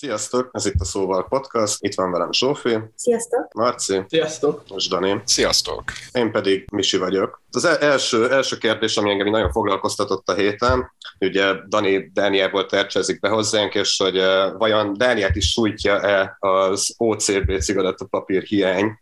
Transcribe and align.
Sziasztok, 0.00 0.50
ez 0.52 0.66
itt 0.66 0.80
a 0.80 0.84
Szóval 0.84 1.28
Podcast, 1.28 1.76
itt 1.80 1.94
van 1.94 2.10
velem 2.10 2.32
Zsófi. 2.32 2.78
Sziasztok. 2.94 3.52
Marci. 3.52 4.04
Sziasztok. 4.08 4.62
És 4.76 4.88
Dani. 4.88 5.22
Sziasztok. 5.24 5.84
Én 6.12 6.32
pedig 6.32 6.64
Misi 6.70 6.96
vagyok. 6.96 7.42
Az 7.50 7.64
első, 7.64 8.30
első 8.30 8.58
kérdés, 8.58 8.96
ami 8.96 9.10
engem 9.10 9.30
nagyon 9.30 9.52
foglalkoztatott 9.52 10.28
a 10.28 10.34
héten, 10.34 10.92
ugye 11.20 11.54
Dani 11.68 12.10
Dániából 12.12 12.66
tercsezik 12.66 13.20
be 13.20 13.28
hozzánk, 13.28 13.74
és 13.74 13.96
hogy 13.96 14.18
uh, 14.18 14.58
vajon 14.58 14.96
Dániát 14.96 15.36
is 15.36 15.50
sújtja-e 15.50 16.36
az 16.38 16.94
OCB 16.96 17.58
cigarettapapír 17.58 18.42
hiány? 18.42 18.98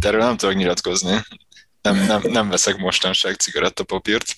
De 0.00 0.08
erről 0.08 0.20
nem 0.20 0.36
tudok 0.36 0.54
nyilatkozni. 0.54 1.20
Nem, 1.82 1.96
nem, 2.06 2.20
nem 2.22 2.48
veszek 2.48 2.76
mostanság 2.76 3.34
cigarettapapírt. 3.34 4.34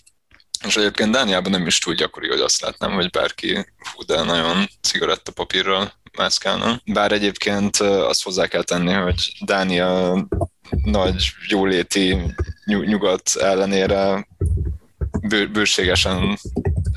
És 0.67 0.77
egyébként 0.77 1.11
Dániában 1.11 1.51
nem 1.51 1.67
is 1.67 1.79
túl 1.79 1.95
gyakori, 1.95 2.29
hogy 2.29 2.41
azt 2.41 2.61
látnám, 2.61 2.93
hogy 2.93 3.11
bárki 3.11 3.55
hú, 3.93 4.05
de 4.07 4.23
nagyon 4.23 4.69
cigarettapapírral 4.83 5.93
mászkálna. 6.17 6.81
Bár 6.85 7.13
egyébként 7.13 7.77
azt 7.77 8.23
hozzá 8.23 8.47
kell 8.47 8.63
tenni, 8.63 8.93
hogy 8.93 9.33
Dánia 9.45 10.15
nagy 10.85 11.33
jóléti 11.49 12.35
nyugat 12.65 13.31
ellenére 13.41 14.27
bő, 15.29 15.49
bőségesen 15.49 16.39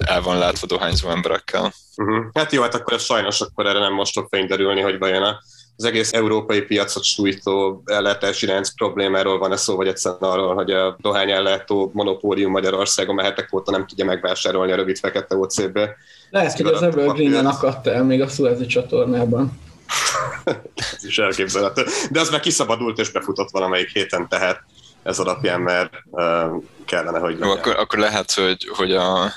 el 0.05 0.21
van 0.21 0.37
látva 0.37 0.67
dohányzó 0.67 1.09
emberekkel. 1.09 1.73
Uh-huh. 1.95 2.25
Hát 2.33 2.51
jó, 2.51 2.61
hát 2.61 2.75
akkor 2.75 2.99
sajnos 2.99 3.41
akkor 3.41 3.65
erre 3.65 3.79
nem 3.79 3.93
most 3.93 4.13
fog 4.13 4.27
fény 4.29 4.47
derülni, 4.47 4.81
hogy 4.81 4.97
vajon 4.97 5.23
a 5.23 5.39
az 5.77 5.83
egész 5.83 6.13
európai 6.13 6.61
piacot 6.61 7.03
sújtó 7.03 7.81
ellátási 7.85 8.45
ránc 8.45 8.69
problémáról 8.69 9.37
van-e 9.37 9.55
szó, 9.55 9.75
vagy 9.75 9.87
egyszerűen 9.87 10.21
arról, 10.21 10.53
hogy 10.53 10.71
a 10.71 10.97
dohány 10.99 11.31
ellátó 11.31 11.91
monopólium 11.93 12.51
Magyarországon 12.51 13.15
már 13.15 13.25
hetek 13.25 13.53
óta 13.53 13.71
nem 13.71 13.87
tudja 13.87 14.05
megvásárolni 14.05 14.71
a 14.71 14.75
rövid 14.75 14.97
fekete 14.97 15.35
OCB. 15.35 15.79
Lehet, 16.29 16.57
hogy 16.57 16.65
az 16.65 16.81
Evergreen-en 16.81 17.45
akadt 17.45 17.87
el 17.87 18.03
még 18.03 18.21
a 18.21 18.27
Suezi 18.27 18.65
csatornában. 18.65 19.59
ez 20.75 21.03
is 21.05 21.17
elképzelhető. 21.17 21.85
De 22.11 22.19
az 22.19 22.29
már 22.29 22.39
kiszabadult 22.39 22.99
és 22.99 23.11
befutott 23.11 23.49
valamelyik 23.51 23.89
héten, 23.89 24.27
tehát 24.27 24.63
ez 25.03 25.19
alapján, 25.19 25.61
mert 25.61 25.93
uh, 26.05 26.63
kellene, 26.85 27.19
hogy... 27.19 27.39
Jó, 27.39 27.49
akkor, 27.49 27.75
akkor 27.75 27.99
lehet, 27.99 28.31
hogy, 28.31 28.69
hogy 28.75 28.91
a 28.91 29.33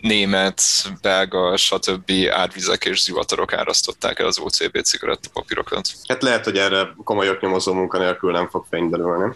német, 0.00 0.62
belga, 1.02 1.56
stb. 1.56 2.12
árvizek 2.30 2.84
és 2.84 3.02
zivatarok 3.02 3.52
árasztották 3.52 4.18
el 4.18 4.26
az 4.26 4.38
OCB 4.38 4.80
cigarettapapírokat. 4.82 5.88
Hát 6.08 6.22
lehet, 6.22 6.44
hogy 6.44 6.56
erre 6.56 6.94
komoly 7.04 7.28
oknyomozó 7.28 7.72
munkanélkül 7.72 8.32
nem 8.32 8.48
fog 8.48 8.66
fényderülni. 8.70 9.34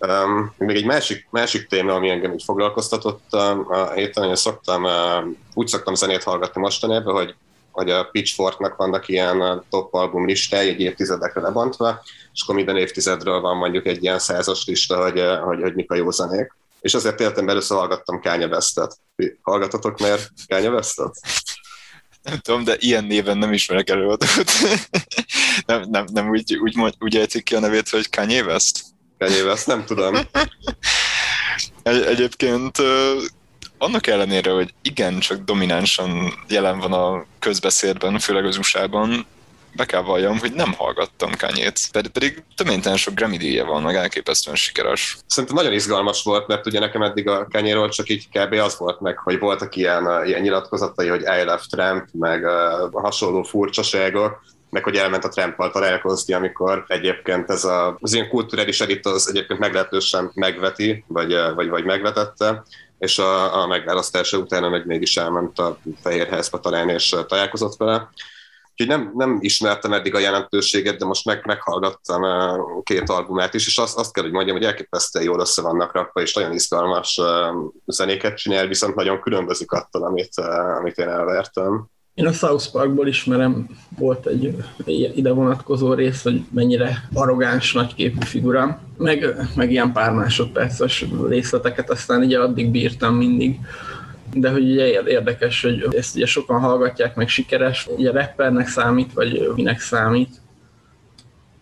Um, 0.00 0.54
még 0.58 0.76
egy 0.76 0.84
másik, 0.84 1.26
másik 1.30 1.66
téma, 1.66 1.94
ami 1.94 2.08
engem 2.08 2.32
így 2.32 2.42
foglalkoztatott 2.44 3.32
a 3.32 3.92
héten, 3.94 4.26
hogy 4.26 4.36
szoktam, 4.36 4.84
uh, 4.84 5.24
úgy 5.54 5.66
szoktam 5.66 5.94
zenét 5.94 6.22
hallgatni 6.22 6.60
mostanában, 6.60 7.14
hogy, 7.14 7.34
hogy 7.70 7.90
a 7.90 8.04
Pitchforknak 8.04 8.76
vannak 8.76 9.08
ilyen 9.08 9.64
top 9.70 9.94
album 9.94 10.26
listái, 10.26 10.68
egy 10.68 10.80
évtizedekre 10.80 11.40
lebontva, 11.40 12.02
és 12.32 12.42
akkor 12.42 12.54
minden 12.54 12.76
évtizedről 12.76 13.40
van 13.40 13.56
mondjuk 13.56 13.86
egy 13.86 14.02
ilyen 14.02 14.18
százas 14.18 14.66
lista, 14.66 15.02
hogy, 15.02 15.22
hogy, 15.44 15.62
hogy 15.62 15.74
mik 15.74 15.90
a 15.90 15.94
jó 15.94 16.10
zenék 16.10 16.52
és 16.80 16.94
azért 16.94 17.20
életemben 17.20 17.54
először 17.54 17.76
hallgattam 17.76 18.20
Kanye 18.20 18.46
West-et. 18.46 18.98
Hallgatatok 19.42 19.98
már 19.98 20.18
Kanye 20.46 20.70
West-et? 20.70 21.20
Nem 22.22 22.38
tudom, 22.38 22.64
de 22.64 22.76
ilyen 22.78 23.04
néven 23.04 23.38
nem 23.38 23.52
ismerek 23.52 23.90
előadót. 23.90 24.44
nem, 25.66 25.82
nem, 25.90 26.04
nem 26.12 26.28
úgy, 26.28 26.56
úgy, 26.56 26.96
úgy 26.98 27.16
ejtik 27.16 27.44
ki 27.44 27.54
a 27.54 27.60
nevét, 27.60 27.88
hogy 27.88 28.10
Kanye 28.10 28.42
West? 28.42 28.80
Kanye 29.18 29.44
West, 29.44 29.66
nem 29.66 29.84
tudom. 29.84 30.14
Egy, 31.82 32.02
egyébként 32.02 32.78
annak 33.78 34.06
ellenére, 34.06 34.50
hogy 34.50 34.74
igen, 34.82 35.18
csak 35.18 35.44
dominánsan 35.44 36.32
jelen 36.48 36.78
van 36.78 36.92
a 36.92 37.26
közbeszédben, 37.38 38.18
főleg 38.18 38.44
az 38.44 38.58
USA-ban, 38.58 39.26
be 39.72 39.84
kell 39.84 40.02
valljam, 40.02 40.38
hogy 40.38 40.52
nem 40.52 40.72
hallgattam 40.72 41.30
Kanyét, 41.36 41.80
pedig, 41.92 42.10
pedig 42.10 42.42
töménytelen 42.56 42.98
sok 42.98 43.14
Grammy 43.14 43.36
díja 43.36 43.64
van, 43.64 43.82
meg 43.82 43.94
elképesztően 43.94 44.56
sikeres. 44.56 45.16
Szerintem 45.26 45.56
nagyon 45.56 45.72
izgalmas 45.72 46.22
volt, 46.22 46.46
mert 46.46 46.66
ugye 46.66 46.78
nekem 46.78 47.02
eddig 47.02 47.28
a 47.28 47.46
Kanyéról 47.50 47.88
csak 47.88 48.08
így 48.08 48.28
kb. 48.28 48.52
az 48.52 48.78
volt 48.78 49.00
meg, 49.00 49.18
hogy 49.18 49.38
voltak 49.38 49.76
ilyen, 49.76 50.24
ilyen 50.26 50.40
nyilatkozatai, 50.40 51.08
hogy 51.08 51.20
I 51.20 51.44
love 51.44 51.62
Trump, 51.70 52.04
meg 52.12 52.44
uh, 52.44 53.02
hasonló 53.02 53.42
furcsaságok, 53.42 54.40
meg 54.70 54.84
hogy 54.84 54.96
elment 54.96 55.24
a 55.24 55.28
Trump-al 55.28 55.70
találkozni, 55.70 56.34
amikor 56.34 56.84
egyébként 56.88 57.50
ez 57.50 57.64
a, 57.64 57.96
az 58.00 58.12
ilyen 58.12 58.28
kulturális 58.28 58.80
elit 58.80 59.06
az 59.06 59.28
egyébként 59.28 59.58
meglehetősen 59.58 60.30
megveti, 60.34 61.04
vagy, 61.06 61.34
vagy, 61.54 61.68
vagy 61.68 61.84
megvetette, 61.84 62.62
és 62.98 63.18
a, 63.18 63.62
a 63.62 63.66
megválasztása 63.66 64.38
utána 64.38 64.68
meg 64.68 64.86
mégis 64.86 65.16
elment 65.16 65.58
a 65.58 65.78
Fehérházba 66.02 66.60
talán, 66.60 66.88
és 66.88 67.14
találkozott 67.26 67.76
vele. 67.76 68.10
Úgyhogy 68.80 68.96
nem, 68.96 69.12
nem 69.14 69.38
ismertem 69.40 69.92
eddig 69.92 70.14
a 70.14 70.18
jelentőséget, 70.18 70.98
de 70.98 71.04
most 71.04 71.24
meg, 71.24 71.42
meghallgattam 71.46 72.22
két 72.82 73.08
albumát 73.08 73.54
is, 73.54 73.66
és 73.66 73.78
azt, 73.78 73.98
azt 73.98 74.12
kell, 74.12 74.22
hogy 74.22 74.32
mondjam, 74.32 74.56
hogy 74.56 74.66
elképesztően 74.66 75.24
jól 75.24 75.40
össze 75.40 75.62
vannak 75.62 75.92
rakva, 75.92 76.20
és 76.20 76.34
nagyon 76.34 76.52
izgalmas 76.52 77.20
zenéket 77.86 78.36
csinál, 78.36 78.66
viszont 78.66 78.94
nagyon 78.94 79.20
különbözik 79.20 79.72
attól, 79.72 80.04
amit, 80.04 80.34
amit 80.78 80.96
én 80.96 81.08
elvertem. 81.08 81.86
Én 82.14 82.26
a 82.26 82.32
South 82.32 82.70
Parkból 82.72 83.06
ismerem, 83.06 83.66
volt 83.98 84.26
egy 84.26 84.54
ide 85.14 85.32
vonatkozó 85.32 85.94
rész, 85.94 86.22
hogy 86.22 86.42
mennyire 86.50 87.08
arrogáns, 87.14 87.72
nagyképű 87.72 88.26
figura, 88.26 88.80
meg, 88.96 89.48
meg 89.54 89.70
ilyen 89.70 89.92
pár 89.92 90.12
másodperces 90.12 91.04
részleteket, 91.28 91.90
aztán 91.90 92.20
ugye 92.20 92.38
addig 92.38 92.70
bírtam 92.70 93.14
mindig 93.14 93.58
de 94.32 94.50
hogy 94.50 94.70
ugye 94.70 94.86
érdekes, 95.02 95.62
hogy 95.62 95.94
ezt 95.94 96.16
ugye 96.16 96.26
sokan 96.26 96.60
hallgatják, 96.60 97.14
meg 97.14 97.28
sikeres, 97.28 97.86
ugye 97.86 98.10
rappernek 98.10 98.68
számít, 98.68 99.12
vagy 99.12 99.50
minek 99.54 99.80
számít. 99.80 100.36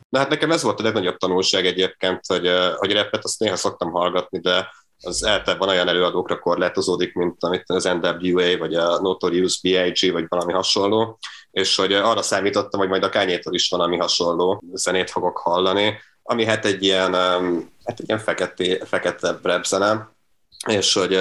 Na 0.08 0.18
hát 0.18 0.28
nekem 0.28 0.50
ez 0.50 0.62
volt 0.62 0.80
a 0.80 0.82
legnagyobb 0.82 1.16
tanulság 1.16 1.66
egyébként, 1.66 2.20
hogy, 2.26 2.50
hogy 2.76 2.92
rappet 2.92 3.24
azt 3.24 3.40
néha 3.40 3.56
szoktam 3.56 3.90
hallgatni, 3.90 4.40
de 4.40 4.68
az 5.02 5.24
általában 5.24 5.68
olyan 5.68 5.88
előadókra 5.88 6.38
korlátozódik, 6.38 7.14
mint 7.14 7.36
amit 7.38 7.64
az 7.66 7.84
NWA, 7.84 8.58
vagy 8.58 8.74
a 8.74 9.00
Notorious 9.00 9.60
B.I.G., 9.60 10.12
vagy 10.12 10.24
valami 10.28 10.52
hasonló, 10.52 11.18
és 11.50 11.76
hogy 11.76 11.92
arra 11.92 12.22
számítottam, 12.22 12.80
hogy 12.80 12.88
majd 12.88 13.02
a 13.02 13.08
kányétól 13.08 13.54
is 13.54 13.68
valami 13.68 13.96
hasonló 13.96 14.62
zenét 14.72 15.10
fogok 15.10 15.38
hallani, 15.38 15.98
ami 16.22 16.44
hát 16.44 16.64
egy 16.64 16.82
ilyen, 16.82 17.12
hát 17.84 18.00
egy 18.00 18.08
ilyen 18.08 18.18
fekete, 18.18 18.84
fekete 18.84 19.38
rap 19.42 19.64
zene, 19.64 20.14
és 20.68 20.94
hogy 20.94 21.18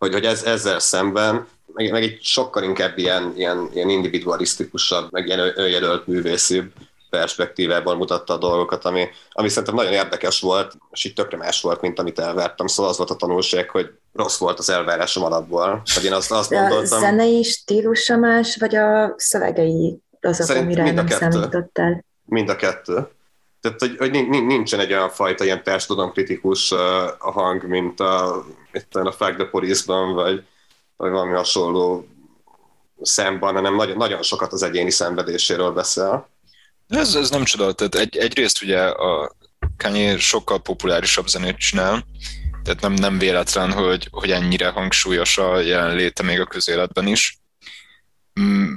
hogy, 0.00 0.12
hogy 0.12 0.24
ez, 0.24 0.42
ezzel 0.42 0.78
szemben, 0.78 1.46
meg, 1.72 1.90
meg 1.90 2.02
egy 2.02 2.18
sokkal 2.22 2.62
inkább 2.62 2.98
ilyen, 2.98 3.32
ilyen, 3.36 3.68
ilyen 3.72 3.88
individualisztikusabb, 3.88 5.12
meg 5.12 5.26
ilyen 5.26 5.52
önjelölt 5.54 6.06
művészűbb 6.06 6.72
perspektívából 7.10 7.96
mutatta 7.96 8.34
a 8.34 8.38
dolgokat, 8.38 8.84
ami, 8.84 9.08
ami 9.30 9.48
szerintem 9.48 9.74
nagyon 9.74 9.92
érdekes 9.92 10.40
volt, 10.40 10.76
és 10.90 11.04
így 11.04 11.14
tökre 11.14 11.36
más 11.36 11.60
volt, 11.60 11.80
mint 11.80 11.98
amit 11.98 12.18
elvártam. 12.18 12.66
Szóval 12.66 12.90
az 12.90 12.96
volt 12.96 13.10
a 13.10 13.16
tanulság, 13.16 13.70
hogy 13.70 13.90
rossz 14.12 14.38
volt 14.38 14.58
az 14.58 14.70
elvárásom 14.70 15.24
alapból. 15.24 15.82
Hogy 15.94 16.04
én 16.04 16.12
azt, 16.12 16.32
azt 16.32 16.50
gondoltam... 16.50 16.98
A 16.98 17.00
zenei 17.00 17.42
stílusa 17.42 18.16
más, 18.16 18.56
vagy 18.56 18.76
a 18.76 19.14
szövegei 19.16 19.98
azok, 20.20 20.56
amire 20.56 20.82
mind 20.82 20.98
a 20.98 21.02
nem 21.02 21.06
kettő. 21.06 21.30
számítottál? 21.30 22.04
Mind 22.24 22.48
a 22.48 22.56
kettő. 22.56 23.08
Tehát, 23.60 23.80
hogy, 23.80 23.96
hogy 23.98 24.28
nincsen 24.28 24.80
egy 24.80 24.92
olyan 24.92 25.10
fajta 25.10 25.44
ilyen 25.44 25.62
társadalomkritikus 25.62 26.72
a 27.18 27.30
hang, 27.30 27.66
mint 27.66 28.00
a, 28.00 28.44
itt 28.72 28.94
a 28.94 29.12
Fuck 29.12 29.34
the 29.34 29.44
Police-ban, 29.44 30.14
vagy, 30.14 30.44
vagy 30.96 31.10
valami 31.10 31.32
hasonló 31.32 32.08
szemben, 33.02 33.54
hanem 33.54 33.74
nagyon, 33.74 33.96
nagyon 33.96 34.22
sokat 34.22 34.52
az 34.52 34.62
egyéni 34.62 34.90
szenvedéséről 34.90 35.72
beszél. 35.72 36.28
Ez, 36.88 37.14
ez 37.14 37.30
nem 37.30 37.44
csoda, 37.44 37.72
tehát 37.72 37.94
egy, 37.94 38.16
egyrészt 38.16 38.62
ugye 38.62 38.80
a 38.80 39.36
Kanye 39.76 40.18
sokkal 40.18 40.62
populárisabb 40.62 41.26
zenét 41.26 41.56
csinál, 41.56 42.04
tehát 42.62 42.80
nem, 42.80 42.92
nem 42.92 43.18
véletlen, 43.18 43.72
hogy, 43.72 44.08
hogy 44.10 44.30
ennyire 44.30 44.68
hangsúlyos 44.68 45.38
a 45.38 45.58
jelenléte 45.58 46.22
még 46.22 46.40
a 46.40 46.46
közéletben 46.46 47.06
is. 47.06 47.38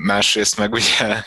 Másrészt 0.05 0.57
meg 0.57 0.73
ugye 0.73 1.23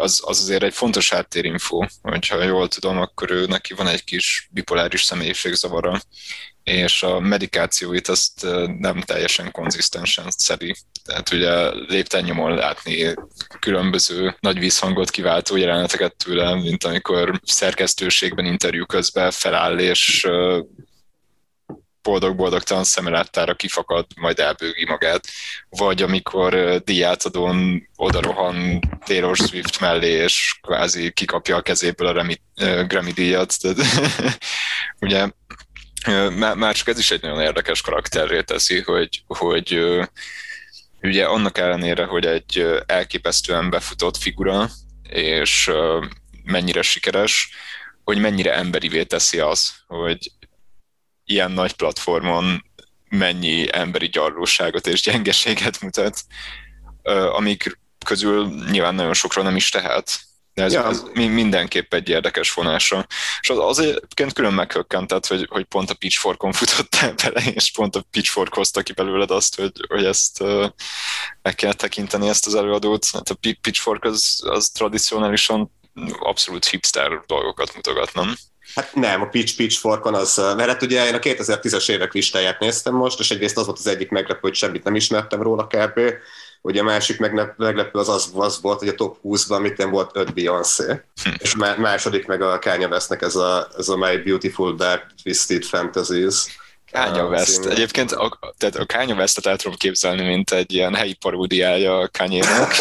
az, 0.00 0.22
az 0.24 0.40
azért 0.40 0.62
egy 0.62 0.74
fontos 0.74 1.10
háttérinfo, 1.10 1.86
hogyha 2.02 2.42
jól 2.42 2.68
tudom, 2.68 2.98
akkor 2.98 3.30
ő 3.30 3.46
neki 3.46 3.74
van 3.74 3.86
egy 3.86 4.04
kis 4.04 4.48
bipoláris 4.50 5.02
személyiségzavara, 5.02 6.00
és 6.62 7.02
a 7.02 7.20
medikációit 7.20 8.08
azt 8.08 8.46
nem 8.78 9.00
teljesen 9.00 9.50
konzisztensen 9.50 10.26
szedi. 10.28 10.74
Tehát 11.04 11.32
ugye 11.32 11.70
lépten 11.70 12.54
látni 12.54 13.14
különböző 13.60 14.36
nagy 14.40 14.58
vízhangot 14.58 15.10
kiváltó 15.10 15.56
jeleneteket 15.56 16.16
tőle, 16.16 16.54
mint 16.54 16.84
amikor 16.84 17.40
szerkesztőségben 17.44 18.44
interjú 18.44 18.86
közben 18.86 19.30
feláll 19.30 19.78
és 19.78 20.26
boldog-boldogtalan 22.06 22.84
szemelettára 22.84 23.54
kifakad, 23.54 24.06
majd 24.16 24.38
elbőgi 24.38 24.84
magát. 24.86 25.26
Vagy 25.68 26.02
amikor 26.02 26.82
diátadón 26.84 27.88
odarohan 27.96 28.80
Taylor 29.04 29.36
Swift 29.36 29.80
mellé, 29.80 30.10
és 30.10 30.58
kvázi 30.62 31.12
kikapja 31.12 31.56
a 31.56 31.60
kezéből 31.60 32.08
a 32.08 32.12
Remi, 32.12 32.40
Grammy 32.86 33.12
díjat. 33.12 33.54
Tehát, 33.60 33.78
ugye 35.06 35.28
már 36.34 36.74
csak 36.74 36.88
ez 36.88 36.98
is 36.98 37.10
egy 37.10 37.22
nagyon 37.22 37.40
érdekes 37.40 37.80
karakterré 37.80 38.42
teszi, 38.42 38.80
hogy, 38.80 39.22
hogy 39.26 39.80
Ugye 41.02 41.24
annak 41.24 41.58
ellenére, 41.58 42.04
hogy 42.04 42.26
egy 42.26 42.66
elképesztően 42.86 43.70
befutott 43.70 44.16
figura, 44.16 44.68
és 45.08 45.70
mennyire 46.44 46.82
sikeres, 46.82 47.50
hogy 48.04 48.18
mennyire 48.18 48.54
emberivé 48.54 49.04
teszi 49.04 49.38
az, 49.38 49.74
hogy 49.86 50.32
ilyen 51.26 51.50
nagy 51.50 51.72
platformon 51.72 52.64
mennyi 53.08 53.66
emberi 53.72 54.06
gyarlóságot 54.06 54.86
és 54.86 55.02
gyengeséget 55.02 55.80
mutat, 55.80 56.24
amik 57.32 57.78
közül 58.06 58.64
nyilván 58.70 58.94
nagyon 58.94 59.14
sokra 59.14 59.42
nem 59.42 59.56
is 59.56 59.68
tehet. 59.68 60.20
De 60.54 60.62
ez, 60.62 60.72
ja. 60.72 60.88
ez 60.88 61.02
mindenképp 61.14 61.94
egy 61.94 62.08
érdekes 62.08 62.52
vonása. 62.52 63.06
És 63.40 63.50
az, 63.50 63.58
az 63.58 63.78
egyébként 63.78 64.32
külön 64.32 64.52
meghökkentett, 64.52 65.26
hogy, 65.26 65.46
hogy 65.50 65.64
pont 65.64 65.90
a 65.90 65.94
Pitchforkon 65.94 66.52
futottál 66.52 67.14
bele, 67.22 67.50
és 67.50 67.72
pont 67.72 67.96
a 67.96 68.04
Pitchfork 68.10 68.54
hozta 68.54 68.82
ki 68.82 68.92
belőled 68.92 69.30
azt, 69.30 69.56
hogy, 69.56 69.72
hogy 69.88 70.04
ezt 70.04 70.40
uh, 70.40 70.66
meg 71.42 71.54
kell 71.54 71.72
tekinteni, 71.72 72.28
ezt 72.28 72.46
az 72.46 72.54
előadót. 72.54 73.06
Hát 73.12 73.28
a 73.28 73.36
Pitchfork 73.60 74.04
az, 74.04 74.42
az 74.44 74.68
tradicionálisan 74.68 75.72
abszolút 76.18 76.64
hipster 76.64 77.20
dolgokat 77.26 77.74
mutogat, 77.74 78.14
nem? 78.14 78.36
Hát 78.74 78.94
nem, 78.94 79.22
a 79.22 79.26
Pitch 79.26 79.56
Pitchforkon 79.56 80.14
az, 80.14 80.36
mert 80.36 80.68
hát 80.68 80.82
ugye 80.82 81.06
én 81.06 81.14
a 81.14 81.18
2010-es 81.18 81.90
évek 81.90 82.12
listáját 82.12 82.60
néztem 82.60 82.94
most, 82.94 83.20
és 83.20 83.30
egyrészt 83.30 83.56
az 83.56 83.66
volt 83.66 83.78
az 83.78 83.86
egyik 83.86 84.10
meglepő, 84.10 84.38
hogy 84.40 84.54
semmit 84.54 84.84
nem 84.84 84.94
ismertem 84.94 85.42
róla 85.42 85.66
kb. 85.66 86.00
Ugye 86.60 86.80
a 86.80 86.84
másik 86.84 87.18
meglepő 87.18 87.98
az, 87.98 88.08
az, 88.08 88.30
az 88.34 88.60
volt, 88.60 88.78
hogy 88.78 88.88
a 88.88 88.94
top 88.94 89.18
20-ban 89.24 89.60
mit 89.60 89.82
volt 89.82 90.10
5 90.14 90.34
Beyoncé, 90.34 91.00
hm. 91.22 91.30
és 91.38 91.56
második 91.78 92.26
meg 92.26 92.42
a 92.42 92.58
Kanye 92.58 92.86
Westnek 92.86 93.22
ez 93.22 93.36
a, 93.36 93.68
ez 93.78 93.88
a 93.88 93.96
My 93.96 94.16
Beautiful 94.16 94.74
Dark 94.74 95.06
Twisted 95.22 95.64
Fantasies 95.64 96.46
Kanye 96.92 97.22
West. 97.22 97.60
Című. 97.60 97.68
Egyébként 97.68 98.12
a, 98.12 98.38
tehát 98.58 98.76
a 98.76 98.86
Kanye 98.86 99.14
West-et 99.14 99.46
el 99.46 99.56
tudom 99.56 99.76
képzelni, 99.76 100.26
mint 100.26 100.50
egy 100.50 100.72
ilyen 100.72 100.94
helyi 100.94 101.14
paródiája 101.14 101.98
a 101.98 102.08
Kanye-nak. 102.08 102.72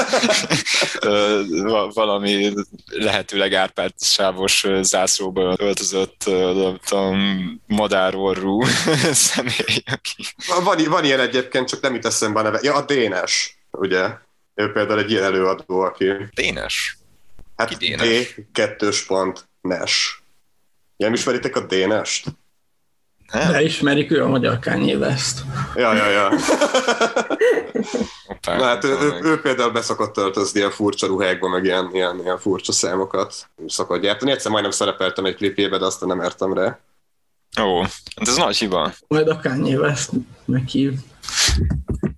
Valami 1.94 2.54
lehetőleg 2.86 3.54
árpád 3.54 3.92
sávos 4.02 4.66
zászlóba 4.82 5.56
öltözött, 5.58 6.24
nem 6.26 6.80
tudom, 6.86 7.62
madárorrú 7.68 8.62
személy, 9.28 9.84
aki... 9.86 10.26
Van, 10.64 10.78
van 10.90 11.06
ilyen 11.06 11.20
egyébként, 11.20 11.68
csak 11.68 11.82
nem 11.82 11.94
jut 11.94 12.06
eszembe 12.06 12.40
a 12.40 12.44
neve. 12.44 12.60
Ja, 12.62 12.76
a 12.76 12.86
Dénes, 12.86 13.58
ugye? 13.72 14.10
Ő 14.54 14.72
például 14.72 15.00
egy 15.00 15.12
ilyen 15.12 15.24
előadó, 15.24 15.80
aki... 15.80 16.06
Dénes? 16.34 16.98
Hát 17.56 17.68
Ki 17.68 17.76
Dénes? 17.76 18.34
D, 18.34 18.46
kettős 18.54 19.06
pont, 19.06 19.48
Nes. 19.62 20.24
Nem 20.98 21.14
ismeritek 21.14 21.56
a 21.56 21.66
Dénest? 21.66 22.26
Nem? 23.36 23.52
De 23.52 23.62
ismerik, 23.62 24.12
ő 24.12 24.24
a 24.24 24.28
magyar 24.28 24.60
Kanye 24.60 24.98
West. 24.98 25.42
Ja, 25.76 25.94
ja, 25.94 26.10
ja. 26.10 26.30
Na 28.58 28.64
hát 28.64 28.84
ő, 28.84 28.98
ő, 29.02 29.20
ő, 29.24 29.42
például 29.42 29.72
beszokott 29.72 30.14
töltözni 30.14 30.62
a 30.62 30.72
furcsa 30.72 31.08
ruhákba, 31.08 31.50
meg 31.50 31.64
ilyen, 31.64 31.90
ilyen, 31.94 32.20
ilyen 32.24 32.38
furcsa 32.38 32.72
számokat 32.72 33.50
szokott 33.68 34.02
gyártani. 34.02 34.32
Egyszer 34.32 34.52
majdnem 34.52 34.72
szerepeltem 34.72 35.26
egy 35.26 35.36
klipjébe, 35.36 35.78
de 35.78 35.86
aztán 35.86 36.10
nem 36.10 36.22
értem 36.22 36.54
rá. 36.54 36.80
Ó, 37.62 37.82
de 38.22 38.32
ez 38.32 38.38
nagy 38.38 38.58
hiba. 38.58 38.94
Majd 39.08 39.28
a 39.28 39.40
Kanye 39.40 39.78
West 39.78 40.10
meghív. 40.46 40.94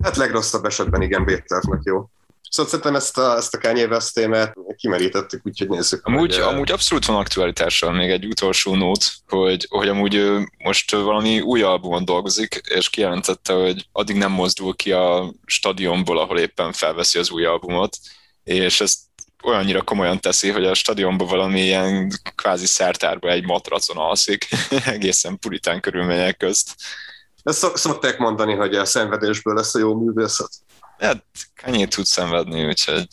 Hát 0.04 0.16
legrosszabb 0.16 0.66
esetben 0.66 1.02
igen, 1.02 1.26
Béternek 1.26 1.82
jó. 1.84 2.10
Szóval 2.50 2.72
szerintem 2.72 2.96
ezt 2.96 3.18
a, 3.18 3.36
ezt 3.36 3.54
a 3.54 3.58
Kanye 3.58 3.88
West 3.88 4.14
témát 4.14 4.54
kimerítettük, 4.76 5.42
úgyhogy 5.46 5.70
nézzük. 5.70 6.06
Amúgy, 6.06 6.38
meg, 6.38 6.48
amúgy 6.48 6.72
abszolút 6.72 7.06
van 7.06 7.16
aktualitással 7.16 7.92
még 7.92 8.10
egy 8.10 8.26
utolsó 8.26 8.76
nót, 8.76 9.06
hogy, 9.28 9.68
hogy 9.70 9.88
amúgy 9.88 10.32
most 10.58 10.92
valami 10.92 11.40
új 11.40 11.62
albumon 11.62 12.06
dolgozik, 12.06 12.62
és 12.70 12.90
kijelentette, 12.90 13.54
hogy 13.54 13.88
addig 13.92 14.16
nem 14.16 14.32
mozdul 14.32 14.76
ki 14.76 14.92
a 14.92 15.34
stadionból, 15.46 16.20
ahol 16.20 16.40
éppen 16.40 16.72
felveszi 16.72 17.20
az 17.20 17.32
új 17.32 17.46
albumot, 17.46 17.98
és 18.44 18.82
ezt 18.82 18.98
olyannyira 19.44 19.82
komolyan 19.82 20.20
teszi, 20.20 20.50
hogy 20.50 20.66
a 20.66 20.74
stadionban 20.74 21.28
valami 21.28 21.62
ilyen 21.62 22.12
kvázi 22.36 22.66
szertárba 22.66 23.30
egy 23.30 23.46
matracon 23.46 23.98
alszik, 23.98 24.48
egészen 24.86 25.40
puritán 25.40 25.82
körülmények 25.82 26.38
közt. 26.38 26.76
Ezt 27.44 27.76
szokták 27.78 28.18
mondani, 28.18 28.54
hogy 28.54 28.76
a 28.76 28.86
szenvedésből 28.86 29.54
lesz 29.54 29.76
a 29.76 29.80
jó 29.80 29.96
művészet. 29.96 30.50
Hát 31.00 31.26
Kanye 31.62 31.88
tud 31.88 32.06
szenvedni, 32.06 32.66
úgyhogy 32.66 33.08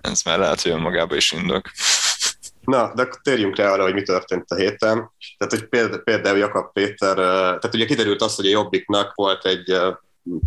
ez 0.00 0.22
már 0.22 0.38
lehet, 0.38 0.60
hogy 0.60 0.72
önmagában 0.72 1.16
is 1.16 1.32
indok. 1.32 1.70
Na, 2.60 2.94
de 2.94 3.08
térjünk 3.22 3.56
rá 3.56 3.72
arra, 3.72 3.82
hogy 3.82 3.94
mi 3.94 4.02
történt 4.02 4.50
a 4.50 4.54
héten. 4.54 5.12
Tehát, 5.38 5.52
hogy 5.54 5.64
például, 5.64 6.02
például 6.02 6.38
Jakab 6.38 6.72
Péter, 6.72 7.14
tehát 7.14 7.74
ugye 7.74 7.84
kiderült 7.84 8.22
az, 8.22 8.34
hogy 8.34 8.46
a 8.46 8.50
Jobbiknak 8.50 9.14
volt 9.14 9.46
egy 9.46 9.76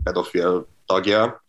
pedofil 0.03 0.67
tagja, 0.85 1.43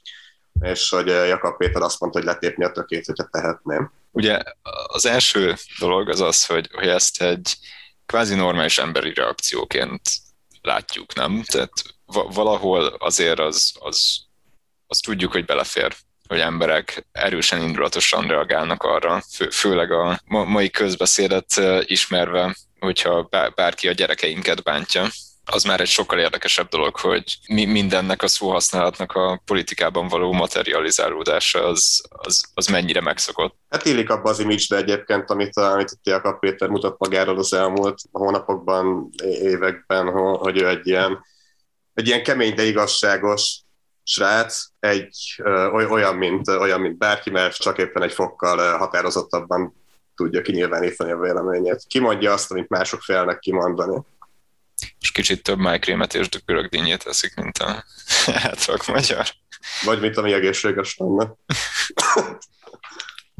és 0.60 0.90
hogy 0.90 1.06
Jakab 1.06 1.56
Péter 1.56 1.82
azt 1.82 2.00
mondta, 2.00 2.18
hogy 2.18 2.28
letépni 2.28 2.64
a 2.64 2.72
tökét, 2.72 3.06
hogyha 3.06 3.28
tehetném. 3.30 3.92
Ugye 4.10 4.38
az 4.86 5.06
első 5.06 5.54
dolog 5.78 6.08
az 6.08 6.20
az, 6.20 6.46
hogy, 6.46 6.68
hogy 6.72 6.88
ezt 6.88 7.22
egy 7.22 7.56
kvázi 8.06 8.34
normális 8.34 8.78
emberi 8.78 9.14
reakcióként 9.14 10.00
látjuk, 10.62 11.14
nem? 11.14 11.42
Tehát 11.46 11.72
valahol 12.32 12.86
azért 12.86 13.38
az, 13.38 13.72
az 13.78 14.24
azt 14.94 15.04
tudjuk, 15.04 15.32
hogy 15.32 15.44
belefér 15.44 15.96
hogy 16.28 16.38
emberek 16.38 17.06
erősen 17.12 17.62
indulatosan 17.62 18.26
reagálnak 18.26 18.82
arra, 18.82 19.22
fő, 19.34 19.50
főleg 19.50 19.90
a 19.90 20.20
mai 20.26 20.70
közbeszédet 20.70 21.60
ismerve, 21.80 22.56
hogyha 22.78 23.28
bárki 23.54 23.88
a 23.88 23.92
gyerekeinket 23.92 24.62
bántja, 24.62 25.06
az 25.44 25.64
már 25.64 25.80
egy 25.80 25.88
sokkal 25.88 26.18
érdekesebb 26.18 26.68
dolog, 26.68 26.96
hogy 26.96 27.38
mi, 27.48 27.64
mindennek 27.64 28.22
a 28.22 28.26
szóhasználatnak 28.26 29.12
a 29.12 29.42
politikában 29.44 30.08
való 30.08 30.32
materializálódása 30.32 31.64
az, 31.64 32.02
az, 32.08 32.44
az 32.54 32.66
mennyire 32.66 33.00
megszokott. 33.00 33.56
Hát 33.68 33.84
illik 33.84 34.10
abba 34.10 34.30
az 34.30 34.38
image 34.38 34.76
egyébként, 34.76 35.30
amit, 35.30 35.56
amit 35.56 35.90
itt 35.90 36.06
Jakab 36.06 36.38
Péter 36.38 36.68
mutat 36.68 36.98
magáról 36.98 37.38
az 37.38 37.52
elmúlt 37.52 38.00
hónapokban, 38.12 39.10
években, 39.42 40.08
hogy 40.38 40.60
ő 40.60 40.68
egy 40.68 40.86
ilyen, 40.86 41.24
egy 41.94 42.06
ilyen 42.06 42.22
kemény, 42.22 42.54
de 42.54 42.62
igazságos 42.62 43.63
srác 44.04 44.64
egy 44.80 45.42
olyan, 45.72 46.16
mint, 46.16 46.48
olyan, 46.48 46.80
mint 46.80 46.98
bárki, 46.98 47.30
mert 47.30 47.56
csak 47.56 47.78
éppen 47.78 48.02
egy 48.02 48.12
fokkal 48.12 48.76
határozottabban 48.78 49.74
tudja 50.14 50.42
kinyilvánítani 50.42 51.10
a 51.10 51.18
véleményét. 51.18 51.84
Kimondja 51.88 52.32
azt, 52.32 52.50
amit 52.50 52.68
mások 52.68 53.02
félnek 53.02 53.38
kimondani. 53.38 54.02
És 55.00 55.12
kicsit 55.12 55.42
több 55.42 55.58
májkrémet 55.58 56.14
és 56.14 56.28
görög 56.44 56.68
dinnyét 56.68 57.06
eszik, 57.06 57.34
mint 57.34 57.58
a 57.58 57.84
átlag 58.50 58.80
magyar. 58.86 59.26
Vagy 59.84 60.00
mint 60.00 60.16
ami 60.16 60.32
egészséges 60.32 60.96
lenne. 60.96 61.32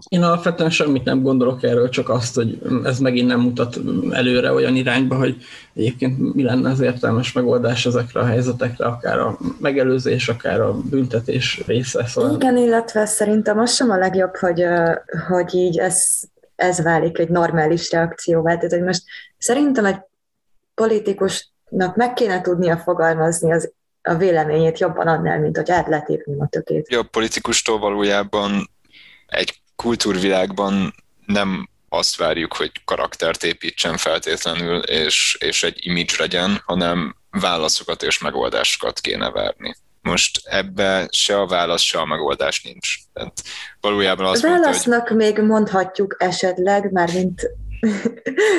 Én 0.09 0.23
alapvetően 0.23 0.71
semmit 0.71 1.05
nem 1.05 1.23
gondolok 1.23 1.63
erről, 1.63 1.89
csak 1.89 2.09
azt, 2.09 2.35
hogy 2.35 2.59
ez 2.85 2.99
megint 2.99 3.29
nem 3.29 3.41
mutat 3.41 3.79
előre 4.11 4.53
olyan 4.53 4.77
irányba, 4.77 5.17
hogy 5.17 5.37
egyébként 5.75 6.35
mi 6.35 6.43
lenne 6.43 6.71
az 6.71 6.81
értelmes 6.81 7.33
megoldás 7.33 7.87
ezekre 7.87 8.21
a 8.21 8.25
helyzetekre, 8.25 8.85
akár 8.87 9.19
a 9.19 9.39
megelőzés, 9.61 10.29
akár 10.29 10.61
a 10.61 10.73
büntetés 10.73 11.63
része. 11.67 12.07
Szóval... 12.07 12.35
Igen, 12.35 12.57
illetve 12.57 13.07
szerintem 13.07 13.59
az 13.59 13.75
sem 13.75 13.91
a 13.91 13.97
legjobb, 13.97 14.37
hogy, 14.37 14.65
hogy 15.29 15.55
így 15.55 15.79
ez, 15.79 16.07
ez 16.57 16.83
válik 16.83 17.19
egy 17.19 17.29
normális 17.29 17.91
reakcióvá. 17.91 18.55
Tehát, 18.55 18.73
hogy 18.73 18.83
most 18.83 19.03
szerintem 19.39 19.85
egy 19.85 19.99
politikusnak 20.75 21.97
meg 21.97 22.13
kéne 22.13 22.41
tudnia 22.41 22.77
fogalmazni 22.77 23.53
az 23.53 23.73
a 24.03 24.15
véleményét 24.15 24.79
jobban 24.79 25.07
annál, 25.07 25.41
mint 25.41 25.57
hogy 25.57 25.71
át 25.71 25.89
letépni 25.89 26.41
a 26.41 26.47
tökét. 26.47 26.97
A 26.97 27.09
politikustól 27.11 27.79
valójában 27.79 28.71
egy 29.27 29.63
kultúrvilágban 29.77 30.95
nem 31.27 31.69
azt 31.89 32.17
várjuk, 32.17 32.57
hogy 32.57 32.73
karaktert 32.85 33.45
építsen 33.45 33.97
feltétlenül, 33.97 34.79
és, 34.79 35.37
és 35.41 35.63
egy 35.63 35.87
image 35.87 36.15
legyen, 36.19 36.63
hanem 36.65 37.17
válaszokat 37.31 38.03
és 38.03 38.19
megoldásokat 38.19 39.01
kéne 39.01 39.31
várni. 39.31 39.77
Most 40.03 40.41
ebbe 40.45 41.07
se 41.11 41.41
a 41.41 41.47
válasz, 41.47 41.83
se 41.83 41.99
a 41.99 42.05
megoldás 42.05 42.63
nincs. 42.63 42.95
Tehát 43.13 43.43
valójában 43.81 44.27
azt 44.27 44.43
Válasznak 44.43 44.87
mondta, 44.87 45.09
hogy... 45.09 45.17
még 45.17 45.39
mondhatjuk 45.39 46.17
esetleg, 46.19 46.93
már 46.93 47.13
mint 47.13 47.51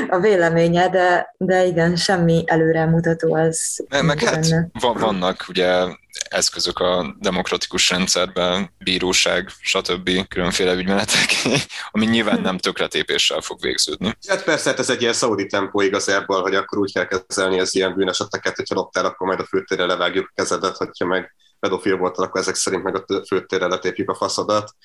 a 0.10 0.20
véleménye, 0.20 0.90
de, 0.90 1.36
de 1.38 1.66
igen, 1.66 1.96
semmi 1.96 2.44
előremutató 2.46 3.36
az. 3.36 3.86
Meg, 4.02 4.24
hát 4.24 4.48
vannak 4.80 5.46
ugye 5.48 5.86
eszközök 6.30 6.80
a 6.80 7.16
demokratikus 7.20 7.90
rendszerben, 7.90 8.74
bíróság, 8.78 9.50
stb. 9.62 10.28
különféle 10.28 10.74
ügymenetek, 10.74 11.30
ami 11.92 12.06
nyilván 12.06 12.42
nem 12.42 12.58
tökletépéssel 12.58 13.42
fog 13.42 13.62
végződni. 13.62 14.18
Hát 14.28 14.44
persze, 14.44 14.70
hát 14.70 14.80
ez 14.80 14.90
egy 14.90 15.02
ilyen 15.02 15.14
szaudi 15.14 15.46
tempó 15.46 15.82
igazából, 15.82 16.42
hogy 16.42 16.56
akkor 16.56 16.78
úgy 16.78 16.94
kell 16.94 17.08
kezelni 17.08 17.60
az 17.60 17.76
ilyen 17.76 17.96
bűneseteket, 17.96 18.56
hogyha 18.56 18.76
loptál, 18.76 19.06
akkor 19.06 19.28
majd 19.28 19.40
a 19.40 19.46
főtérre 19.46 19.86
levágjuk 19.86 20.26
a 20.28 20.32
kezedet, 20.36 20.78
hogyha 20.78 21.06
meg 21.06 21.36
pedofil 21.60 21.98
voltál, 21.98 22.26
akkor 22.26 22.42
ezek 22.42 22.56
szerint 22.56 22.84
meg 22.84 22.96
a 22.96 23.26
főtérre 23.28 23.68
letépjük 23.68 24.10
a 24.10 24.16
faszadat. 24.16 24.76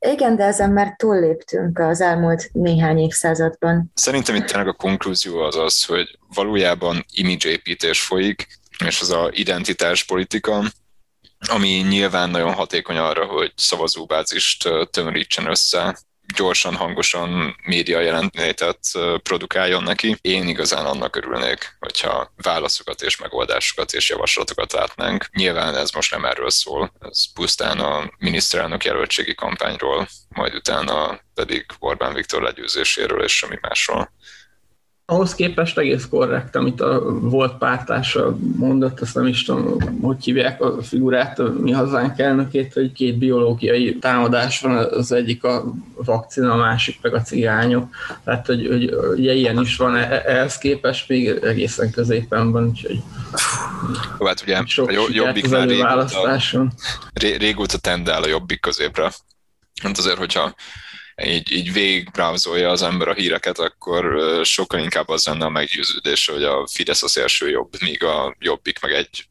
Igen, 0.00 0.36
de 0.36 0.44
ezen 0.44 0.70
már 0.70 0.94
túlléptünk 0.96 1.78
az 1.78 2.00
elmúlt 2.00 2.50
néhány 2.52 2.98
évszázadban. 2.98 3.90
Szerintem 3.94 4.34
itt 4.34 4.44
tényleg 4.44 4.68
a 4.68 4.72
konklúzió 4.72 5.38
az 5.38 5.56
az, 5.56 5.84
hogy 5.84 6.18
valójában 6.34 7.04
image 7.12 7.48
építés 7.48 8.00
folyik, 8.00 8.46
és 8.84 9.00
az 9.00 9.10
a 9.10 9.30
identitás 9.32 10.04
politika, 10.04 10.62
ami 11.38 11.68
nyilván 11.68 12.30
nagyon 12.30 12.52
hatékony 12.52 12.96
arra, 12.96 13.24
hogy 13.24 13.52
szavazóbázist 13.56 14.68
tömörítsen 14.90 15.46
össze, 15.46 15.98
gyorsan, 16.34 16.74
hangosan 16.76 17.56
média 17.64 18.00
jelenlétet 18.00 18.80
produkáljon 19.22 19.82
neki. 19.82 20.16
Én 20.20 20.48
igazán 20.48 20.86
annak 20.86 21.16
örülnék, 21.16 21.76
hogyha 21.78 22.32
válaszokat 22.36 23.02
és 23.02 23.16
megoldásokat 23.16 23.92
és 23.92 24.08
javaslatokat 24.08 24.72
látnánk. 24.72 25.28
Nyilván 25.32 25.74
ez 25.74 25.90
most 25.90 26.10
nem 26.10 26.24
erről 26.24 26.50
szól, 26.50 26.92
ez 27.00 27.32
pusztán 27.32 27.78
a 27.78 28.10
miniszterelnök 28.18 28.84
jelöltségi 28.84 29.34
kampányról, 29.34 30.08
majd 30.28 30.54
utána 30.54 31.20
pedig 31.34 31.66
Orbán 31.78 32.14
Viktor 32.14 32.42
legyőzéséről 32.42 33.22
és 33.22 33.36
semmi 33.36 33.58
másról 33.60 34.12
ahhoz 35.10 35.34
képest 35.34 35.78
egész 35.78 36.06
korrekt, 36.10 36.56
amit 36.56 36.80
a 36.80 37.00
volt 37.20 37.58
pártársa 37.58 38.36
mondott, 38.56 39.00
azt 39.00 39.14
nem 39.14 39.26
is 39.26 39.44
tudom, 39.44 40.00
hogy 40.00 40.24
hívják 40.24 40.62
a 40.62 40.82
figurát, 40.82 41.38
a 41.38 41.52
mi 41.58 41.70
hazánk 41.70 42.18
elnökét, 42.18 42.72
hogy 42.72 42.92
két 42.92 43.18
biológiai 43.18 43.98
támadás 43.98 44.60
van, 44.60 44.76
az 44.76 45.12
egyik 45.12 45.44
a 45.44 45.64
vakcina, 45.94 46.52
a 46.52 46.56
másik 46.56 46.98
meg 47.02 47.14
a 47.14 47.22
cigányok. 47.22 47.94
Tehát, 48.24 48.46
hogy, 48.46 48.66
hogy 48.66 48.94
ugye 49.16 49.32
ilyen 49.32 49.60
is 49.60 49.76
van, 49.76 49.96
e-, 49.96 50.22
ehhez 50.26 50.58
képest 50.58 51.08
még 51.08 51.28
egészen 51.28 51.90
középen 51.90 52.52
van, 52.52 52.66
úgyhogy 52.66 53.02
hát 54.24 54.42
ugye 54.42 54.62
sok 54.66 54.88
a 54.88 55.06
jobbik 55.10 55.48
már 55.48 55.68
régóta, 55.68 56.68
régóta 57.38 57.78
tendál 57.78 58.22
a 58.22 58.28
jobbik 58.28 58.60
középre. 58.60 59.12
Hát 59.82 59.98
azért, 59.98 60.18
hogyha 60.18 60.54
így, 61.24 61.52
így 61.52 61.72
végig 61.72 62.10
browsolja 62.10 62.70
az 62.70 62.82
ember 62.82 63.08
a 63.08 63.14
híreket, 63.14 63.58
akkor 63.58 64.20
sokkal 64.44 64.80
inkább 64.80 65.08
az 65.08 65.26
lenne 65.26 65.44
a 65.44 65.48
meggyőződés, 65.48 66.26
hogy 66.26 66.42
a 66.42 66.66
Fidesz 66.72 67.02
az 67.02 67.18
első 67.18 67.48
jobb, 67.48 67.80
míg 67.80 68.04
a 68.04 68.36
Jobbik 68.38 68.80
meg 68.80 68.92
egy 68.92 69.28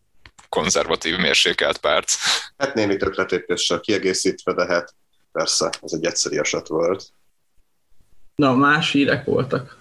konzervatív 0.50 1.18
mérsékelt 1.18 1.78
párt. 1.78 2.12
Hát 2.58 2.74
némi 2.74 2.98
tökletépéssel 2.98 3.80
kiegészítve, 3.80 4.54
de 4.54 4.66
hát 4.66 4.96
persze, 5.32 5.70
ez 5.82 5.94
egy 5.94 6.06
egyszerű 6.06 6.38
eset 6.38 6.68
volt. 6.68 7.06
Na, 8.36 8.54
más 8.54 8.92
hírek 8.92 9.26
voltak. 9.26 9.78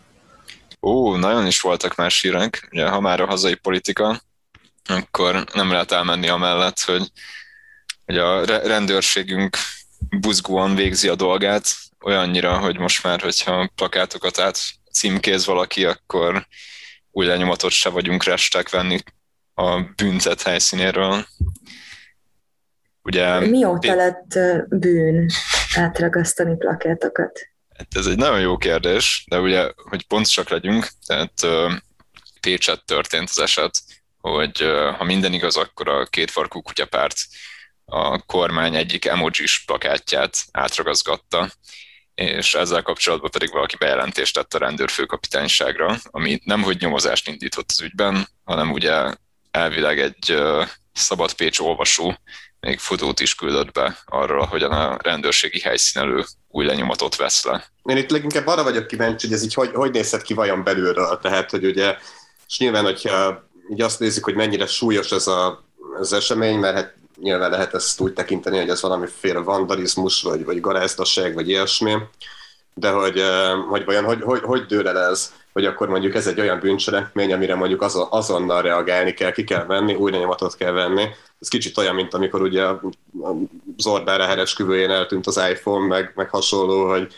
Ó, 0.81 1.17
nagyon 1.17 1.47
is 1.47 1.61
voltak 1.61 1.95
más 1.95 2.21
hírek. 2.21 2.69
Ugye, 2.71 2.89
ha 2.89 3.01
már 3.01 3.21
a 3.21 3.27
hazai 3.27 3.55
politika, 3.55 4.21
akkor 4.89 5.45
nem 5.53 5.71
lehet 5.71 5.93
elmenni 5.93 6.29
amellett, 6.29 6.81
hogy, 6.81 7.11
hogy 8.05 8.19
a 8.19 8.45
rendőrségünk 8.45 9.57
buzgóan 10.21 10.75
végzi 10.75 11.09
a 11.09 11.15
dolgát, 11.15 11.67
olyannyira, 12.07 12.59
hogy 12.59 12.79
most 12.79 13.03
már, 13.03 13.21
hogyha 13.21 13.71
plakátokat 13.75 14.39
át 14.39 14.59
címkéz 14.93 15.47
valaki, 15.47 15.85
akkor 15.85 16.47
új 17.11 17.27
lenyomatot 17.27 17.71
se 17.71 17.89
vagyunk 17.89 18.25
restek 18.25 18.71
venni 18.71 18.99
a 19.55 19.81
bűntet 19.81 20.43
helyszínéről. 20.43 21.27
Ugye, 23.03 23.41
Mióta 23.41 23.95
lett 23.95 24.39
bűn 24.69 25.31
átragasztani 25.75 26.57
plakátokat? 26.57 27.49
Hát 27.77 27.97
ez 27.97 28.07
egy 28.07 28.17
nagyon 28.17 28.41
jó 28.41 28.57
kérdés, 28.57 29.25
de 29.29 29.41
ugye, 29.41 29.71
hogy 29.75 30.07
pontosak 30.07 30.49
legyünk, 30.49 30.89
tehát 31.07 31.33
Pécset 32.41 32.85
történt 32.85 33.29
az 33.29 33.39
eset, 33.39 33.79
hogy 34.21 34.61
ha 34.99 35.05
minden 35.05 35.33
igaz, 35.33 35.57
akkor 35.57 35.89
a 35.89 36.05
kétfarkú 36.05 36.63
kutyapárt 36.63 37.17
a 37.85 38.19
kormány 38.19 38.75
egyik 38.75 39.05
emojis 39.05 39.65
plakátját 39.67 40.39
átragazgatta, 40.53 41.51
és 42.17 42.55
ezzel 42.55 42.83
kapcsolatban 42.83 43.31
pedig 43.31 43.51
valaki 43.51 43.77
bejelentést 43.77 44.35
tett 44.35 44.55
a 44.55 44.59
rendőrfőkapitányságra, 44.59 45.97
ami 46.11 46.41
nem 46.45 46.63
hogy 46.63 46.81
nyomozást 46.81 47.29
indított 47.29 47.67
az 47.69 47.83
ügyben, 47.83 48.29
hanem 48.45 48.73
ugye 48.73 49.15
elvileg 49.51 50.01
egy 50.01 50.39
szabad 50.93 51.33
Pécs 51.33 51.59
olvasó 51.59 52.19
még 52.61 52.79
fotót 52.79 53.21
is 53.21 53.35
küldött 53.35 53.73
be 53.73 53.99
arról, 54.05 54.45
hogyan 54.45 54.73
a 54.73 54.99
rendőrségi 55.03 55.61
helyszínelő 55.61 56.25
új 56.49 56.65
lenyomatot 56.65 57.17
vesz 57.17 57.45
le. 57.45 57.65
Én 57.83 57.97
itt 57.97 58.11
leginkább 58.11 58.47
arra 58.47 58.63
vagyok 58.63 58.87
kíváncsi, 58.87 59.27
hogy 59.27 59.37
ez 59.37 59.43
így 59.43 59.55
hogy, 59.55 59.71
hogy 59.75 59.91
nézhet 59.91 60.23
ki 60.23 60.35
vajon 60.35 60.65
belülről. 60.65 61.19
Tehát, 61.23 61.51
hogy 61.51 61.65
ugye, 61.65 61.97
és 62.49 62.59
nyilván, 62.59 62.85
hogyha 62.85 63.49
így 63.71 63.81
azt 63.81 64.01
nézzük, 64.01 64.25
hogy 64.25 64.35
mennyire 64.35 64.67
súlyos 64.67 65.13
ez 65.13 65.27
a, 65.27 65.65
az 65.99 66.13
esemény, 66.13 66.59
mert 66.59 66.77
hát 66.77 66.95
nyilván 67.17 67.51
lehet 67.51 67.75
ezt 67.75 68.01
úgy 68.01 68.13
tekinteni, 68.13 68.59
hogy 68.59 68.69
ez 68.69 68.83
valamiféle 68.83 69.39
vandalizmus, 69.39 70.23
vagy, 70.23 70.45
vagy 70.45 70.61
garázdaság, 70.61 71.35
vagy 71.35 71.49
ilyesmi, 71.49 71.95
de 72.75 72.91
hogy, 72.91 73.23
hogy 73.69 73.85
vajon 73.85 74.05
hogy, 74.05 74.23
hogy, 74.23 74.41
hogy 74.43 74.67
dől 74.67 74.89
el 74.89 74.99
ez, 74.99 75.33
hogy 75.53 75.65
akkor 75.65 75.89
mondjuk 75.89 76.15
ez 76.15 76.27
egy 76.27 76.41
olyan 76.41 76.61
bűncselekmény, 76.61 77.33
amire 77.33 77.55
mondjuk 77.55 77.83
azon, 77.83 78.07
azonnal 78.11 78.63
reagálni 78.63 79.15
kell, 79.15 79.33
ki 79.33 79.45
kell 79.45 79.65
venni, 79.65 79.95
új 79.95 80.11
lenyomatot 80.11 80.57
kell 80.57 80.73
venni. 80.73 81.09
Ez 81.41 81.49
kicsit 81.49 81.79
olyan, 81.79 81.95
mint 81.95 82.15
amikor 82.15 82.43
ugye 82.43 82.65
az 83.77 83.87
Orbán 83.87 84.21
heresküvőjén 84.21 84.91
eltűnt 84.91 85.27
az 85.27 85.41
iPhone, 85.51 85.87
meg, 85.87 86.13
meg 86.15 86.31
hasonló, 86.31 86.89
hogy 86.89 87.15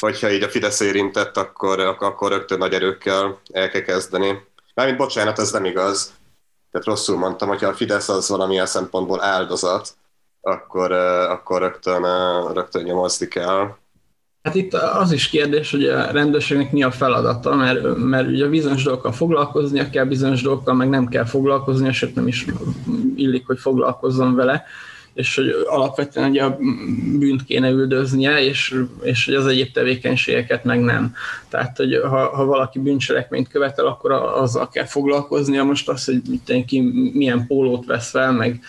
hogyha 0.00 0.30
így 0.30 0.42
a 0.42 0.48
Fidesz 0.48 0.80
érintett, 0.80 1.36
akkor, 1.36 1.80
akkor 1.80 2.30
rögtön 2.30 2.58
nagy 2.58 2.72
erőkkel 2.72 3.40
el 3.52 3.70
kell 3.70 3.80
kezdeni. 3.80 4.42
Mármint 4.74 4.98
bocsánat, 4.98 5.38
ez 5.38 5.50
nem 5.50 5.64
igaz 5.64 6.12
tehát 6.76 6.90
rosszul 6.90 7.18
mondtam, 7.18 7.48
hogyha 7.48 7.68
a 7.68 7.74
Fidesz 7.74 8.08
az 8.08 8.28
valamilyen 8.28 8.66
szempontból 8.66 9.22
áldozat, 9.22 9.96
akkor, 10.40 10.92
akkor 11.30 11.60
rögtön, 11.60 12.02
rögtön 12.52 12.82
nyomozni 12.82 13.28
kell. 13.28 13.74
Hát 14.42 14.54
itt 14.54 14.74
az 14.74 15.12
is 15.12 15.28
kérdés, 15.28 15.70
hogy 15.70 15.84
a 15.84 16.10
rendőrségnek 16.10 16.72
mi 16.72 16.82
a 16.82 16.90
feladata, 16.90 17.54
mert, 17.54 17.96
mert 17.96 18.28
ugye 18.28 18.46
bizonyos 18.46 18.82
dolgokkal 18.82 19.12
foglalkoznia 19.12 19.90
kell, 19.90 20.04
bizonyos 20.04 20.42
dolgokkal 20.42 20.74
meg 20.74 20.88
nem 20.88 21.06
kell 21.08 21.24
foglalkoznia, 21.24 21.92
sőt 21.92 22.14
nem 22.14 22.26
is 22.26 22.46
illik, 23.16 23.46
hogy 23.46 23.58
foglalkozzon 23.58 24.34
vele 24.34 24.64
és 25.16 25.34
hogy 25.34 25.54
alapvetően 25.66 26.30
ugye 26.30 26.42
a 26.42 26.58
bűnt 27.18 27.44
kéne 27.44 27.70
üldöznie, 27.70 28.42
és, 28.44 28.82
és 29.02 29.24
hogy 29.24 29.34
az 29.34 29.46
egyéb 29.46 29.72
tevékenységeket 29.72 30.64
meg 30.64 30.80
nem. 30.80 31.14
Tehát, 31.48 31.76
hogy 31.76 32.00
ha, 32.02 32.36
ha 32.36 32.44
valaki 32.44 32.78
bűncselekményt 32.78 33.48
követel, 33.48 33.86
akkor 33.86 34.12
azzal 34.12 34.68
kell 34.68 34.84
foglalkoznia. 34.84 35.64
Most 35.64 35.88
az, 35.88 36.04
hogy 36.04 36.64
ki 36.64 36.80
milyen 37.14 37.46
pólót 37.46 37.86
vesz 37.86 38.10
fel, 38.10 38.32
meg 38.32 38.60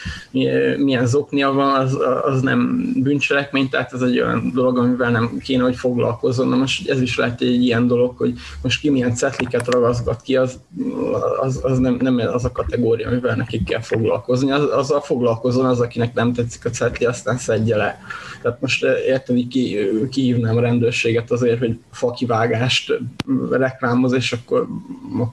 milyen 0.77 1.05
zoknia 1.05 1.51
van, 1.51 1.75
az, 1.75 1.97
az 2.23 2.41
nem 2.41 2.91
bűncselekmény, 2.95 3.69
tehát 3.69 3.93
ez 3.93 4.01
egy 4.01 4.19
olyan 4.19 4.51
dolog, 4.53 4.77
amivel 4.77 5.11
nem 5.11 5.37
kéne, 5.37 5.63
hogy 5.63 5.75
foglalkozzon. 5.75 6.47
Na 6.47 6.55
most 6.55 6.89
ez 6.89 7.01
is 7.01 7.17
lehet 7.17 7.41
egy 7.41 7.63
ilyen 7.63 7.87
dolog, 7.87 8.17
hogy 8.17 8.33
most 8.61 8.79
ki 8.79 8.89
milyen 8.89 9.15
cetliket 9.15 9.67
ragaszgat 9.67 10.21
ki, 10.21 10.35
az, 10.35 10.59
az, 11.41 11.59
az 11.63 11.77
nem, 11.77 11.97
nem 12.01 12.17
az 12.33 12.45
a 12.45 12.51
kategória, 12.51 13.07
amivel 13.07 13.35
nekik 13.35 13.63
kell 13.63 13.81
foglalkozni. 13.81 14.51
Az, 14.51 14.63
azzal 14.63 15.01
foglalkozzon 15.01 15.65
az, 15.65 15.79
akinek 15.79 16.13
nem 16.13 16.35
tetszik 16.37 16.65
a 16.65 16.69
cetli, 16.69 17.05
aztán 17.05 17.37
szedje 17.37 17.75
le. 17.75 17.99
Tehát 18.41 18.61
most 18.61 18.83
eh, 18.83 19.05
érted, 19.05 19.35
hogy 19.35 19.47
ki, 19.47 19.77
kihívnám 20.11 20.57
a 20.57 20.61
rendőrséget 20.61 21.31
azért, 21.31 21.59
hogy 21.59 21.79
fakivágást 21.91 22.93
reklámoz, 23.49 24.13
és 24.13 24.31
akkor, 24.31 24.67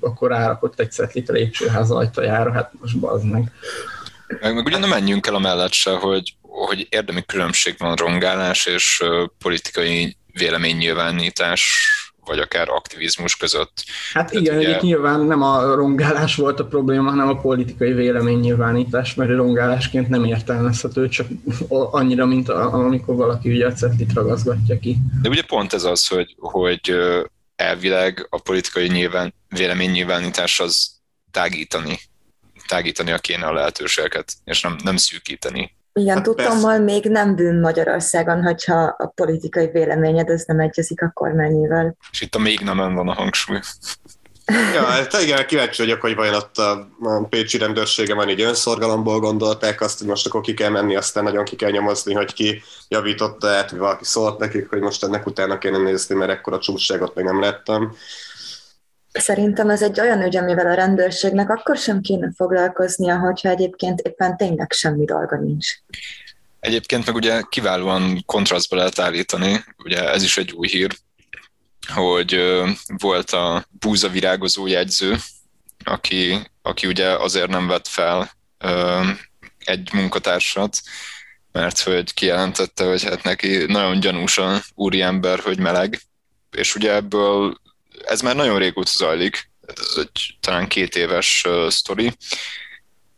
akkor 0.01 0.33
árakott 0.33 0.81
egy 0.81 0.93
cetlit 0.93 1.29
a 1.29 1.33
lépcsőház 1.33 1.91
ajtajára, 1.91 2.53
hát 2.53 2.73
most 2.81 2.99
bazd 2.99 3.31
meg. 3.31 3.53
Meg, 4.41 4.55
meg 4.55 4.65
ugye 4.65 4.79
nem 4.79 4.89
menjünk 4.89 5.27
el 5.27 5.35
a 5.35 5.39
mellett 5.39 5.73
se, 5.73 5.91
hogy, 5.91 6.35
hogy 6.41 6.87
érdemi 6.91 7.25
különbség 7.27 7.75
van 7.79 7.95
rongálás 7.95 8.67
és 8.67 9.03
politikai 9.39 10.17
véleménynyilvánítás 10.33 11.89
vagy 12.25 12.39
akár 12.39 12.69
aktivizmus 12.69 13.37
között. 13.37 13.85
Hát 14.13 14.31
Tehát 14.31 14.47
igen, 14.47 14.59
ugye... 14.59 14.79
nyilván 14.81 15.21
nem 15.21 15.43
a 15.43 15.75
rongálás 15.75 16.37
volt 16.37 16.61
a 16.61 16.67
probléma, 16.67 17.11
hanem 17.11 17.29
a 17.29 17.41
politikai 17.41 17.93
véleménynyilvánítás, 17.93 19.15
mert 19.15 19.31
rongálásként 19.31 20.09
nem 20.09 20.25
értelmezhető, 20.25 21.09
csak 21.09 21.27
annyira, 21.69 22.27
mint 22.27 22.49
a, 22.49 22.73
amikor 22.73 23.15
valaki 23.15 23.51
ugye 23.51 23.67
a 23.67 23.73
cetlit 23.73 24.13
ragaszgatja 24.13 24.79
ki. 24.79 24.97
De 25.23 25.29
ugye 25.29 25.43
pont 25.43 25.73
ez 25.73 25.85
az, 25.85 26.07
hogy, 26.07 26.35
hogy 26.39 26.95
elvileg 27.57 28.27
a 28.31 28.41
politikai 28.41 28.89
nyilván, 28.89 29.35
véleménynyilvánítás 29.49 30.61
az 30.61 30.91
tágítani, 31.31 31.99
tágítani 32.67 33.11
a 33.11 33.19
kéne 33.19 33.47
a 33.47 33.53
lehetőségeket, 33.53 34.33
és 34.45 34.61
nem, 34.61 34.77
nem 34.83 34.97
szűkíteni. 34.97 35.74
Igen, 35.97 36.15
hát 36.15 36.25
tudtommal 36.25 36.79
még 36.79 37.05
nem 37.05 37.35
bűn 37.35 37.61
Magyarországon, 37.61 38.43
hogyha 38.43 38.95
a 38.99 39.07
politikai 39.07 39.71
véleményed 39.73 40.29
ez 40.29 40.45
nem 40.47 40.61
egyezik 40.61 41.03
a 41.03 41.11
kormányival. 41.15 41.97
És 42.11 42.21
itt 42.21 42.35
a 42.35 42.39
még 42.39 42.61
nem 42.61 42.95
van 42.95 43.09
a 43.09 43.15
hangsúly. 43.15 43.59
ja, 44.75 44.83
hát 44.83 45.23
igen, 45.23 45.47
kíváncsi 45.47 45.83
vagyok, 45.83 46.01
hogy 46.01 46.15
vajon 46.15 46.35
ott 46.35 46.59
a, 46.59 46.89
a 47.01 47.25
pécsi 47.29 47.59
rendőrsége 47.59 48.15
van 48.15 48.29
így 48.29 48.41
önszorgalomból 48.41 49.21
gondolták 49.21 49.81
azt, 49.81 49.99
hogy 49.99 50.09
most 50.09 50.27
akkor 50.27 50.41
ki 50.41 50.55
kell 50.55 50.71
menni, 50.71 50.97
aztán 50.97 51.25
nagyon 51.25 51.45
ki 51.45 51.57
kell 51.57 51.71
nyomozni, 51.71 52.15
hogy 52.15 52.33
ki 52.33 52.63
javította 52.89 53.49
át, 53.49 53.71
hogy 53.71 53.79
valaki 53.79 54.05
szólt 54.05 54.39
nekik, 54.39 54.69
hogy 54.69 54.81
most 54.81 55.05
ennek 55.05 55.27
utána 55.27 55.59
kéne 55.59 55.79
nézni, 55.79 56.15
mert 56.15 56.31
ekkora 56.31 56.59
csúszságot 56.59 57.15
még 57.15 57.25
nem 57.25 57.41
lettem. 57.41 57.95
Szerintem 59.19 59.71
ez 59.71 59.83
egy 59.83 60.01
olyan 60.01 60.23
ügy, 60.23 60.37
amivel 60.37 60.67
a 60.67 60.75
rendőrségnek 60.75 61.51
akkor 61.51 61.77
sem 61.77 62.01
kéne 62.01 62.33
foglalkoznia, 62.37 63.19
hogyha 63.19 63.49
egyébként 63.49 64.01
éppen 64.01 64.37
tényleg 64.37 64.73
semmi 64.73 65.05
dolga 65.05 65.37
nincs. 65.37 65.69
Egyébként 66.61 67.07
meg 67.07 67.15
ugye 67.15 67.43
kiválóan 67.49 68.23
kontrasztba 68.27 68.77
lehet 68.77 68.99
állítani, 68.99 69.65
ugye 69.85 70.11
ez 70.11 70.23
is 70.23 70.37
egy 70.39 70.53
új 70.53 70.69
hír, 70.69 70.97
hogy 71.95 72.41
volt 72.87 73.31
a 73.31 73.65
búza 73.71 74.09
virágozó 74.09 74.67
jegyző, 74.67 75.17
aki, 75.85 76.51
aki 76.63 76.87
ugye 76.87 77.09
azért 77.09 77.49
nem 77.49 77.67
vett 77.67 77.89
fel 77.89 78.31
egy 79.65 79.93
munkatársat, 79.93 80.77
mert 81.53 81.81
hogy 81.81 82.15
kijelentette, 82.15 82.85
hogy 82.85 83.03
hát 83.03 83.23
neki 83.23 83.65
nagyon 83.67 84.01
gyanús 84.01 84.39
a 84.39 84.61
úriember, 84.75 85.39
hogy 85.39 85.59
meleg, 85.59 86.01
és 86.51 86.75
ugye 86.75 86.95
ebből 86.95 87.63
ez 88.07 88.21
már 88.21 88.37
nagyon 88.37 88.59
régóta 88.59 88.91
zajlik, 88.91 89.51
ez 89.67 89.97
egy 89.97 90.37
talán 90.41 90.69
két 90.69 90.97
éves 90.97 91.45
uh, 91.47 91.69
sztori, 91.69 92.13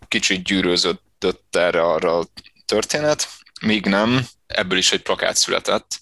kicsit 0.09 0.45
gyűrőzött 0.45 1.35
erre 1.51 1.83
arra 1.83 2.19
a 2.19 2.27
történet, 2.67 3.29
még 3.61 3.87
nem, 3.87 4.27
ebből 4.47 4.79
is 4.79 4.93
egy 4.93 5.03
plakát 5.03 5.37
született, 5.37 6.01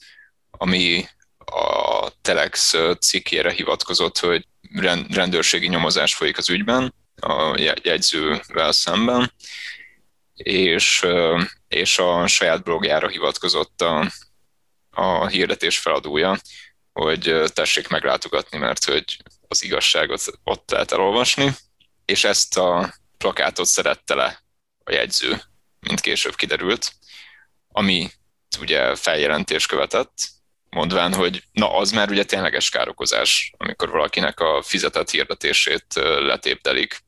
ami 0.50 1.08
a 1.38 2.08
Telex 2.22 2.74
cikkére 3.00 3.52
hivatkozott, 3.52 4.18
hogy 4.18 4.46
rendőrségi 5.10 5.68
nyomozás 5.68 6.14
folyik 6.14 6.38
az 6.38 6.48
ügyben, 6.48 6.94
a 7.20 7.56
jegyzővel 7.82 8.72
szemben, 8.72 9.32
és, 10.34 11.06
és 11.68 11.98
a 11.98 12.26
saját 12.26 12.62
blogjára 12.62 13.08
hivatkozott 13.08 13.80
a, 13.80 14.10
a 14.90 15.26
hirdetés 15.26 15.78
feladója, 15.78 16.38
hogy 16.94 17.42
tessék 17.46 17.88
meglátogatni, 17.88 18.58
mert 18.58 18.84
hogy 18.84 19.16
az 19.48 19.62
igazságot 19.62 20.22
ott 20.44 20.70
lehet 20.70 20.92
elolvasni, 20.92 21.50
és 22.04 22.24
ezt 22.24 22.56
a 22.58 22.94
plakátot 23.18 23.66
szerette 23.66 24.14
le 24.14 24.42
a 24.84 24.92
jegyző, 24.92 25.42
mint 25.80 26.00
később 26.00 26.34
kiderült, 26.34 26.92
ami 27.68 28.10
ugye 28.60 28.94
feljelentés 28.94 29.66
követett, 29.66 30.12
mondván, 30.70 31.14
hogy 31.14 31.42
na 31.52 31.76
az 31.76 31.90
már 31.90 32.10
ugye 32.10 32.24
tényleges 32.24 32.68
károkozás, 32.68 33.52
amikor 33.56 33.90
valakinek 33.90 34.40
a 34.40 34.62
fizetett 34.62 35.10
hirdetését 35.10 35.86
letéptelik. 36.18 37.02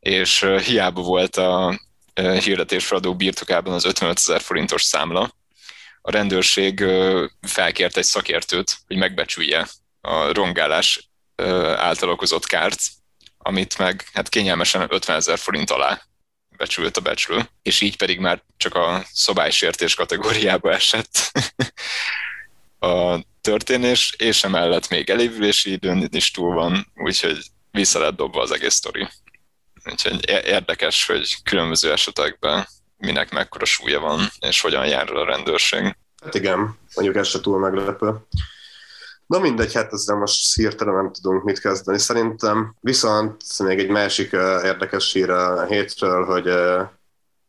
És 0.00 0.46
hiába 0.64 1.02
volt 1.02 1.36
a 1.36 1.80
hirdetésfeladó 2.14 3.16
birtokában 3.16 3.72
az 3.72 3.84
55 3.84 4.18
ezer 4.18 4.40
forintos 4.40 4.82
számla, 4.82 5.34
a 6.06 6.10
rendőrség 6.10 6.84
felkért 7.40 7.96
egy 7.96 8.04
szakértőt, 8.04 8.78
hogy 8.86 8.96
megbecsülje 8.96 9.68
a 10.00 10.32
rongálás 10.32 11.10
által 11.76 12.10
okozott 12.10 12.46
kárt, 12.46 12.80
amit 13.38 13.78
meg 13.78 14.08
hát 14.12 14.28
kényelmesen 14.28 14.86
50 14.88 15.16
ezer 15.16 15.38
forint 15.38 15.70
alá 15.70 16.02
becsült 16.56 16.96
a 16.96 17.00
becslő, 17.00 17.48
és 17.62 17.80
így 17.80 17.96
pedig 17.96 18.18
már 18.18 18.42
csak 18.56 18.74
a 18.74 19.04
szobálysértés 19.12 19.94
kategóriába 19.94 20.72
esett 20.72 21.32
a 22.90 23.18
történés, 23.40 24.14
és 24.18 24.44
emellett 24.44 24.88
még 24.88 25.10
elévülési 25.10 25.70
időn 25.72 26.08
is 26.10 26.30
túl 26.30 26.54
van, 26.54 26.92
úgyhogy 26.94 27.38
vissza 27.70 27.98
lett 27.98 28.16
dobva 28.16 28.40
az 28.42 28.50
egész 28.50 28.74
sztori. 28.74 29.08
Úgyhogy 29.84 30.28
érdekes, 30.28 31.06
hogy 31.06 31.42
különböző 31.42 31.92
esetekben 31.92 32.66
minek 32.96 33.32
mekkora 33.32 33.64
súlya 33.64 34.00
van, 34.00 34.20
és 34.38 34.60
hogyan 34.60 34.86
jár 34.86 35.12
a 35.12 35.24
rendőrség. 35.24 35.96
Hát 36.22 36.34
igen, 36.34 36.78
mondjuk 36.94 37.16
ez 37.16 37.26
se 37.26 37.40
túl 37.40 37.58
meglepő. 37.58 38.14
Na 39.26 39.38
mindegy, 39.38 39.74
hát 39.74 39.92
ezzel 39.92 40.16
most 40.16 40.54
hirtelen 40.54 40.94
nem 40.94 41.12
tudunk 41.12 41.44
mit 41.44 41.60
kezdeni. 41.60 41.98
Szerintem 41.98 42.74
viszont 42.80 43.58
még 43.58 43.78
egy 43.78 43.88
másik 43.88 44.32
érdekes 44.62 45.12
hír 45.12 45.30
a 45.30 45.64
hétről, 45.64 46.24
hogy 46.24 46.52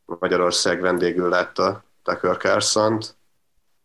Magyarország 0.06 0.82
vendégül 0.82 1.30
látta 1.30 1.84
Tucker 2.04 2.38
carlson 2.38 3.00
-t. 3.00 3.16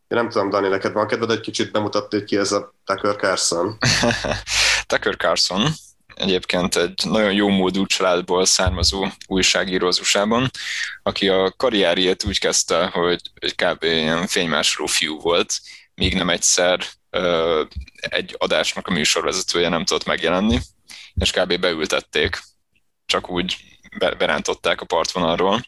Én 0.08 0.18
nem 0.18 0.28
tudom, 0.28 0.50
Dani, 0.50 0.68
neked 0.68 0.92
van 0.92 1.06
kedved 1.06 1.30
egy 1.30 1.40
kicsit 1.40 1.72
bemutatni, 1.72 2.18
hogy 2.18 2.26
ki 2.26 2.36
ez 2.36 2.52
a 2.52 2.74
Tucker 2.84 3.16
Carlson? 3.16 3.78
Tucker 4.86 5.16
Carlson 5.16 5.62
egyébként 6.22 6.76
egy 6.76 7.02
nagyon 7.04 7.32
jó 7.32 7.48
módú 7.48 7.86
családból 7.86 8.44
származó 8.44 9.06
újságíró 9.26 9.86
USA-ban, 9.86 10.50
aki 11.02 11.28
a 11.28 11.52
karrierjét 11.56 12.24
úgy 12.24 12.38
kezdte, 12.38 12.86
hogy 12.86 13.20
kb. 13.54 13.82
ilyen 13.82 14.26
fénymásoló 14.26 14.86
fiú 14.86 15.20
volt, 15.20 15.60
még 15.94 16.14
nem 16.14 16.30
egyszer 16.30 16.86
egy 17.94 18.34
adásnak 18.38 18.86
a 18.86 18.92
műsorvezetője 18.92 19.68
nem 19.68 19.84
tudott 19.84 20.04
megjelenni, 20.04 20.58
és 21.14 21.30
kb. 21.30 21.60
beültették, 21.60 22.42
csak 23.06 23.30
úgy 23.30 23.56
berántották 24.18 24.80
a 24.80 24.86
partvonalról, 24.86 25.66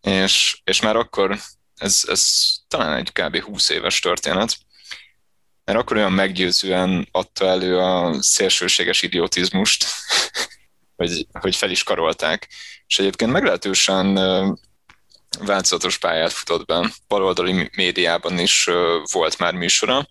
és, 0.00 0.60
és 0.64 0.80
már 0.80 0.96
akkor 0.96 1.38
ez, 1.76 2.02
ez 2.06 2.44
talán 2.68 2.96
egy 2.96 3.12
kb. 3.12 3.40
20 3.40 3.68
éves 3.68 3.98
történet, 3.98 4.56
mert 5.68 5.80
akkor 5.80 5.96
olyan 5.96 6.12
meggyőzően 6.12 7.08
adta 7.10 7.46
elő 7.46 7.78
a 7.78 8.16
szélsőséges 8.22 9.02
idiotizmust, 9.02 9.86
hogy, 10.96 11.26
hogy 11.40 11.56
fel 11.56 11.70
is 11.70 11.82
karolták. 11.82 12.48
És 12.86 12.98
egyébként 12.98 13.32
meglehetősen 13.32 14.14
változatos 15.38 15.98
pályát 15.98 16.32
futott 16.32 16.66
be. 16.66 16.90
Baloldali 17.08 17.70
médiában 17.76 18.38
is 18.38 18.68
volt 19.12 19.38
már 19.38 19.54
műsora, 19.54 20.08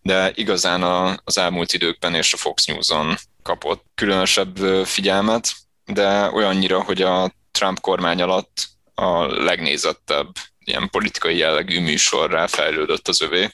de 0.00 0.32
igazán 0.34 0.82
az 1.24 1.38
elmúlt 1.38 1.72
időkben 1.72 2.14
és 2.14 2.32
a 2.32 2.36
Fox 2.36 2.64
News-on 2.64 3.16
kapott 3.42 3.84
különösebb 3.94 4.56
figyelmet, 4.84 5.52
de 5.84 6.30
olyannyira, 6.30 6.82
hogy 6.82 7.02
a 7.02 7.32
Trump 7.50 7.80
kormány 7.80 8.22
alatt 8.22 8.68
a 8.94 9.26
legnézettebb 9.26 10.32
ilyen 10.58 10.90
politikai 10.90 11.36
jellegű 11.36 11.80
műsorrá 11.80 12.46
fejlődött 12.46 13.08
az 13.08 13.20
övé, 13.20 13.50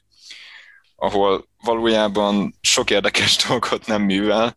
ahol 1.02 1.48
valójában 1.64 2.54
sok 2.60 2.90
érdekes 2.90 3.36
dolgot 3.48 3.86
nem 3.86 4.02
művel. 4.02 4.56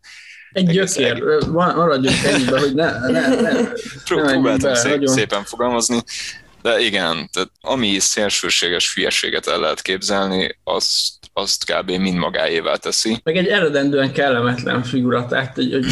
Egy 0.52 0.66
gyökér, 0.66 1.22
maradjunk 1.50 2.24
ennyiben, 2.24 2.58
hogy 2.60 2.74
ne, 2.74 2.98
ne, 2.98 3.10
ne, 3.10 3.40
ne 3.40 3.72
Próbáltam 4.04 4.74
szép, 4.74 5.06
szépen 5.06 5.44
fogalmazni, 5.44 6.02
de 6.66 6.80
igen, 6.80 7.28
tehát 7.32 7.50
ami 7.60 7.98
szélsőséges 7.98 8.94
hülyeséget 8.94 9.46
el 9.46 9.60
lehet 9.60 9.82
képzelni, 9.82 10.58
azt, 10.64 11.14
azt 11.32 11.64
kb. 11.64 11.90
mind 11.90 12.18
magáévá 12.18 12.74
teszi. 12.74 13.20
Meg 13.24 13.36
egy 13.36 13.46
eredendően 13.46 14.12
kellemetlen 14.12 14.82
figura, 14.82 15.26
tehát 15.26 15.54
hogy, 15.54 15.72
hogy 15.72 15.84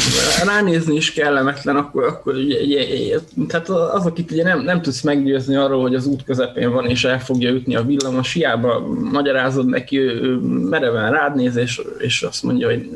ránézni 0.45 0.95
is 0.95 1.13
kellemetlen, 1.13 1.75
akkor, 1.75 2.03
akkor 2.03 2.33
ugye, 2.35 2.61
ugye, 2.63 3.17
tehát 3.47 3.69
az, 3.69 4.05
akit 4.05 4.31
ugye 4.31 4.43
nem, 4.43 4.59
nem 4.59 4.81
tudsz 4.81 5.01
meggyőzni 5.01 5.55
arról, 5.55 5.81
hogy 5.81 5.95
az 5.95 6.05
út 6.05 6.23
közepén 6.23 6.71
van, 6.71 6.85
és 6.85 7.03
el 7.03 7.19
fogja 7.19 7.49
ütni 7.49 7.75
a 7.75 7.83
villamos, 7.83 8.33
hiába 8.33 8.79
magyarázod 9.11 9.65
neki, 9.65 9.99
ő, 9.99 10.21
ő 10.21 10.35
mereven 10.69 11.11
rád 11.11 11.35
néz, 11.35 11.55
és, 11.55 11.81
és 11.97 12.21
azt 12.21 12.43
mondja, 12.43 12.67
hogy 12.67 12.89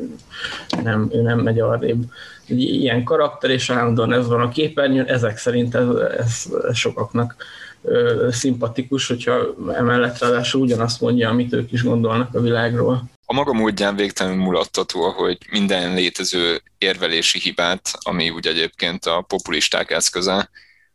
nem, 0.82 1.10
ő 1.12 1.22
nem 1.22 1.38
megy 1.38 1.60
arrébb 1.60 2.02
egy 2.50 2.60
ilyen 2.60 3.04
karakter, 3.04 3.50
és 3.50 3.70
állandóan 3.70 4.12
ez 4.12 4.28
van 4.28 4.40
a 4.40 4.48
képernyőn, 4.48 5.06
ezek 5.06 5.38
szerint 5.38 5.74
ez, 5.74 5.86
ez 6.28 6.48
sokaknak 6.76 7.36
ö, 7.82 8.28
szimpatikus, 8.30 9.06
hogyha 9.06 9.54
emellett 9.74 10.18
ráadásul 10.18 10.60
ugyanazt 10.60 11.00
mondja, 11.00 11.28
amit 11.28 11.52
ők 11.52 11.72
is 11.72 11.82
gondolnak 11.82 12.34
a 12.34 12.40
világról. 12.40 13.10
A 13.24 13.32
maga 13.32 13.52
módján 13.52 13.96
végtelenül 13.96 14.42
mulattató, 14.42 15.10
hogy 15.10 15.38
minden 15.50 15.94
létező 15.94 16.62
érvelési 16.78 17.38
hibát, 17.38 17.90
ami 18.00 18.30
úgy 18.30 18.46
egyébként 18.46 19.04
a 19.04 19.20
populisták 19.20 19.90
eszköze, 19.90 20.50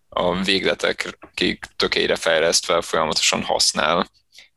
a 0.10 0.44
végletekig 0.44 1.60
tökélyre 1.76 2.16
fejlesztve 2.16 2.82
folyamatosan 2.82 3.44
használ, 3.44 4.08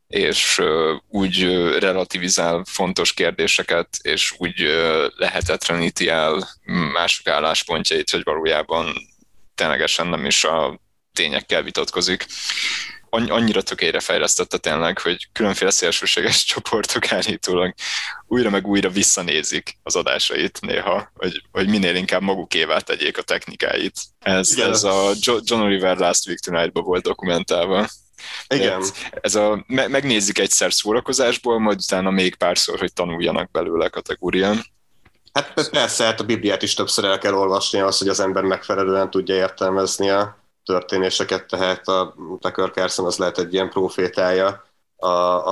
és 0.07 0.61
úgy 1.07 1.43
relativizál 1.79 2.63
fontos 2.65 3.13
kérdéseket, 3.13 3.87
és 4.01 4.33
úgy 4.37 4.55
lehetetleníti 5.15 6.07
el 6.07 6.47
mások 6.93 7.27
álláspontjait, 7.27 8.09
hogy 8.09 8.23
valójában 8.23 8.93
ténylegesen 9.55 10.07
nem 10.07 10.25
is 10.25 10.43
a 10.43 10.79
tényekkel 11.19 11.63
vitatkozik. 11.63 12.25
Annyira 13.09 13.61
tökére 13.61 13.99
fejlesztette 13.99 14.57
tényleg, 14.57 14.99
hogy 14.99 15.27
különféle 15.31 15.71
szélsőséges 15.71 16.43
csoportok 16.53 17.11
állítólag 17.11 17.73
újra 18.27 18.49
meg 18.49 18.67
újra 18.67 18.89
visszanézik 18.89 19.77
az 19.83 19.95
adásait 19.95 20.61
néha, 20.61 21.11
hogy, 21.15 21.41
hogy 21.51 21.67
minél 21.67 21.95
inkább 21.95 22.21
magukévá 22.21 22.79
tegyék 22.79 23.17
a 23.17 23.21
technikáit. 23.21 23.99
Ez, 24.19 24.57
ez 24.57 24.83
a 24.83 25.11
John 25.19 25.61
Oliver 25.61 25.97
Last 25.97 26.27
Week 26.27 26.39
Tonight-ba 26.39 26.81
volt 26.81 27.03
dokumentálva. 27.03 27.87
Igen. 28.47 28.83
ez 29.21 29.35
a, 29.35 29.63
me, 29.67 29.87
megnézik 29.87 30.39
egyszer 30.39 30.73
szórakozásból, 30.73 31.59
majd 31.59 31.79
utána 31.79 32.09
még 32.09 32.35
párszor, 32.35 32.79
hogy 32.79 32.93
tanuljanak 32.93 33.51
belőle 33.51 33.85
a 33.85 33.89
kategórián. 33.89 34.65
Hát 35.33 35.69
persze, 35.71 36.03
hát 36.03 36.19
a 36.19 36.23
Bibliát 36.23 36.61
is 36.61 36.73
többször 36.73 37.05
el 37.05 37.17
kell 37.17 37.33
olvasni 37.33 37.79
az, 37.79 37.97
hogy 37.97 38.07
az 38.07 38.19
ember 38.19 38.43
megfelelően 38.43 39.09
tudja 39.09 39.35
értelmezni 39.35 40.09
a 40.09 40.38
történéseket, 40.69 41.47
tehát 41.47 41.87
a 41.87 42.15
Tucker 42.39 42.71
Carlson 42.71 43.05
az 43.05 43.17
lehet 43.17 43.37
egy 43.37 43.53
ilyen 43.53 43.69
profétája 43.69 44.65
a, 44.95 45.07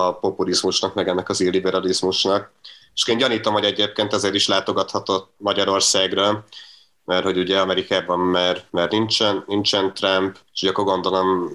a 0.08 0.14
populizmusnak, 0.14 0.94
meg 0.94 1.08
ennek 1.08 1.30
az 1.30 1.40
illiberalizmusnak. 1.40 2.52
És 2.94 3.08
én 3.08 3.18
gyanítom, 3.18 3.54
hogy 3.54 3.64
egyébként 3.64 4.14
ezért 4.14 4.34
is 4.34 4.48
látogathatott 4.48 5.32
Magyarországra, 5.38 6.46
mert 7.06 7.24
hogy 7.24 7.38
ugye 7.38 7.60
Amerikában 7.60 8.20
mert, 8.20 8.66
mert 8.72 8.92
nincsen, 8.92 9.44
nincsen 9.48 9.94
Trump, 9.94 10.38
és 10.54 10.62
ugye 10.62 10.72
akkor 10.72 10.86
gondolom 10.86 11.50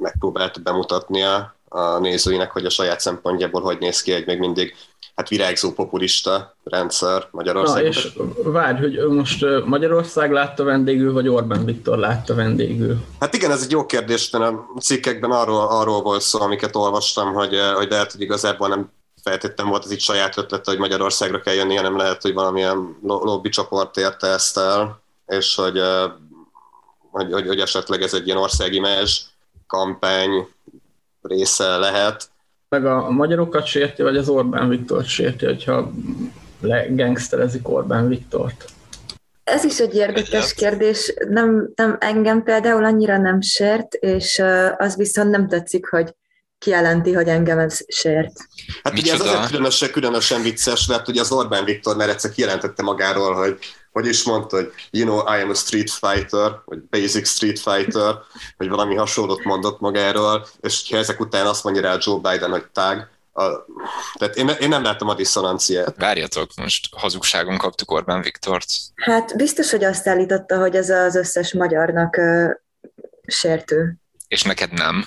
megpróbálta 0.00 0.60
bemutatni 0.60 1.22
a, 1.22 1.56
a 1.68 1.98
nézőinek, 1.98 2.50
hogy 2.50 2.64
a 2.64 2.70
saját 2.70 3.00
szempontjából 3.00 3.62
hogy 3.62 3.78
néz 3.78 4.02
ki 4.02 4.12
egy 4.12 4.26
még 4.26 4.38
mindig 4.38 4.76
hát 5.16 5.28
virágzó 5.28 5.72
populista 5.72 6.56
rendszer 6.64 7.28
Magyarországon. 7.30 7.82
Na 7.82 7.88
és 7.88 8.12
várj, 8.44 8.78
hogy 8.78 9.08
most 9.08 9.44
Magyarország 9.64 10.32
látta 10.32 10.64
vendégül, 10.64 11.12
vagy 11.12 11.28
Orbán 11.28 11.64
Viktor 11.64 11.98
látta 11.98 12.34
vendégül? 12.34 12.96
Hát 13.20 13.34
igen, 13.34 13.50
ez 13.50 13.62
egy 13.62 13.70
jó 13.70 13.86
kérdés, 13.86 14.30
mert 14.30 14.44
a 14.44 14.80
cikkekben 14.80 15.30
arról, 15.30 15.66
arról 15.66 16.02
volt 16.02 16.20
szó, 16.20 16.40
amiket 16.40 16.76
olvastam, 16.76 17.32
hogy, 17.32 17.58
hogy 17.74 17.90
lehet, 17.90 18.12
hogy 18.12 18.20
igazából 18.20 18.68
nem 18.68 18.90
feltétlenül 19.22 19.72
volt 19.72 19.84
az 19.84 19.90
itt 19.90 20.00
saját 20.00 20.38
ötlete, 20.38 20.70
hogy 20.70 20.80
Magyarországra 20.80 21.40
kell 21.40 21.54
jönni, 21.54 21.74
hanem 21.74 21.96
lehet, 21.96 22.22
hogy 22.22 22.34
valamilyen 22.34 22.96
lobby 23.02 23.48
csoport 23.48 23.96
érte 23.96 24.26
ezt 24.26 24.58
el, 24.58 25.02
és 25.26 25.54
hogy, 25.54 25.80
hogy, 27.10 27.32
hogy, 27.32 27.46
hogy 27.46 27.60
esetleg 27.60 28.02
ez 28.02 28.14
egy 28.14 28.26
ilyen 28.26 28.38
országimázs 28.38 29.20
kampány 29.66 30.48
része 31.22 31.76
lehet. 31.76 32.28
Meg 32.68 32.86
a 32.86 33.10
magyarokat 33.10 33.66
sérti, 33.66 34.02
vagy 34.02 34.16
az 34.16 34.28
Orbán 34.28 34.68
Viktor 34.68 35.04
sérti, 35.04 35.44
hogyha 35.44 35.92
legangsterezik 36.60 37.68
Orbán 37.68 38.08
Viktort? 38.08 38.64
Ez 39.44 39.64
is 39.64 39.80
egy 39.80 39.94
érdekes 39.94 40.54
kérdés. 40.54 41.14
Nem, 41.28 41.72
nem 41.74 41.96
engem 42.00 42.42
például 42.42 42.84
annyira 42.84 43.18
nem 43.18 43.40
sért, 43.40 43.94
és 43.94 44.42
az 44.76 44.96
viszont 44.96 45.30
nem 45.30 45.48
tetszik, 45.48 45.88
hogy 45.88 46.14
kijelenti, 46.58 47.12
hogy 47.12 47.28
engem 47.28 47.58
ez 47.58 47.78
sért. 47.88 48.32
Hát 48.82 48.92
Micsoda? 48.92 49.14
ugye 49.14 49.24
ez 49.24 49.34
azért 49.34 49.50
különösen, 49.50 49.90
különösen 49.90 50.42
vicces, 50.42 50.86
mert 50.86 51.08
ugye 51.08 51.20
az 51.20 51.32
Orbán 51.32 51.64
Viktor 51.64 51.96
már 51.96 52.08
egyszer 52.08 52.30
kijelentette 52.30 52.82
magáról, 52.82 53.34
hogy 53.34 53.58
hogy 53.96 54.06
is 54.06 54.22
mondta, 54.24 54.56
hogy 54.56 54.72
you 54.90 55.04
know, 55.04 55.36
I 55.36 55.40
am 55.42 55.50
a 55.50 55.54
street 55.54 55.90
fighter, 55.90 56.60
vagy 56.64 56.78
basic 56.78 57.28
street 57.28 57.58
fighter, 57.58 58.14
vagy 58.56 58.68
valami 58.68 58.94
hasonlót 58.94 59.44
mondott 59.44 59.80
magáról, 59.80 60.46
és 60.60 60.90
ha 60.90 60.96
ezek 60.96 61.20
után 61.20 61.46
azt 61.46 61.64
mondja 61.64 61.82
rá 61.82 61.96
Joe 62.00 62.18
Biden, 62.30 62.50
hogy 62.50 62.66
tág, 62.72 63.08
a, 63.32 63.42
tehát 64.18 64.36
én, 64.36 64.48
én 64.48 64.68
nem 64.68 64.82
láttam 64.82 65.08
a 65.08 65.14
diszonanciát. 65.14 65.94
Várjatok, 65.96 66.50
most 66.56 66.88
hazugságon 66.96 67.56
kaptuk 67.56 67.90
Orbán 67.90 68.22
Viktort. 68.22 68.66
Hát 68.94 69.36
biztos, 69.36 69.70
hogy 69.70 69.84
azt 69.84 70.08
állította, 70.08 70.58
hogy 70.58 70.76
ez 70.76 70.90
az 70.90 71.14
összes 71.14 71.52
magyarnak 71.52 72.16
uh, 72.16 72.50
sértő. 73.26 73.96
És 74.28 74.42
neked 74.42 74.72
nem? 74.72 75.04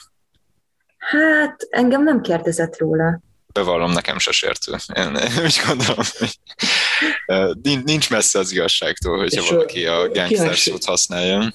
Hát 0.98 1.68
engem 1.70 2.04
nem 2.04 2.22
kérdezett 2.22 2.78
róla. 2.78 3.20
Bevallom, 3.54 3.92
nekem 3.92 4.18
se 4.18 4.32
sértő. 4.32 4.76
Én 4.96 5.18
úgy 5.44 5.60
gondolom, 5.68 6.06
hogy 6.20 7.84
nincs 7.84 8.10
messze 8.10 8.40
az 8.40 8.52
igazságtól, 8.52 9.18
hogyha 9.18 9.42
és 9.42 9.50
valaki 9.50 9.86
a 9.86 10.10
gangster 10.10 10.56
szót 10.56 10.86
használja. 10.86 11.54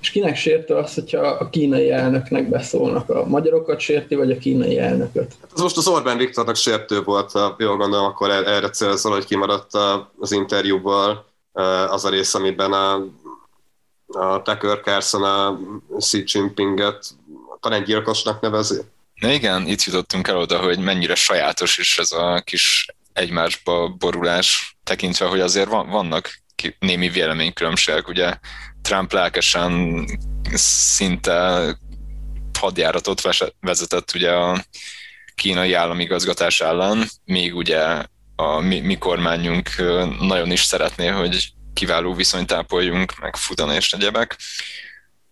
És 0.00 0.10
kinek 0.10 0.36
sértő 0.36 0.74
az, 0.74 0.94
hogyha 0.94 1.20
a 1.20 1.48
kínai 1.50 1.90
elnöknek 1.90 2.48
beszólnak? 2.48 3.10
A 3.10 3.26
magyarokat 3.26 3.80
sérti, 3.80 4.14
vagy 4.14 4.30
a 4.30 4.38
kínai 4.38 4.78
elnököt? 4.78 5.34
Hát 5.40 5.50
ez 5.54 5.60
most 5.60 5.76
az 5.76 5.88
Orbán 5.88 6.18
Viktornak 6.18 6.56
sértő 6.56 7.02
volt, 7.02 7.32
jól 7.58 7.76
gondolom, 7.76 8.04
akkor 8.04 8.30
er-, 8.30 8.46
erre 8.46 8.70
célzol, 8.70 9.12
hogy 9.12 9.24
kimaradt 9.24 9.70
az 10.18 10.32
interjúból 10.32 11.24
az 11.88 12.04
a 12.04 12.08
rész, 12.08 12.34
amiben 12.34 12.72
a, 12.72 12.94
a 14.06 14.42
Tucker 14.42 14.80
Carlson 14.80 15.22
a 15.22 15.58
Xi 15.98 16.24
Jinpinget 16.26 17.06
talán 17.60 17.84
gyilkosnak 17.84 18.40
nevezi. 18.40 18.80
Na 19.20 19.32
igen, 19.32 19.66
itt 19.66 19.82
jutottunk 19.82 20.28
el 20.28 20.36
oda, 20.36 20.58
hogy 20.58 20.78
mennyire 20.78 21.14
sajátos 21.14 21.78
is 21.78 21.98
ez 21.98 22.12
a 22.12 22.40
kis 22.44 22.86
egymásba 23.12 23.88
borulás, 23.88 24.76
tekintve, 24.84 25.26
hogy 25.26 25.40
azért 25.40 25.68
van, 25.68 25.88
vannak 25.88 26.40
némi 26.78 27.08
véleménykülönbségek, 27.08 28.08
ugye 28.08 28.38
Trump 28.82 29.12
lelkesen 29.12 30.04
szinte 30.52 31.78
hadjáratot 32.58 33.20
vezetett 33.60 34.14
ugye 34.14 34.32
a 34.32 34.64
kínai 35.34 35.72
államigazgatás 35.72 36.60
ellen, 36.60 37.08
még 37.24 37.54
ugye 37.54 38.04
a 38.36 38.60
mi, 38.60 38.80
mi 38.80 38.98
kormányunk 38.98 39.70
nagyon 40.20 40.50
is 40.50 40.60
szeretné, 40.60 41.06
hogy 41.06 41.52
kiváló 41.72 42.14
viszonyt 42.14 42.52
ápoljunk, 42.52 43.18
meg 43.20 43.36
futan 43.36 43.72
és 43.72 43.92
egyebek. 43.92 44.36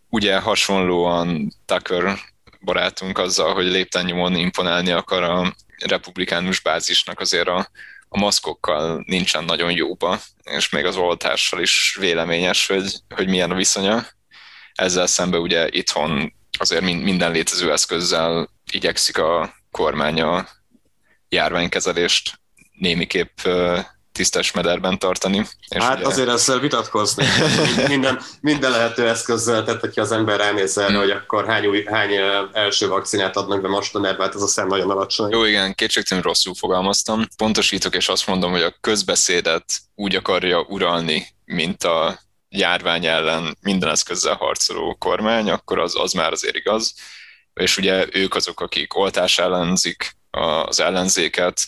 Ugye 0.08 0.38
hasonlóan 0.38 1.54
Tucker 1.64 2.18
barátunk 2.64 3.18
azzal, 3.18 3.54
hogy 3.54 3.66
lépten 3.66 4.04
nyomon 4.04 4.34
imponálni 4.34 4.90
akar 4.90 5.22
a 5.22 5.54
republikánus 5.84 6.60
bázisnak 6.60 7.20
azért 7.20 7.48
a, 7.48 7.68
a 8.08 8.18
maszkokkal 8.18 9.02
nincsen 9.06 9.44
nagyon 9.44 9.70
jóba, 9.70 10.20
és 10.42 10.68
még 10.68 10.84
az 10.84 10.96
oltással 10.96 11.60
is 11.60 11.96
véleményes, 12.00 12.66
hogy, 12.66 12.94
hogy 13.14 13.28
milyen 13.28 13.50
a 13.50 13.54
viszonya. 13.54 14.06
Ezzel 14.74 15.06
szemben 15.06 15.40
ugye 15.40 15.68
itthon 15.70 16.32
azért 16.58 16.82
minden 16.82 17.32
létező 17.32 17.72
eszközzel 17.72 18.48
igyekszik 18.72 19.18
a 19.18 19.54
kormány 19.70 20.20
a 20.20 20.48
járványkezelést 21.28 22.40
némiképp 22.72 23.38
tisztes 24.14 24.52
mederben 24.52 24.98
tartani. 24.98 25.46
És 25.68 25.82
hát 25.82 25.98
ugye... 25.98 26.06
azért 26.06 26.28
ezzel 26.28 26.58
vitatkozni. 26.58 27.24
minden, 27.88 28.20
minden 28.40 28.70
lehető 28.70 29.08
eszközzel, 29.08 29.64
tehát 29.64 29.80
hogyha 29.80 30.02
az 30.02 30.12
ember 30.12 30.38
ránéz 30.38 30.78
erre, 30.78 30.88
hmm. 30.88 30.98
hogy 30.98 31.10
akkor 31.10 31.46
hány, 31.46 31.66
új, 31.66 31.84
hány 31.84 32.10
első 32.52 32.88
vakcinát 32.88 33.36
adnak 33.36 33.60
be 33.60 33.68
mostanában, 33.68 34.26
hát 34.26 34.34
ez 34.34 34.42
a 34.42 34.46
szem 34.46 34.66
nagyon 34.66 34.90
alacsony. 34.90 35.30
Jó, 35.30 35.44
igen, 35.44 35.74
kétségtelenül 35.74 36.28
rosszul 36.28 36.54
fogalmaztam. 36.54 37.26
Pontosítok, 37.36 37.94
és 37.94 38.08
azt 38.08 38.26
mondom, 38.26 38.50
hogy 38.50 38.62
a 38.62 38.76
közbeszédet 38.80 39.64
úgy 39.94 40.14
akarja 40.14 40.60
uralni, 40.60 41.26
mint 41.44 41.84
a 41.84 42.18
járvány 42.48 43.06
ellen 43.06 43.56
minden 43.60 43.88
eszközzel 43.88 44.34
harcoló 44.34 44.96
kormány, 44.98 45.50
akkor 45.50 45.78
az, 45.78 45.96
az 45.96 46.12
már 46.12 46.32
azért 46.32 46.56
igaz. 46.56 46.94
És 47.54 47.76
ugye 47.76 48.06
ők 48.12 48.34
azok, 48.34 48.60
akik 48.60 48.96
oltás 48.96 49.38
ellenzik 49.38 50.16
az 50.30 50.80
ellenzéket, 50.80 51.60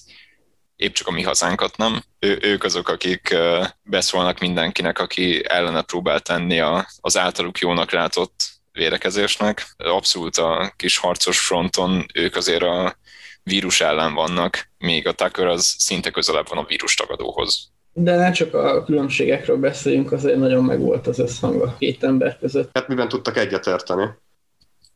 épp 0.77 0.93
csak 0.93 1.07
a 1.07 1.11
mi 1.11 1.23
hazánkat 1.23 1.77
nem. 1.77 2.03
Ő, 2.19 2.39
ők 2.43 2.65
azok, 2.65 2.89
akik 2.89 3.37
beszólnak 3.83 4.39
mindenkinek, 4.39 4.99
aki 4.99 5.43
ellene 5.49 5.83
próbál 5.83 6.21
tenni 6.21 6.61
a, 6.61 6.87
az 7.01 7.17
általuk 7.17 7.59
jónak 7.59 7.91
látott 7.91 8.45
védekezésnek. 8.73 9.67
Abszolút 9.77 10.37
a 10.37 10.73
kis 10.77 10.99
harcos 10.99 11.41
fronton 11.41 12.07
ők 12.15 12.37
azért 12.37 12.63
a 12.63 12.97
vírus 13.43 13.81
ellen 13.81 14.15
vannak, 14.15 14.69
még 14.79 15.07
a 15.07 15.13
Tucker 15.13 15.47
az 15.47 15.75
szinte 15.79 16.11
közelebb 16.11 16.49
van 16.49 16.59
a 16.59 16.67
vírus 16.69 16.95
tagadóhoz. 16.95 17.71
De 17.93 18.17
ne 18.17 18.31
csak 18.31 18.55
a 18.55 18.85
különbségekről 18.85 19.57
beszéljünk, 19.57 20.13
azért 20.13 20.39
nagyon 20.39 20.65
megvolt 20.65 21.07
az 21.07 21.19
összhang 21.19 21.63
a 21.63 21.77
két 21.79 22.05
ember 22.05 22.39
között. 22.39 22.71
Hát 22.73 22.89
miben 22.89 23.09
tudtak 23.09 23.37
egyetérteni? 23.37 24.05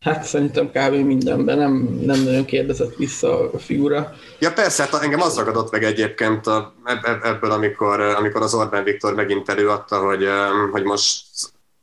Hát 0.01 0.25
szerintem 0.25 0.71
kb. 0.71 0.95
mindenben 0.95 1.59
nem, 1.59 1.73
nem 2.03 2.23
nagyon 2.23 2.45
kérdezett 2.45 2.95
vissza 2.95 3.51
a 3.53 3.59
figura. 3.59 4.13
Ja 4.39 4.53
persze, 4.53 4.83
hát 4.83 5.03
engem 5.03 5.21
az 5.21 5.37
ragadott 5.37 5.71
meg 5.71 5.85
egyébként 5.85 6.47
a, 6.47 6.75
ebből, 7.23 7.51
amikor, 7.51 8.01
amikor 8.01 8.43
az 8.43 8.55
Orbán 8.55 8.85
Viktor 8.85 9.15
megint 9.15 9.49
előadta, 9.49 9.99
hogy, 9.99 10.29
hogy 10.71 10.83
most 10.83 11.25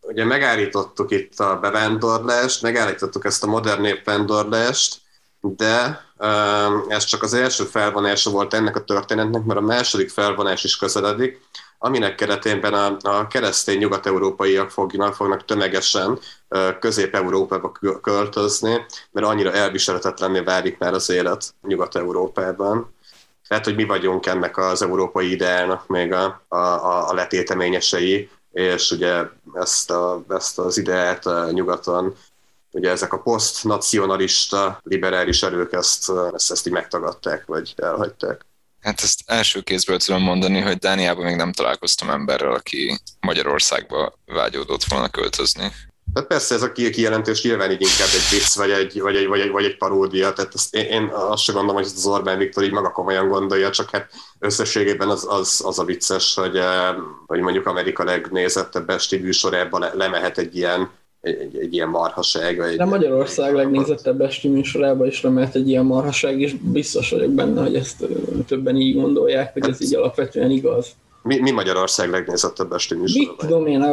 ugye 0.01 0.25
megállítottuk 0.25 1.11
itt 1.11 1.39
a 1.39 1.59
bevándorlást, 1.61 2.61
megállítottuk 2.61 3.25
ezt 3.25 3.43
a 3.43 3.47
modern 3.47 3.81
népvándorlást, 3.81 5.01
de 5.41 6.01
ez 6.87 7.03
csak 7.03 7.23
az 7.23 7.33
első 7.33 7.63
felvonása 7.63 8.29
volt 8.29 8.53
ennek 8.53 8.75
a 8.75 8.83
történetnek, 8.83 9.43
mert 9.43 9.59
a 9.59 9.63
második 9.63 10.09
felvonás 10.09 10.63
is 10.63 10.77
közeledik, 10.77 11.39
aminek 11.77 12.15
keretében 12.15 12.73
a, 12.73 12.97
a 13.01 13.27
keresztény 13.27 13.77
nyugat-európaiak 13.77 14.69
fognak, 14.69 15.15
fognak 15.15 15.45
tömegesen 15.45 16.19
Közép-Európába 16.79 17.71
költözni, 18.01 18.85
mert 19.11 19.27
annyira 19.27 19.51
elviselhetetlenné 19.51 20.39
válik 20.39 20.77
már 20.77 20.93
az 20.93 21.09
élet 21.09 21.53
Nyugat-Európában. 21.61 22.95
Tehát, 23.47 23.65
hogy 23.65 23.75
mi 23.75 23.83
vagyunk 23.83 24.25
ennek 24.25 24.57
az 24.57 24.81
európai 24.81 25.31
ideálnak 25.31 25.87
még 25.87 26.11
a, 26.13 26.41
a, 26.47 26.57
a 27.09 27.13
letéteményesei, 27.13 28.29
és 28.51 28.91
ugye 28.91 29.23
ezt, 29.53 29.91
a, 29.91 30.23
ezt 30.29 30.59
az 30.59 30.77
ideát 30.77 31.23
nyugaton 31.51 32.15
ugye 32.71 32.89
ezek 32.89 33.13
a 33.13 33.21
posztnacionalista 33.21 34.79
liberális 34.83 35.43
erők 35.43 35.73
ezt, 35.73 36.11
ezt, 36.33 36.51
ezt 36.51 36.67
így 36.67 36.73
megtagadták, 36.73 37.45
vagy 37.45 37.73
elhagyták. 37.77 38.45
Hát 38.87 39.01
ezt 39.01 39.19
első 39.25 39.61
kézből 39.61 39.97
tudom 39.97 40.21
mondani, 40.21 40.59
hogy 40.59 40.77
Dániában 40.77 41.25
még 41.25 41.35
nem 41.35 41.51
találkoztam 41.51 42.09
emberrel, 42.09 42.53
aki 42.53 42.99
Magyarországba 43.19 44.19
vágyódott 44.25 44.83
volna 44.83 45.09
költözni. 45.09 45.71
Tehát 46.13 46.29
persze 46.29 46.55
ez 46.55 46.61
a 46.61 46.71
kijelentés 46.71 47.43
nyilván 47.43 47.71
így 47.71 47.81
inkább 47.81 48.07
egy 48.13 48.29
vicc, 48.31 48.55
vagy 48.55 48.69
egy, 48.69 49.01
vagy 49.01 49.15
egy, 49.15 49.27
vagy 49.27 49.39
egy, 49.39 49.51
vagy 49.51 49.65
egy 49.65 49.77
paródia, 49.77 50.33
tehát 50.33 50.53
ezt 50.53 50.75
én, 50.75 50.85
én 50.85 51.03
azt 51.13 51.43
sem 51.43 51.55
gondolom, 51.55 51.81
hogy 51.81 51.91
az 51.95 52.05
Orbán 52.05 52.37
Viktor 52.37 52.63
így 52.63 52.71
maga 52.71 52.91
komolyan 52.91 53.27
gondolja, 53.27 53.69
csak 53.69 53.89
hát 53.89 54.09
összességében 54.39 55.09
az, 55.09 55.25
az, 55.29 55.61
az 55.65 55.79
a 55.79 55.83
vicces, 55.83 56.35
hogy, 56.35 56.57
eh, 56.57 56.95
hogy 57.25 57.39
mondjuk 57.39 57.65
Amerika 57.65 58.03
legnézettebb 58.03 58.89
esti 58.89 59.17
műsorában 59.17 59.81
le, 59.81 59.91
lemehet 59.93 60.37
egy 60.37 60.55
ilyen 60.55 60.91
egy, 61.35 61.57
egy 61.57 61.73
ilyen 61.73 61.89
marhaság. 61.89 62.57
Vagy 62.57 62.75
De 62.75 62.85
Magyarország 62.85 63.53
legnézettebb 63.53 64.21
esti 64.21 64.47
műsorában 64.47 65.07
is 65.07 65.23
remelt 65.23 65.55
egy 65.55 65.69
ilyen 65.69 65.85
marhaság, 65.85 66.41
és 66.41 66.53
biztos 66.53 67.11
vagyok 67.11 67.31
benne, 67.31 67.61
hogy 67.61 67.75
ezt 67.75 68.05
többen 68.47 68.75
így 68.75 68.95
gondolják, 68.95 69.53
hogy 69.53 69.69
ez 69.69 69.81
így 69.81 69.95
alapvetően 69.95 70.51
igaz. 70.51 70.87
Mi, 71.23 71.39
mi 71.39 71.51
Magyarország 71.51 72.09
legnézettebb 72.09 72.71
esti 72.71 72.95
műsorában? 72.95 73.35
Mit 73.37 73.47
tudom 73.47 73.67
én, 73.67 73.85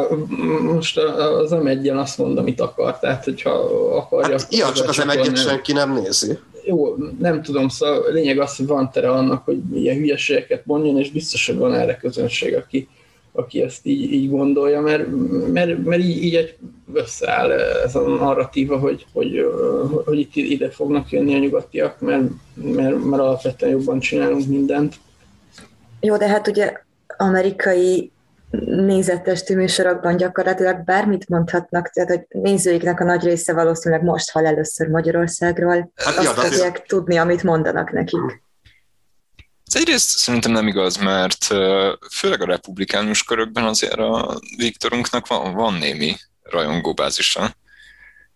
most 0.73 0.97
az 0.97 1.51
m 1.51 1.97
azt 1.97 2.17
mondom, 2.17 2.37
amit 2.37 2.61
akar, 2.61 2.99
tehát 2.99 3.23
hogyha 3.23 3.49
akarja... 3.95 4.31
Hát, 4.39 4.55
ja, 4.55 4.71
csak 4.71 4.89
az 4.89 4.97
m 4.97 5.33
senki 5.33 5.73
nem 5.73 5.93
nézi. 5.93 6.37
jó, 6.65 6.95
nem 7.19 7.41
tudom, 7.41 7.69
szóval 7.69 8.01
a 8.01 8.11
lényeg 8.11 8.39
az, 8.39 8.55
hogy 8.55 8.67
van 8.67 8.91
tere 8.91 9.11
annak, 9.11 9.45
hogy 9.45 9.57
ilyen 9.73 9.95
hülyeségeket 9.95 10.65
mondjon, 10.65 10.97
és 10.97 11.11
biztos, 11.11 11.47
hogy 11.47 11.57
van 11.57 11.73
erre 11.73 11.97
közönség, 11.97 12.55
aki, 12.55 12.87
aki 13.35 13.61
ezt 13.61 13.85
így, 13.85 14.13
így 14.13 14.29
gondolja, 14.29 14.81
mert, 14.81 15.07
mert, 15.51 15.85
mert 15.85 16.01
így, 16.01 16.23
így 16.23 16.35
egy 16.35 16.57
összeáll 16.93 17.51
ez 17.51 17.95
a 17.95 18.07
narratíva, 18.07 18.77
hogy, 18.77 19.05
hogy, 19.13 19.45
hogy 20.05 20.19
itt 20.19 20.35
ide 20.35 20.69
fognak 20.69 21.09
jönni 21.09 21.35
a 21.35 21.37
nyugatiak, 21.37 21.99
mert, 21.99 22.23
mert, 22.53 23.03
mert 23.03 23.21
alapvetően 23.21 23.71
jobban 23.71 23.99
csinálunk 23.99 24.47
mindent. 24.47 24.95
Jó, 25.99 26.17
de 26.17 26.27
hát 26.27 26.47
ugye 26.47 26.73
amerikai 27.17 28.11
nézettestű 28.65 29.55
műsorokban 29.55 30.17
gyakorlatilag 30.17 30.83
bármit 30.83 31.29
mondhatnak, 31.29 31.89
tehát 31.89 32.09
hogy 32.09 32.41
nézőiknek 32.41 32.99
a 32.99 33.03
nagy 33.03 33.23
része 33.23 33.53
valószínűleg 33.53 34.03
most 34.03 34.31
hall 34.31 34.45
először 34.45 34.87
Magyarországról, 34.87 35.91
hát, 35.95 36.17
azt 36.17 36.23
ja, 36.23 36.29
fogják 36.29 36.51
azért... 36.51 36.87
tudni, 36.87 37.17
amit 37.17 37.43
mondanak 37.43 37.91
nekik. 37.91 38.43
Egyrészt 39.75 40.17
szerintem 40.17 40.51
nem 40.51 40.67
igaz, 40.67 40.97
mert 40.97 41.43
főleg 42.11 42.41
a 42.41 42.45
republikánus 42.45 43.23
körökben 43.23 43.63
azért 43.63 43.99
a 43.99 44.39
Viktorunknak 44.57 45.27
van, 45.27 45.53
van 45.53 45.73
némi 45.73 46.15
rajongóbázisa. 46.41 47.55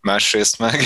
Másrészt 0.01 0.57
meg 0.57 0.81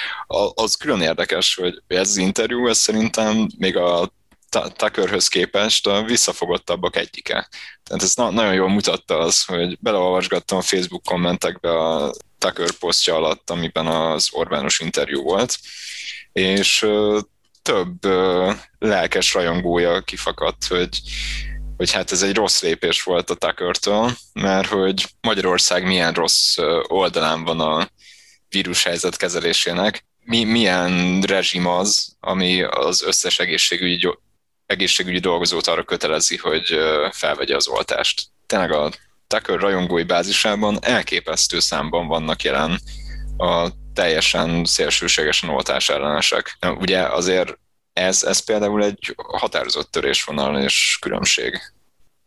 az 0.54 0.74
külön 0.74 1.00
érdekes, 1.00 1.54
hogy 1.54 1.82
ez 1.86 2.08
az 2.08 2.16
interjú, 2.16 2.68
ez 2.68 2.78
szerintem 2.78 3.48
még 3.58 3.76
a 3.76 4.12
Tuckerhöz 4.48 5.28
képest 5.28 5.86
a 5.86 6.02
visszafogottabbak 6.02 6.96
egyike. 6.96 7.48
Tehát 7.82 8.02
ez 8.02 8.14
na- 8.14 8.30
nagyon 8.30 8.54
jól 8.54 8.68
mutatta 8.68 9.18
az, 9.18 9.44
hogy 9.44 9.78
beleolvasgattam 9.80 10.58
a 10.58 10.62
Facebook 10.62 11.02
kommentekbe 11.02 11.70
a 11.70 12.12
Tucker 12.38 12.70
posztja 12.70 13.14
alatt, 13.14 13.50
amiben 13.50 13.86
az 13.86 14.28
Orbános 14.32 14.80
interjú 14.80 15.22
volt, 15.22 15.58
és 16.32 16.86
több 17.68 18.12
lelkes 18.78 19.34
rajongója 19.34 20.00
kifakadt, 20.00 20.64
hogy, 20.66 21.00
hogy 21.76 21.92
hát 21.92 22.12
ez 22.12 22.22
egy 22.22 22.34
rossz 22.34 22.62
lépés 22.62 23.02
volt 23.02 23.30
a 23.30 23.34
tucker 23.34 23.74
mert 24.32 24.68
hogy 24.68 25.06
Magyarország 25.20 25.86
milyen 25.86 26.12
rossz 26.12 26.56
oldalán 26.86 27.44
van 27.44 27.60
a 27.60 27.88
vírushelyzet 28.48 29.16
kezelésének, 29.16 30.06
mi, 30.24 30.44
milyen 30.44 31.20
rezsim 31.20 31.66
az, 31.66 32.16
ami 32.20 32.62
az 32.62 33.02
összes 33.02 33.38
egészségügyi, 33.38 34.18
egészségügyi 34.66 35.18
dolgozót 35.18 35.66
arra 35.66 35.84
kötelezi, 35.84 36.36
hogy 36.36 36.78
felvegye 37.10 37.56
az 37.56 37.68
oltást. 37.68 38.22
Tényleg 38.46 38.72
a 38.72 38.90
Tucker 39.26 39.58
rajongói 39.58 40.02
bázisában 40.02 40.78
elképesztő 40.80 41.58
számban 41.58 42.06
vannak 42.06 42.42
jelen 42.42 42.80
a 43.36 43.68
teljesen 43.98 44.64
szélsőségesen 44.64 45.50
oltás 45.50 45.88
ellenesek. 45.88 46.58
Ugye 46.80 47.00
azért 47.00 47.58
ez, 47.92 48.24
ez 48.24 48.38
például 48.38 48.84
egy 48.84 49.14
határozott 49.16 49.90
törésvonal 49.90 50.62
és 50.62 50.98
különbség. 51.00 51.58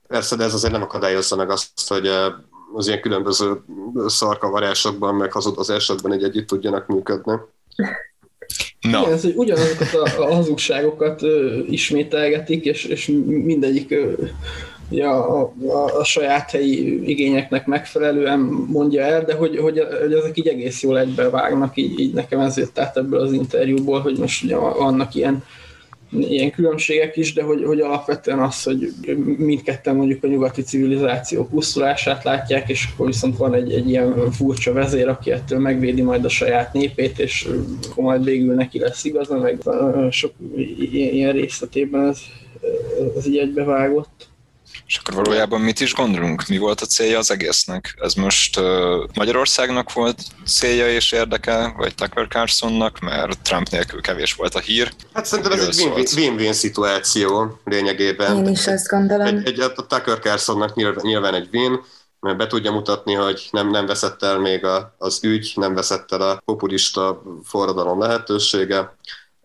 Persze, 0.08 0.36
de 0.36 0.44
ez 0.44 0.54
azért 0.54 0.72
nem 0.72 0.82
akadályozza 0.82 1.36
meg 1.36 1.50
azt, 1.50 1.88
hogy 1.88 2.08
eh, 2.08 2.26
az 2.74 2.88
ilyen 2.88 3.02
különböző 3.02 3.64
szarkavarásokban, 4.06 5.16
meg 5.16 5.32
hazudozásokban 5.32 6.12
egy 6.12 6.24
együtt 6.24 6.48
tudjanak 6.48 6.88
működni. 6.88 7.34
Na. 8.82 9.00
Igen, 9.00 9.12
ez, 9.12 9.22
hogy 9.22 9.36
ugyanazokat 9.36 9.94
a, 9.94 10.22
a 10.22 10.34
hazugságokat 10.34 11.22
ö, 11.24 11.60
ismételgetik, 11.70 12.66
és, 12.66 12.84
és 12.84 13.08
mindegyik 13.26 13.92
ö, 13.92 14.14
ja, 14.92 15.28
a, 15.28 15.54
a, 15.68 16.00
a 16.00 16.04
saját 16.04 16.52
helyi 16.52 17.10
igényeknek 17.10 17.66
megfelelően 17.66 18.40
mondja 18.68 19.02
el, 19.04 19.24
de 19.24 19.34
hogy, 19.34 19.58
hogy, 19.58 19.88
hogy 20.02 20.14
ezek 20.14 20.38
így 20.38 20.48
egész 20.48 20.82
jól 20.82 21.00
egybevágnak, 21.00 21.78
így, 21.78 22.00
így 22.00 22.14
nekem 22.14 22.40
ez 22.40 22.58
jött 22.58 22.80
át 22.80 22.98
ebből 22.98 23.20
az 23.20 23.32
interjúból, 23.32 24.00
hogy 24.00 24.18
most 24.18 24.44
ugye 24.44 24.56
vannak 24.56 25.16
ilyen 25.16 25.44
ilyen 26.12 26.52
különbségek 26.52 27.18
is, 27.18 27.34
de 27.34 27.44
hogy, 27.44 27.64
hogy 27.64 27.80
alapvetően 27.80 28.40
az, 28.40 28.64
hogy 28.64 28.94
mindketten 29.38 29.96
mondjuk 29.96 30.24
a 30.24 30.28
nyugati 30.28 30.62
civilizáció 30.62 31.46
pusztulását 31.46 32.24
látják, 32.24 32.70
és 32.70 32.88
akkor 32.94 33.06
viszont 33.06 33.38
van 33.38 33.54
egy, 33.54 33.72
egy 33.72 33.90
ilyen 33.90 34.32
furcsa 34.32 34.74
vezér, 34.74 35.08
aki 35.08 35.32
ettől 35.32 35.60
megvédi 35.60 36.02
majd 36.02 36.26
a 36.26 36.30
saját 36.30 36.74
népét, 36.74 37.20
és 37.20 37.48
akkor 37.90 38.04
majd 38.04 38.24
végül 38.24 38.54
neki 38.54 38.80
lesz 38.80 39.04
igaza, 39.04 39.38
meg 39.38 39.62
sok 40.10 40.32
ilyen 40.92 41.32
részletében 41.32 42.08
ez, 42.08 42.20
ez 43.18 43.28
így 43.28 43.38
egybevágott. 43.38 44.31
És 44.92 44.98
akkor 44.98 45.24
valójában 45.24 45.62
mit 45.62 45.80
is 45.80 45.94
gondolunk? 45.94 46.48
Mi 46.48 46.58
volt 46.58 46.82
a 46.82 46.86
célja 46.86 47.18
az 47.18 47.32
egésznek? 47.32 47.96
Ez 48.02 48.14
most 48.14 48.60
uh, 48.60 48.66
Magyarországnak 49.14 49.94
volt 49.94 50.22
célja 50.46 50.90
és 50.90 51.12
érdeke, 51.12 51.74
vagy 51.78 51.96
Tucker 51.96 52.28
Carlsonnak, 52.28 53.00
mert 53.00 53.42
Trump 53.42 53.70
nélkül 53.70 54.02
kevés 54.02 54.34
volt 54.34 54.56
a 54.56 54.60
hír? 54.60 54.94
Hát 55.14 55.26
szerintem 55.26 55.52
ez 55.52 55.82
egy 55.96 56.14
win-win 56.16 56.54
szituáció 56.54 57.60
lényegében. 57.66 58.38
Én 58.38 58.48
is 58.48 58.68
azt 58.68 58.88
gondolom. 58.88 59.26
Egy, 59.26 59.48
egy, 59.48 59.60
a 59.60 59.74
Tucker 59.74 60.20
Carlsonnak 60.20 61.02
nyilván 61.02 61.34
egy 61.34 61.48
win, 61.52 61.82
mert 62.20 62.38
be 62.38 62.48
tudja 62.48 62.72
mutatni, 62.72 63.14
hogy 63.14 63.48
nem, 63.52 63.70
nem 63.70 63.86
veszett 63.86 64.24
el 64.24 64.40
még 64.40 64.66
a, 64.66 64.96
az 64.98 65.20
ügy, 65.24 65.52
nem 65.56 65.74
veszett 65.74 66.12
el 66.12 66.22
a 66.22 66.42
populista 66.46 67.22
forradalom 67.44 68.00
lehetősége. 68.00 68.96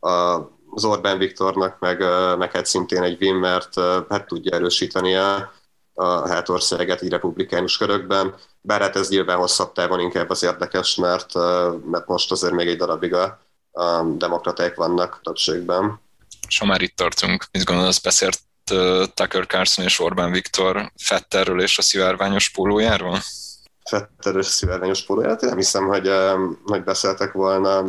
A 0.01 0.41
az 0.77 0.85
Orbán 0.85 1.19
Viktornak, 1.19 1.79
meg, 1.79 1.99
meg 2.39 2.53
hát 2.53 2.67
szintén 2.67 3.03
egy 3.03 3.23
win, 3.23 3.35
mert 3.35 3.81
hát 4.09 4.27
tudja 4.27 4.55
erősíteni 4.55 5.15
a, 5.15 5.53
a 5.95 6.29
hátországet 6.29 7.03
így 7.03 7.11
republikánus 7.11 7.77
körökben, 7.77 8.35
bár 8.61 8.81
hát 8.81 8.97
ez 8.97 9.09
nyilván 9.09 9.37
hosszabb 9.37 9.73
távon 9.73 10.01
inkább 10.01 10.31
az 10.31 10.43
érdekes, 10.43 10.95
mert, 10.95 11.35
mert 11.91 12.07
most 12.07 12.31
azért 12.31 12.53
még 12.53 12.69
egy 12.69 12.77
darabig 12.77 13.15
a, 13.15 13.41
a 13.73 14.03
demokraták 14.03 14.75
vannak 14.75 15.21
többségben. 15.23 16.01
És 16.49 16.59
ha 16.59 16.67
már 16.67 16.81
itt 16.81 16.97
tartunk, 16.97 17.45
mit 17.53 17.65
gondolsz, 17.65 17.99
beszélt 17.99 18.39
Tucker 19.15 19.47
Carlson 19.47 19.85
és 19.85 20.01
Orbán 20.01 20.33
Viktor 20.33 20.93
Fetterről 20.97 21.63
és 21.63 21.79
a 21.79 21.83
szivárványos 21.83 22.51
pólójáról? 22.51 23.19
Fetterről 23.85 24.41
és 24.41 24.47
szivárványos 24.47 25.05
pólójáról? 25.05 25.39
Én 25.43 25.49
nem 25.49 25.57
hiszem, 25.57 25.87
hogy, 25.87 26.11
hogy 26.65 26.85
beszéltek 26.85 27.33
volna 27.33 27.85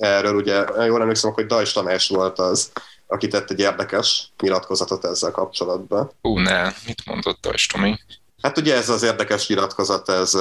erről 0.00 0.34
ugye, 0.34 0.64
jól 0.86 1.00
emlékszem, 1.00 1.32
hogy 1.32 1.46
Dajs 1.46 1.72
Tamás 1.72 2.08
volt 2.08 2.38
az, 2.38 2.72
aki 3.06 3.28
tett 3.28 3.50
egy 3.50 3.58
érdekes 3.58 4.32
nyilatkozatot 4.42 5.04
ezzel 5.04 5.30
kapcsolatban. 5.30 6.10
Ú, 6.22 6.38
ne, 6.38 6.62
mit 6.86 7.06
mondott 7.06 7.40
Dajs 7.40 7.66
Tomi? 7.66 7.98
Hát 8.42 8.58
ugye 8.58 8.74
ez 8.74 8.88
az 8.88 9.02
érdekes 9.02 9.48
nyilatkozat, 9.48 10.08
ez, 10.08 10.34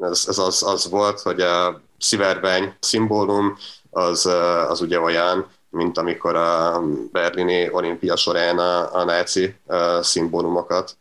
ez, 0.00 0.24
ez 0.28 0.38
az, 0.38 0.62
az 0.62 0.90
volt, 0.90 1.20
hogy 1.20 1.40
a 1.40 1.80
szivárvány 1.98 2.74
szimbólum 2.80 3.56
az, 3.90 4.26
az 4.68 4.80
ugye 4.80 5.00
olyan, 5.00 5.46
mint 5.70 5.98
amikor 5.98 6.36
a 6.36 6.82
berlini 7.12 7.70
olimpia 7.70 8.16
során 8.16 8.58
a, 8.58 8.94
a 8.94 9.04
náci 9.04 9.54
szimbólumokat 10.00 10.96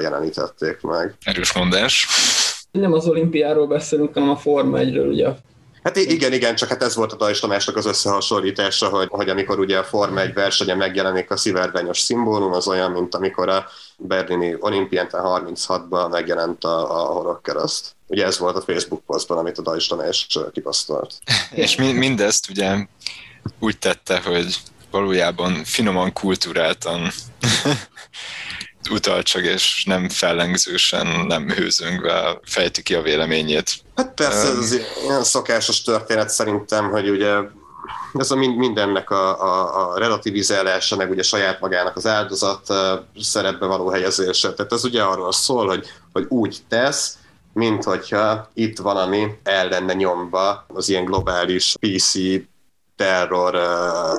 jelenítették 0.00 0.80
meg. 0.80 1.16
Erős 1.24 1.52
mondás. 1.52 2.08
Nem 2.70 2.92
az 2.92 3.06
olimpiáról 3.06 3.66
beszélünk, 3.66 4.14
hanem 4.14 4.30
a 4.30 4.36
Forma 4.36 4.78
1-ről, 4.80 5.08
ugye 5.08 5.28
Hát 5.82 5.96
igen, 5.96 6.32
igen, 6.32 6.54
csak 6.54 6.68
hát 6.68 6.82
ez 6.82 6.94
volt 6.94 7.12
a 7.12 7.16
Dajs 7.16 7.38
Tamásnak 7.38 7.76
az 7.76 7.86
összehasonlítása, 7.86 8.88
hogy, 8.88 9.08
hogy 9.10 9.28
amikor 9.28 9.58
ugye 9.58 9.78
a 9.78 9.84
Forma 9.84 10.20
egy 10.20 10.34
versenyen 10.34 10.76
megjelenik 10.76 11.30
a 11.30 11.36
szivárványos 11.36 11.98
szimbólum, 11.98 12.52
az 12.52 12.68
olyan, 12.68 12.90
mint 12.90 13.14
amikor 13.14 13.48
a 13.48 13.66
berlini 13.96 14.56
olimpián 14.60 15.08
36-ban 15.12 16.10
megjelent 16.10 16.64
a, 16.64 17.00
a 17.00 17.12
horogkereszt. 17.12 17.94
Ugye 18.06 18.24
ez 18.24 18.38
volt 18.38 18.56
a 18.56 18.60
Facebook 18.60 19.04
posztban, 19.04 19.38
amit 19.38 19.58
a 19.58 19.62
Dajs 19.62 19.86
Tamás 19.86 20.26
kipasztolt. 20.52 21.14
És 21.50 21.76
mi, 21.76 21.92
mindezt 21.92 22.50
ugye 22.50 22.86
úgy 23.58 23.78
tette, 23.78 24.20
hogy 24.24 24.56
valójában 24.90 25.64
finoman, 25.64 26.12
kultúráltan 26.12 27.10
utaltság, 28.90 29.44
és 29.44 29.84
nem 29.86 30.08
fellengzősen, 30.08 31.06
nem 31.06 31.48
hőzöngve 31.48 32.38
fejti 32.44 32.82
ki 32.82 32.94
a 32.94 33.02
véleményét. 33.02 33.72
Hát 33.96 34.14
persze, 34.14 34.48
ez 34.48 34.56
az 34.56 34.80
ilyen 35.04 35.24
szokásos 35.24 35.82
történet 35.82 36.28
szerintem, 36.28 36.90
hogy 36.90 37.08
ugye 37.08 37.34
ez 38.14 38.30
a 38.30 38.36
mindennek 38.36 39.10
a, 39.10 39.42
a, 39.42 39.92
a 39.92 39.98
relativizálása, 39.98 40.96
meg 40.96 41.10
ugye 41.10 41.22
saját 41.22 41.60
magának 41.60 41.96
az 41.96 42.06
áldozat 42.06 42.74
szerepbe 43.20 43.66
való 43.66 43.88
helyezése. 43.88 44.52
Tehát 44.52 44.72
ez 44.72 44.84
ugye 44.84 45.02
arról 45.02 45.32
szól, 45.32 45.66
hogy, 45.66 45.86
hogy 46.12 46.26
úgy 46.28 46.58
tesz, 46.68 47.16
mint 47.52 47.84
hogyha 47.84 48.50
itt 48.54 48.78
valami 48.78 49.26
el 49.42 49.68
lenne 49.68 49.92
nyomva 49.92 50.64
az 50.68 50.88
ilyen 50.88 51.04
globális 51.04 51.74
PC 51.80 52.12
terror 52.96 53.56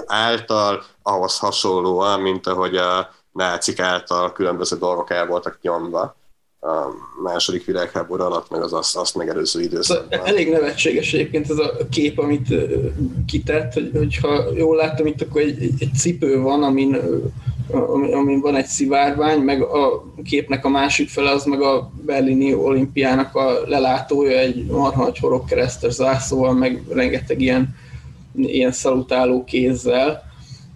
által, 0.06 0.84
ahhoz 1.02 1.38
hasonlóan, 1.38 2.20
mint 2.20 2.48
ahogy 2.48 2.76
a 2.76 3.14
nácik 3.34 3.80
által 3.80 4.32
különböző 4.32 4.78
dolgok 4.78 5.12
el 5.12 5.26
voltak 5.26 5.58
nyomva 5.62 6.16
a 6.62 6.88
második 7.24 7.66
világháború 7.66 8.24
alatt, 8.24 8.50
meg 8.50 8.62
az 8.62 8.74
azt, 8.74 8.96
azt 8.96 9.16
megelőző 9.16 9.62
időszakban. 9.62 10.20
Elég 10.26 10.50
nevetséges 10.50 11.14
egyébként 11.14 11.50
ez 11.50 11.58
a 11.58 11.72
kép, 11.92 12.20
amit 12.20 12.48
kitett, 13.28 13.74
hogy, 13.74 13.92
hogyha 13.98 14.44
jól 14.56 14.76
láttam 14.76 15.06
itt, 15.06 15.22
akkor 15.22 15.42
egy, 15.42 15.72
egy 15.80 15.94
cipő 15.98 16.40
van, 16.40 16.64
amin, 16.64 16.98
amin 18.14 18.40
van 18.42 18.56
egy 18.56 18.66
szivárvány, 18.66 19.40
meg 19.40 19.62
a 19.62 20.04
képnek 20.24 20.66
a 20.66 20.70
másik 20.70 21.10
fele 21.10 21.32
az 21.32 21.46
meg 21.46 21.62
a 21.62 21.92
berlini 22.06 22.54
olimpiának 22.54 23.36
a 23.36 23.62
lelátója, 23.66 24.38
egy 24.38 24.66
marha 24.66 25.04
nagy 25.04 25.18
horogkeresztes 25.18 25.94
zászlóval, 25.94 26.54
meg 26.54 26.84
rengeteg 26.90 27.42
ilyen 27.42 27.76
ilyen 28.36 28.72
szalutáló 28.72 29.44
kézzel, 29.44 30.24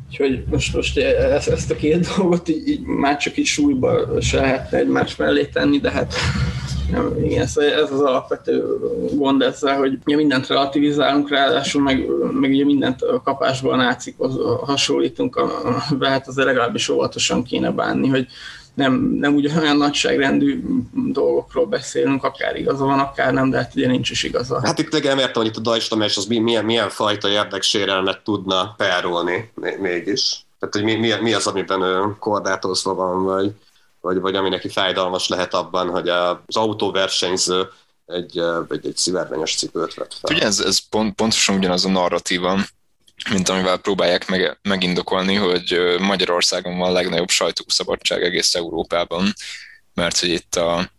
Úgyhogy 0.10 0.44
most, 0.50 0.76
most 0.76 0.98
ezt, 0.98 1.48
ezt 1.48 1.72
a 1.72 1.76
két 1.76 2.08
dolgot 2.16 2.50
így, 2.50 2.68
így 2.68 2.82
már 2.82 3.18
csak 3.18 3.38
így 3.38 3.46
súlyba 3.46 4.22
se 4.22 4.40
lehetne 4.40 4.78
egymás 4.78 5.16
mellé 5.16 5.46
tenni, 5.46 5.80
de 5.80 5.92
hát 5.92 6.14
nem, 6.92 7.24
igen, 7.24 7.48
szóval 7.48 7.72
ez 7.72 7.92
az 7.92 8.02
alapvető 8.02 8.64
gond 9.14 9.42
ezzel, 9.42 9.78
hogy 9.78 9.98
ugye 10.06 10.16
mindent 10.16 10.48
relativizálunk, 10.48 11.30
ráadásul 11.30 11.82
meg, 11.82 12.06
meg 12.32 12.50
ugye 12.50 12.66
mindent 12.66 13.02
a 13.02 13.22
kapásból 13.22 13.74
a 13.74 13.76
nácikhoz 13.76 14.36
hasonlítunk, 14.62 15.42
be 16.00 16.10
hát 16.10 16.28
azért 16.28 16.48
legalábbis 16.48 16.90
óvatosan 16.90 17.44
kéne 17.44 17.72
bánni, 17.72 18.08
hogy 18.08 18.28
nem, 18.78 18.94
nem 19.20 19.36
ugyanolyan 19.36 19.78
nagyságrendű 19.78 20.64
dolgokról 20.94 21.66
beszélünk, 21.66 22.24
akár 22.24 22.56
igaza 22.56 22.86
van, 22.86 23.00
akár 23.00 23.34
nem, 23.34 23.50
de 23.50 23.58
hát 23.58 23.76
ugye 23.76 23.88
nincs 23.88 24.10
is 24.10 24.24
igaza. 24.24 24.62
Hát 24.64 24.80
itt 24.80 25.04
nem 25.04 25.18
értem, 25.18 25.42
hogy 25.42 25.46
itt 25.46 25.58
a 25.58 25.60
Dajs 25.60 25.88
Tamás 25.88 26.18
az 26.18 26.26
milyen, 26.26 26.66
milyen 26.66 26.90
fajta 26.90 27.30
érdeksérelmet 27.30 28.24
tudna 28.24 28.74
perolni 28.78 29.52
mégis. 29.80 30.46
Tehát, 30.60 30.76
hogy 30.76 30.84
mi, 30.84 30.96
mi, 30.96 31.14
mi 31.22 31.34
az, 31.34 31.48
amiben 31.48 31.82
ő 31.82 32.16
korlátozva 32.20 32.94
van, 32.94 33.24
vagy, 33.24 33.52
vagy, 34.02 34.20
vagy 34.20 34.36
ami 34.36 34.50
neki 34.50 34.70
fájdalmas 34.70 35.28
lehet 35.28 35.54
abban, 35.54 35.90
hogy 35.90 36.10
az 36.10 36.56
autóversenyző 36.56 37.68
egy, 38.06 38.42
egy, 38.70 38.88
egy 38.88 38.98
szivárványos 38.98 39.56
cipőt 39.56 39.94
vett 39.94 40.14
fel. 40.14 40.36
Ugye 40.36 40.46
ez, 40.46 40.60
ez 40.60 40.80
pont, 40.90 41.16
pontosan 41.16 41.56
ugyanaz 41.56 41.86
a 41.86 41.90
narratíva, 41.90 42.60
mint 43.30 43.50
amivel 43.50 43.78
próbálják 43.78 44.28
meg, 44.28 44.60
megindokolni, 44.62 45.36
hogy 45.36 45.96
Magyarországon 46.00 46.78
van 46.78 46.90
a 46.90 46.94
legnagyobb 46.94 47.30
sajtószabadság 47.30 48.24
egész 48.24 48.56
Európában, 48.56 49.34
mert 49.94 50.20
hogy 50.20 50.30
itt 50.30 50.56
a 50.56 50.92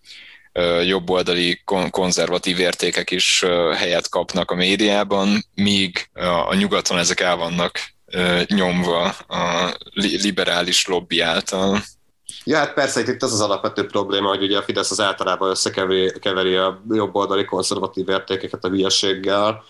jobboldali 0.85 1.62
konzervatív 1.90 2.59
értékek 2.59 3.11
is 3.11 3.44
helyet 3.74 4.09
kapnak 4.09 4.50
a 4.50 4.54
médiában, 4.54 5.44
míg 5.54 6.11
a 6.48 6.54
nyugaton 6.54 6.98
ezek 6.98 7.20
el 7.20 7.37
vannak 7.37 7.81
nyomva 8.46 9.04
a 9.09 9.76
liberális 9.94 10.87
lobby 10.87 11.20
által. 11.20 11.83
Ja, 12.44 12.57
hát 12.57 12.74
persze, 12.74 13.00
itt 13.00 13.22
az 13.22 13.33
az 13.33 13.40
alapvető 13.40 13.87
probléma, 13.87 14.28
hogy 14.28 14.42
ugye 14.42 14.59
a 14.59 14.62
Fidesz 14.62 14.90
az 14.90 15.00
általában 15.00 15.50
összekeveri 15.50 16.54
a 16.54 16.83
jobboldali 16.90 17.44
konzervatív 17.44 18.09
értékeket 18.09 18.64
a 18.64 18.68
hülyeséggel, 18.68 19.64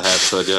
tehát, 0.00 0.28
hogy 0.30 0.54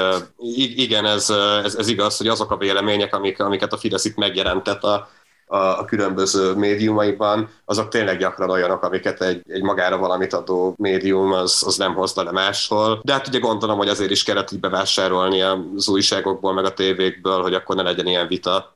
igen, 0.75 1.05
ez, 1.05 1.29
ez, 1.63 1.75
ez 1.75 1.87
igaz, 1.87 2.17
hogy 2.17 2.27
azok 2.27 2.51
a 2.51 2.57
vélemények, 2.57 3.15
amik, 3.15 3.39
amiket 3.39 3.73
a 3.73 3.77
Fidesz 3.77 4.05
itt 4.05 4.15
megjelentett 4.15 4.83
a, 4.83 5.09
a, 5.45 5.57
a 5.57 5.85
különböző 5.85 6.53
médiumaiban, 6.53 7.49
azok 7.65 7.87
tényleg 7.87 8.17
gyakran 8.17 8.49
olyanok, 8.49 8.83
amiket 8.83 9.21
egy, 9.21 9.41
egy 9.47 9.61
magára 9.61 9.97
valamit 9.97 10.33
adó 10.33 10.73
médium 10.77 11.31
az, 11.31 11.63
az 11.65 11.77
nem 11.77 11.93
hozna 11.93 12.23
le 12.23 12.31
máshol. 12.31 12.99
De 13.03 13.13
hát 13.13 13.27
ugye 13.27 13.39
gondolom, 13.39 13.77
hogy 13.77 13.89
azért 13.89 14.11
is 14.11 14.23
kellett 14.23 14.51
így 14.51 14.59
bevásárolni 14.59 15.41
az 15.41 15.87
újságokból, 15.87 16.53
meg 16.53 16.65
a 16.65 16.73
tévékből, 16.73 17.41
hogy 17.41 17.53
akkor 17.53 17.75
ne 17.75 17.81
legyen 17.81 18.07
ilyen 18.07 18.27
vita, 18.27 18.73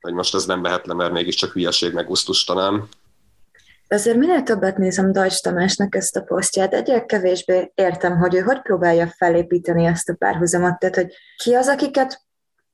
hogy 0.00 0.12
most 0.12 0.34
ez 0.34 0.44
nem 0.44 0.60
mehet 0.60 0.86
le, 0.86 0.94
mert 0.94 1.12
mégiscsak 1.12 1.52
hülyeség, 1.52 1.92
meg 1.92 2.06
gusztustalan. 2.06 2.88
Azért 3.92 4.16
minél 4.16 4.42
többet 4.42 4.76
nézem 4.76 5.12
Dajcs 5.12 5.40
Tamásnak 5.40 5.94
ezt 5.94 6.16
a 6.16 6.22
posztját, 6.22 6.74
egyre 6.74 7.04
kevésbé 7.04 7.72
értem, 7.74 8.18
hogy 8.18 8.34
ő 8.34 8.38
hogy 8.38 8.62
próbálja 8.62 9.14
felépíteni 9.16 9.84
ezt 9.84 10.08
a 10.08 10.14
párhuzamot, 10.18 10.78
tehát 10.78 10.94
hogy 10.94 11.14
ki 11.36 11.54
az, 11.54 11.68
akiket 11.68 12.22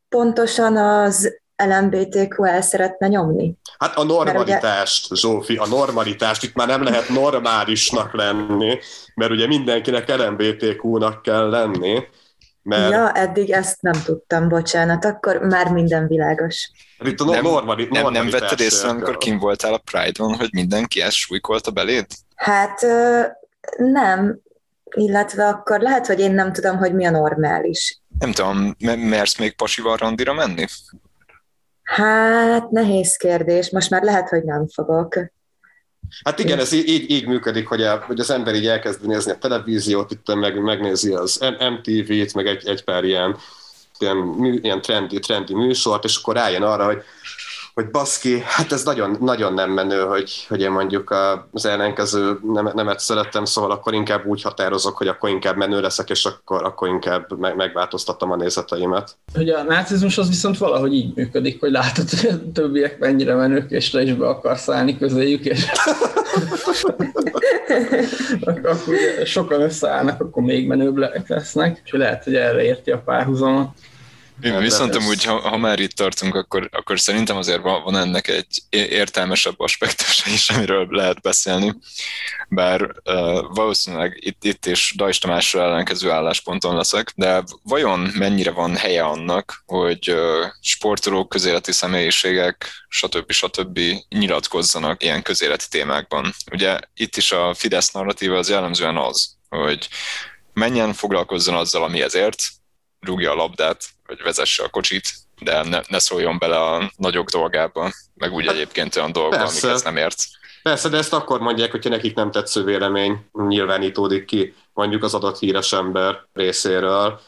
pontosan 0.08 0.76
az 0.76 1.38
LMBTQ 1.56 2.44
el 2.44 2.60
szeretne 2.60 3.08
nyomni? 3.08 3.54
Hát 3.78 3.96
a 3.96 4.04
normalitást, 4.04 5.10
ugye... 5.10 5.20
Zsófi, 5.20 5.56
a 5.56 5.66
normalitást, 5.66 6.42
itt 6.42 6.54
már 6.54 6.66
nem 6.66 6.82
lehet 6.82 7.08
normálisnak 7.08 8.14
lenni, 8.14 8.78
mert 9.14 9.30
ugye 9.30 9.46
mindenkinek 9.46 10.16
LMBTQ-nak 10.16 11.22
kell 11.22 11.48
lenni, 11.48 12.02
mert... 12.62 12.90
Ja, 12.92 13.12
eddig 13.12 13.50
ezt 13.50 13.82
nem 13.82 14.02
tudtam, 14.04 14.48
bocsánat, 14.48 15.04
akkor 15.04 15.38
már 15.38 15.72
minden 15.72 16.06
világos. 16.06 16.70
Itt 16.98 17.20
a 17.20 17.24
nem, 17.24 17.42
normali, 17.42 17.86
nem, 17.90 18.12
nem 18.12 18.30
vetted 18.30 18.60
észre, 18.60 18.88
amikor 18.88 19.16
kim 19.16 19.38
voltál 19.38 19.74
a 19.74 19.82
Pride-on, 19.90 20.34
hogy 20.34 20.48
mindenki 20.52 21.00
ezt 21.00 21.16
súlykolta 21.16 21.70
beléd? 21.70 22.06
Hát 22.34 22.86
nem, 23.76 24.40
illetve 24.96 25.46
akkor 25.46 25.80
lehet, 25.80 26.06
hogy 26.06 26.20
én 26.20 26.32
nem 26.32 26.52
tudom, 26.52 26.76
hogy 26.76 26.94
mi 26.94 27.06
a 27.06 27.10
normális. 27.10 28.00
Nem 28.18 28.32
tudom, 28.32 28.74
mersz 29.08 29.38
még 29.38 29.56
pasival 29.56 29.96
randira 29.96 30.32
menni? 30.32 30.64
Hát 31.82 32.70
nehéz 32.70 33.16
kérdés, 33.16 33.70
most 33.70 33.90
már 33.90 34.02
lehet, 34.02 34.28
hogy 34.28 34.44
nem 34.44 34.68
fogok. 34.68 35.14
Hát 36.24 36.38
igen, 36.38 36.58
ez 36.58 36.72
így, 36.72 37.10
így 37.10 37.26
működik, 37.26 37.68
hogy, 37.68 37.82
a, 37.82 38.04
hogy 38.06 38.20
az 38.20 38.30
ember 38.30 38.54
így 38.54 38.66
elkezdi 38.66 39.06
nézni 39.06 39.30
a 39.30 39.38
televíziót, 39.38 40.10
itt 40.10 40.34
meg, 40.34 40.60
megnézi 40.62 41.12
az 41.12 41.38
MTV-t, 41.70 42.34
meg 42.34 42.46
egy, 42.46 42.68
egy 42.68 42.84
pár 42.84 43.04
ilyen, 43.04 43.36
ilyen, 43.98 44.58
ilyen 44.62 44.80
trendi, 44.80 45.18
trendi 45.18 45.54
műsort, 45.54 46.04
és 46.04 46.16
akkor 46.16 46.34
rájön 46.34 46.62
arra, 46.62 46.84
hogy 46.84 47.02
hogy 47.78 47.90
baszki, 47.90 48.42
hát 48.46 48.72
ez 48.72 48.82
nagyon, 48.82 49.16
nagyon 49.20 49.54
nem 49.54 49.70
menő, 49.70 50.00
hogy, 50.00 50.46
hogy 50.48 50.60
én 50.60 50.70
mondjuk 50.70 51.14
az 51.52 51.66
ellenkező 51.66 52.38
nem, 52.52 52.70
nemet 52.74 53.00
szerettem, 53.00 53.44
szóval 53.44 53.70
akkor 53.70 53.94
inkább 53.94 54.26
úgy 54.26 54.42
határozok, 54.42 54.96
hogy 54.96 55.08
akkor 55.08 55.30
inkább 55.30 55.56
menő 55.56 55.80
leszek, 55.80 56.10
és 56.10 56.24
akkor, 56.24 56.64
akkor 56.64 56.88
inkább 56.88 57.38
meg, 57.38 57.56
a 58.30 58.36
nézeteimet. 58.36 59.16
Hogy 59.34 59.48
a 59.48 59.62
nácizmus 59.62 60.18
az 60.18 60.28
viszont 60.28 60.58
valahogy 60.58 60.94
így 60.94 61.14
működik, 61.14 61.60
hogy 61.60 61.70
látod, 61.70 62.10
hogy 62.10 62.30
a 62.30 62.52
többiek 62.52 62.98
mennyire 62.98 63.34
menők, 63.34 63.70
és 63.70 63.90
te 63.90 64.02
is 64.02 64.14
be 64.14 64.28
akarsz 64.28 64.68
állni 64.68 64.98
közéjük, 64.98 65.44
és 65.44 65.66
akkor 68.40 68.96
sokan 69.24 69.60
összeállnak, 69.60 70.20
akkor 70.20 70.42
még 70.42 70.66
menőbbek 70.66 71.28
lesznek, 71.28 71.80
és 71.84 71.92
lehet, 71.92 72.24
hogy 72.24 72.34
erre 72.34 72.62
érti 72.62 72.90
a 72.90 73.02
párhuzamot. 73.04 73.68
Igen, 74.40 74.60
viszont 74.60 74.94
amúgy, 74.94 75.24
ha, 75.24 75.48
ha 75.48 75.56
már 75.56 75.80
itt 75.80 75.92
tartunk, 75.92 76.34
akkor, 76.34 76.68
akkor 76.72 77.00
szerintem 77.00 77.36
azért 77.36 77.60
van, 77.60 77.82
van 77.82 77.96
ennek 77.96 78.28
egy 78.28 78.62
értelmesebb 78.70 79.60
aspektusa 79.60 80.30
is, 80.30 80.50
amiről 80.50 80.86
lehet 80.90 81.20
beszélni. 81.20 81.74
Bár 82.48 82.82
uh, 82.82 82.94
valószínűleg 83.54 84.18
itt, 84.20 84.44
itt 84.44 84.66
is 84.66 84.94
Dajs 84.96 85.18
Tamásra 85.18 85.62
ellenkező 85.62 86.10
állásponton 86.10 86.76
leszek, 86.76 87.12
de 87.16 87.44
vajon 87.62 88.00
mennyire 88.00 88.50
van 88.50 88.76
helye 88.76 89.04
annak, 89.04 89.62
hogy 89.66 90.10
uh, 90.10 90.46
sportolók, 90.60 91.28
közéleti 91.28 91.72
személyiségek, 91.72 92.70
stb. 92.88 93.32
stb. 93.32 93.80
nyilatkozzanak 94.08 95.02
ilyen 95.02 95.22
közéleti 95.22 95.66
témákban? 95.70 96.34
Ugye 96.52 96.78
itt 96.94 97.16
is 97.16 97.32
a 97.32 97.54
Fidesz 97.54 97.90
narratíva 97.90 98.36
az 98.36 98.48
jellemzően 98.48 98.96
az, 98.96 99.36
hogy 99.48 99.88
menjen 100.52 100.92
foglalkozzon 100.92 101.54
azzal, 101.54 101.82
ami 101.82 102.02
ezért, 102.02 102.42
rúgja 103.00 103.30
a 103.30 103.34
labdát, 103.34 103.84
vagy 104.08 104.22
vezesse 104.22 104.64
a 104.64 104.68
kocsit, 104.68 105.10
de 105.40 105.62
ne, 105.62 105.80
ne 105.88 105.98
szóljon 105.98 106.38
bele 106.38 106.60
a 106.60 106.92
nagyok 106.96 107.28
dolgába, 107.28 107.92
meg 108.14 108.32
úgy 108.32 108.46
hát, 108.46 108.54
egyébként 108.54 108.96
olyan 108.96 109.12
dolgokba, 109.12 109.46
amiket 109.46 109.84
nem 109.84 109.96
ért. 109.96 110.16
Persze, 110.62 110.88
de 110.88 110.96
ezt 110.96 111.12
akkor 111.12 111.40
mondják, 111.40 111.70
hogyha 111.70 111.90
nekik 111.90 112.14
nem 112.14 112.30
tetsző 112.30 112.64
vélemény 112.64 113.28
nyilvánítódik 113.32 114.24
ki, 114.24 114.54
mondjuk 114.72 115.02
az 115.02 115.14
adott 115.14 115.38
híres 115.38 115.72
ember 115.72 116.26
részéről. 116.32 117.20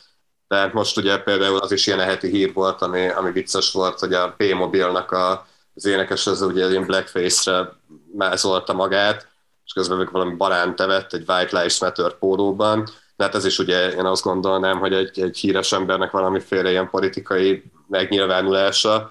Tehát 0.48 0.72
most 0.72 0.96
ugye 0.96 1.18
például 1.18 1.58
az 1.58 1.72
is 1.72 1.86
ilyen 1.86 2.00
heti 2.00 2.28
hír 2.28 2.52
volt, 2.52 2.82
ami, 2.82 3.08
ami 3.08 3.32
vicces 3.32 3.72
volt, 3.72 3.98
hogy 3.98 4.12
a 4.12 4.34
P-mobilnak 4.36 5.10
a, 5.10 5.46
az 5.74 5.84
énekes 5.84 6.26
az 6.26 6.42
ugye 6.42 6.70
ilyen 6.70 6.86
blackface-re 6.86 7.72
mázolta 8.16 8.72
magát, 8.72 9.28
és 9.64 9.72
közben 9.72 9.98
még 9.98 10.10
valami 10.10 10.34
baránt 10.34 10.76
tevett 10.76 11.12
egy 11.12 11.24
White 11.26 11.56
Lives 11.56 11.80
Matter 11.80 12.18
pólóban, 12.18 12.88
de 13.20 13.26
hát 13.26 13.34
ez 13.34 13.44
is 13.44 13.58
ugye 13.58 13.90
én 13.90 14.04
azt 14.04 14.22
gondolnám, 14.22 14.78
hogy 14.78 14.92
egy, 14.92 15.20
egy 15.20 15.38
híres 15.38 15.72
embernek 15.72 16.10
valamiféle 16.10 16.70
ilyen 16.70 16.90
politikai 16.90 17.62
megnyilvánulása, 17.88 19.10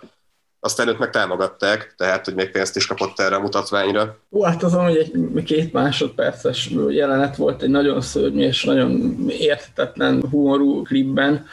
aztán 0.60 0.88
őt 0.88 1.00
meg 1.00 1.10
támogatták, 1.10 1.94
tehát, 1.98 2.26
hogy 2.26 2.36
még 2.36 2.52
pénzt 2.52 2.76
is 2.76 2.86
kapott 2.88 3.20
erre 3.20 3.36
a 3.36 3.40
mutatványra. 3.40 4.18
Ó, 4.32 4.44
hát 4.44 4.64
azon, 4.64 4.84
hogy 4.84 4.98
egy 4.98 5.44
két 5.44 5.74
másodperces 5.74 6.70
jelenet 6.90 7.36
volt 7.36 7.62
egy 7.62 7.70
nagyon 7.70 8.02
szörnyű 8.02 8.42
és 8.42 8.64
nagyon 8.64 9.26
érthetetlen 9.30 10.24
humorú 10.30 10.82
klipben, 10.82 11.46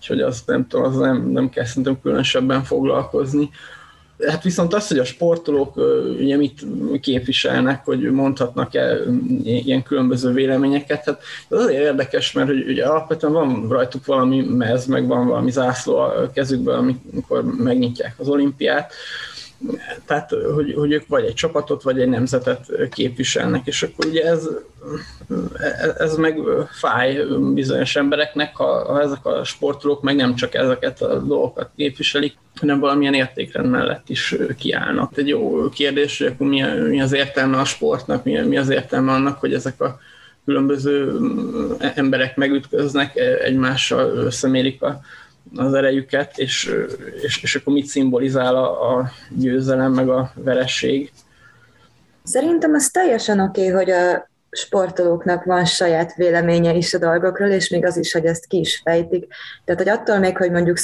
és 0.00 0.08
hogy 0.08 0.20
azt 0.20 0.46
nem 0.46 0.66
tudom, 0.66 0.84
az 0.86 0.96
nem, 0.96 1.30
nem 1.30 1.48
kell 1.48 1.64
szerintem 1.64 2.00
különösebben 2.00 2.64
foglalkozni. 2.64 3.50
Hát 4.26 4.42
viszont 4.42 4.74
az, 4.74 4.88
hogy 4.88 4.98
a 4.98 5.04
sportolók 5.04 5.76
ugye 6.18 6.36
mit 6.36 6.60
képviselnek, 7.00 7.84
hogy 7.84 8.10
mondhatnak 8.10 8.74
el 8.74 8.98
ilyen 9.44 9.82
különböző 9.82 10.32
véleményeket, 10.32 11.04
hát 11.04 11.22
az 11.48 11.60
azért 11.60 11.82
érdekes, 11.82 12.32
mert 12.32 12.48
hogy 12.48 12.68
ugye 12.68 12.86
alapvetően 12.86 13.32
van 13.32 13.68
rajtuk 13.68 14.06
valami 14.06 14.40
mez, 14.40 14.86
meg 14.86 15.06
van 15.06 15.26
valami 15.26 15.50
zászló 15.50 15.96
a 15.96 16.30
kezükben, 16.34 16.78
amikor 16.78 17.44
megnyitják 17.44 18.14
az 18.18 18.28
olimpiát, 18.28 18.92
tehát, 20.06 20.30
hogy, 20.54 20.74
hogy 20.74 20.92
ők 20.92 21.06
vagy 21.06 21.24
egy 21.24 21.34
csapatot, 21.34 21.82
vagy 21.82 22.00
egy 22.00 22.08
nemzetet 22.08 22.66
képviselnek, 22.90 23.66
és 23.66 23.82
akkor 23.82 24.06
ugye 24.06 24.24
ez, 24.24 24.48
ez 25.98 26.16
meg 26.16 26.38
fáj 26.70 27.24
bizonyos 27.54 27.96
embereknek, 27.96 28.56
ha, 28.56 28.92
ha 28.92 29.00
ezek 29.00 29.26
a 29.26 29.44
sportolók 29.44 30.02
meg 30.02 30.16
nem 30.16 30.34
csak 30.34 30.54
ezeket 30.54 31.02
a 31.02 31.18
dolgokat 31.18 31.70
képviselik, 31.76 32.36
hanem 32.60 32.78
valamilyen 32.78 33.14
értékrend 33.14 33.70
mellett 33.70 34.08
is 34.08 34.36
kiállnak. 34.58 35.18
Egy 35.18 35.28
jó 35.28 35.68
kérdés, 35.68 36.18
hogy 36.18 36.26
akkor 36.26 36.46
mi, 36.46 36.62
mi 36.88 37.00
az 37.00 37.12
értelme 37.12 37.58
a 37.58 37.64
sportnak, 37.64 38.24
mi, 38.24 38.40
mi 38.40 38.56
az 38.56 38.68
értelme 38.68 39.12
annak, 39.12 39.40
hogy 39.40 39.54
ezek 39.54 39.80
a 39.80 39.98
különböző 40.44 41.18
emberek 41.78 42.36
megütköznek, 42.36 43.16
egymással 43.44 44.16
összemérik 44.16 44.82
a, 44.82 45.00
az 45.56 45.74
erejüket, 45.74 46.38
és, 46.38 46.74
és, 47.22 47.42
és 47.42 47.54
akkor 47.54 47.72
mit 47.72 47.86
szimbolizál 47.86 48.56
a, 48.56 48.96
a 48.96 49.10
győzelem, 49.30 49.92
meg 49.92 50.08
a 50.08 50.32
veresség? 50.34 51.12
Szerintem 52.22 52.74
az 52.74 52.90
teljesen 52.90 53.40
oké, 53.40 53.60
okay, 53.60 53.72
hogy 53.72 53.90
a 53.90 54.28
sportolóknak 54.50 55.44
van 55.44 55.64
saját 55.64 56.14
véleménye 56.14 56.72
is 56.72 56.94
a 56.94 56.98
dolgokról, 56.98 57.48
és 57.48 57.68
még 57.68 57.84
az 57.84 57.96
is, 57.96 58.12
hogy 58.12 58.24
ezt 58.24 58.46
ki 58.46 58.58
is 58.58 58.80
fejtik. 58.84 59.26
Tehát, 59.64 59.80
hogy 59.82 59.90
attól 59.90 60.18
még, 60.18 60.36
hogy 60.36 60.50
mondjuk 60.50 60.78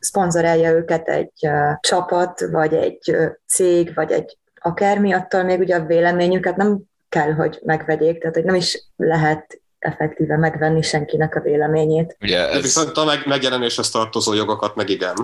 szponzorálja 0.00 0.70
őket 0.70 1.08
egy 1.08 1.32
uh, 1.40 1.80
csapat, 1.80 2.40
vagy 2.50 2.74
egy 2.74 3.10
uh, 3.10 3.26
cég, 3.46 3.94
vagy 3.94 4.10
egy 4.10 4.36
akármi, 4.60 5.12
attól 5.12 5.42
még 5.42 5.60
ugye 5.60 5.76
a 5.76 5.84
véleményüket 5.84 6.56
nem 6.56 6.78
kell, 7.08 7.32
hogy 7.32 7.58
megvegyék, 7.64 8.18
tehát 8.18 8.34
hogy 8.34 8.44
nem 8.44 8.54
is 8.54 8.84
lehet 8.96 9.60
effektíve 9.78 10.36
megvenni 10.36 10.82
senkinek 10.82 11.34
a 11.34 11.40
véleményét. 11.40 12.16
Ugye 12.20 12.48
ez... 12.48 12.62
Viszont 12.62 12.96
a 12.96 13.04
meg, 13.04 13.26
megjelenéshez 13.26 13.90
tartozó 13.90 14.32
jogokat 14.32 14.74
meg 14.74 14.88
igen. 14.88 15.14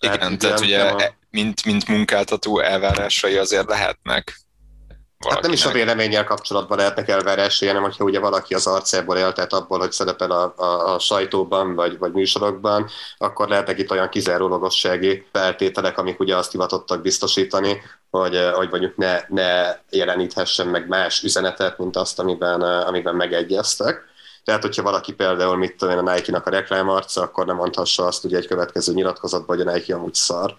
Igen, 0.00 0.18
tehát, 0.18 0.38
tehát 0.38 0.60
ugye 0.60 0.80
a... 0.82 1.14
mint, 1.30 1.64
mint 1.64 1.88
munkáltató 1.88 2.60
elvárásai 2.60 3.36
azért 3.36 3.68
lehetnek 3.68 4.40
Hát 5.18 5.42
nem 5.42 5.52
is 5.52 5.66
a 5.66 5.70
véleménnyel 5.70 6.24
kapcsolatban 6.24 6.78
lehetnek 6.78 7.08
elvárásai, 7.08 7.68
hanem 7.68 7.82
hogyha 7.82 8.04
ugye 8.04 8.18
valaki 8.18 8.54
az 8.54 8.66
arcából 8.66 9.16
él, 9.16 9.32
tehát 9.32 9.52
abból, 9.52 9.78
hogy 9.78 9.92
szerepel 9.92 10.30
a, 10.30 10.54
a, 10.56 10.94
a 10.94 10.98
sajtóban 10.98 11.74
vagy, 11.74 11.98
vagy 11.98 12.12
műsorokban, 12.12 12.88
akkor 13.18 13.48
lehetnek 13.48 13.78
itt 13.78 13.90
olyan 13.90 14.08
kizárólagossági 14.08 15.26
feltételek, 15.32 15.98
amik 15.98 16.20
ugye 16.20 16.36
azt 16.36 16.50
hivatottak 16.50 17.02
biztosítani, 17.02 17.82
hogy, 18.10 18.50
hogy 18.54 18.70
mondjuk 18.70 18.96
ne, 18.96 19.20
ne 19.28 19.76
jeleníthessen 19.90 20.66
meg 20.66 20.88
más 20.88 21.22
üzenetet, 21.22 21.78
mint 21.78 21.96
azt, 21.96 22.18
amiben, 22.18 22.60
amiben 22.60 23.14
megegyeztek. 23.14 24.04
Tehát, 24.44 24.62
hogyha 24.62 24.82
valaki 24.82 25.12
például, 25.12 25.56
mit 25.56 25.76
tudom 25.76 25.98
én, 25.98 26.06
a 26.06 26.12
Nike-nak 26.14 26.46
a 26.46 26.50
reklámarca, 26.50 27.22
akkor 27.22 27.46
nem 27.46 27.56
mondhassa 27.56 28.04
azt 28.04 28.24
ugye 28.24 28.36
egy 28.36 28.46
következő 28.46 28.92
nyilatkozatban, 28.92 29.56
hogy 29.56 29.66
a 29.66 29.72
Nike 29.72 29.94
amúgy 29.94 30.14
szar. 30.14 30.56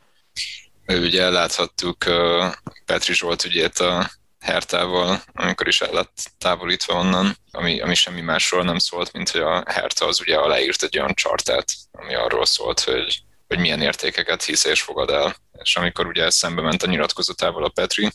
Ugye 0.88 1.30
láthattuk 1.30 1.98
uh, 2.08 2.46
Petri 2.86 3.14
Zsolt 3.14 3.46
ügyét 3.46 3.78
a 3.78 4.10
Hertával, 4.48 5.22
amikor 5.34 5.68
is 5.68 5.82
el 5.82 5.92
lett 5.92 6.32
távolítva 6.38 6.94
onnan, 6.94 7.36
ami, 7.52 7.82
ami 7.82 7.96
semmi 7.96 8.22
másról 8.22 8.64
nem 8.64 8.78
szólt, 8.78 9.14
mint 9.14 9.30
hogy 9.30 9.42
a 9.42 9.64
Herta 9.68 10.06
az 10.06 10.20
ugye 10.22 10.38
aláírt 10.38 10.84
egy 10.84 11.00
olyan 11.00 11.14
chartát, 11.14 11.66
ami 11.92 12.16
arról 12.16 12.46
szólt, 12.46 12.80
hogy, 12.80 13.22
hogy 13.48 13.60
milyen 13.60 13.82
értékeket 13.82 14.44
hisz 14.44 14.66
és 14.66 14.82
fogad 14.82 15.10
el. 15.10 15.36
És 15.64 15.76
amikor 15.76 16.06
ugye 16.06 16.30
szembe 16.30 16.62
ment 16.62 16.84
a 16.84 16.88
nyilatkozatával 16.88 17.64
a 17.64 17.70
Petri, 17.70 18.12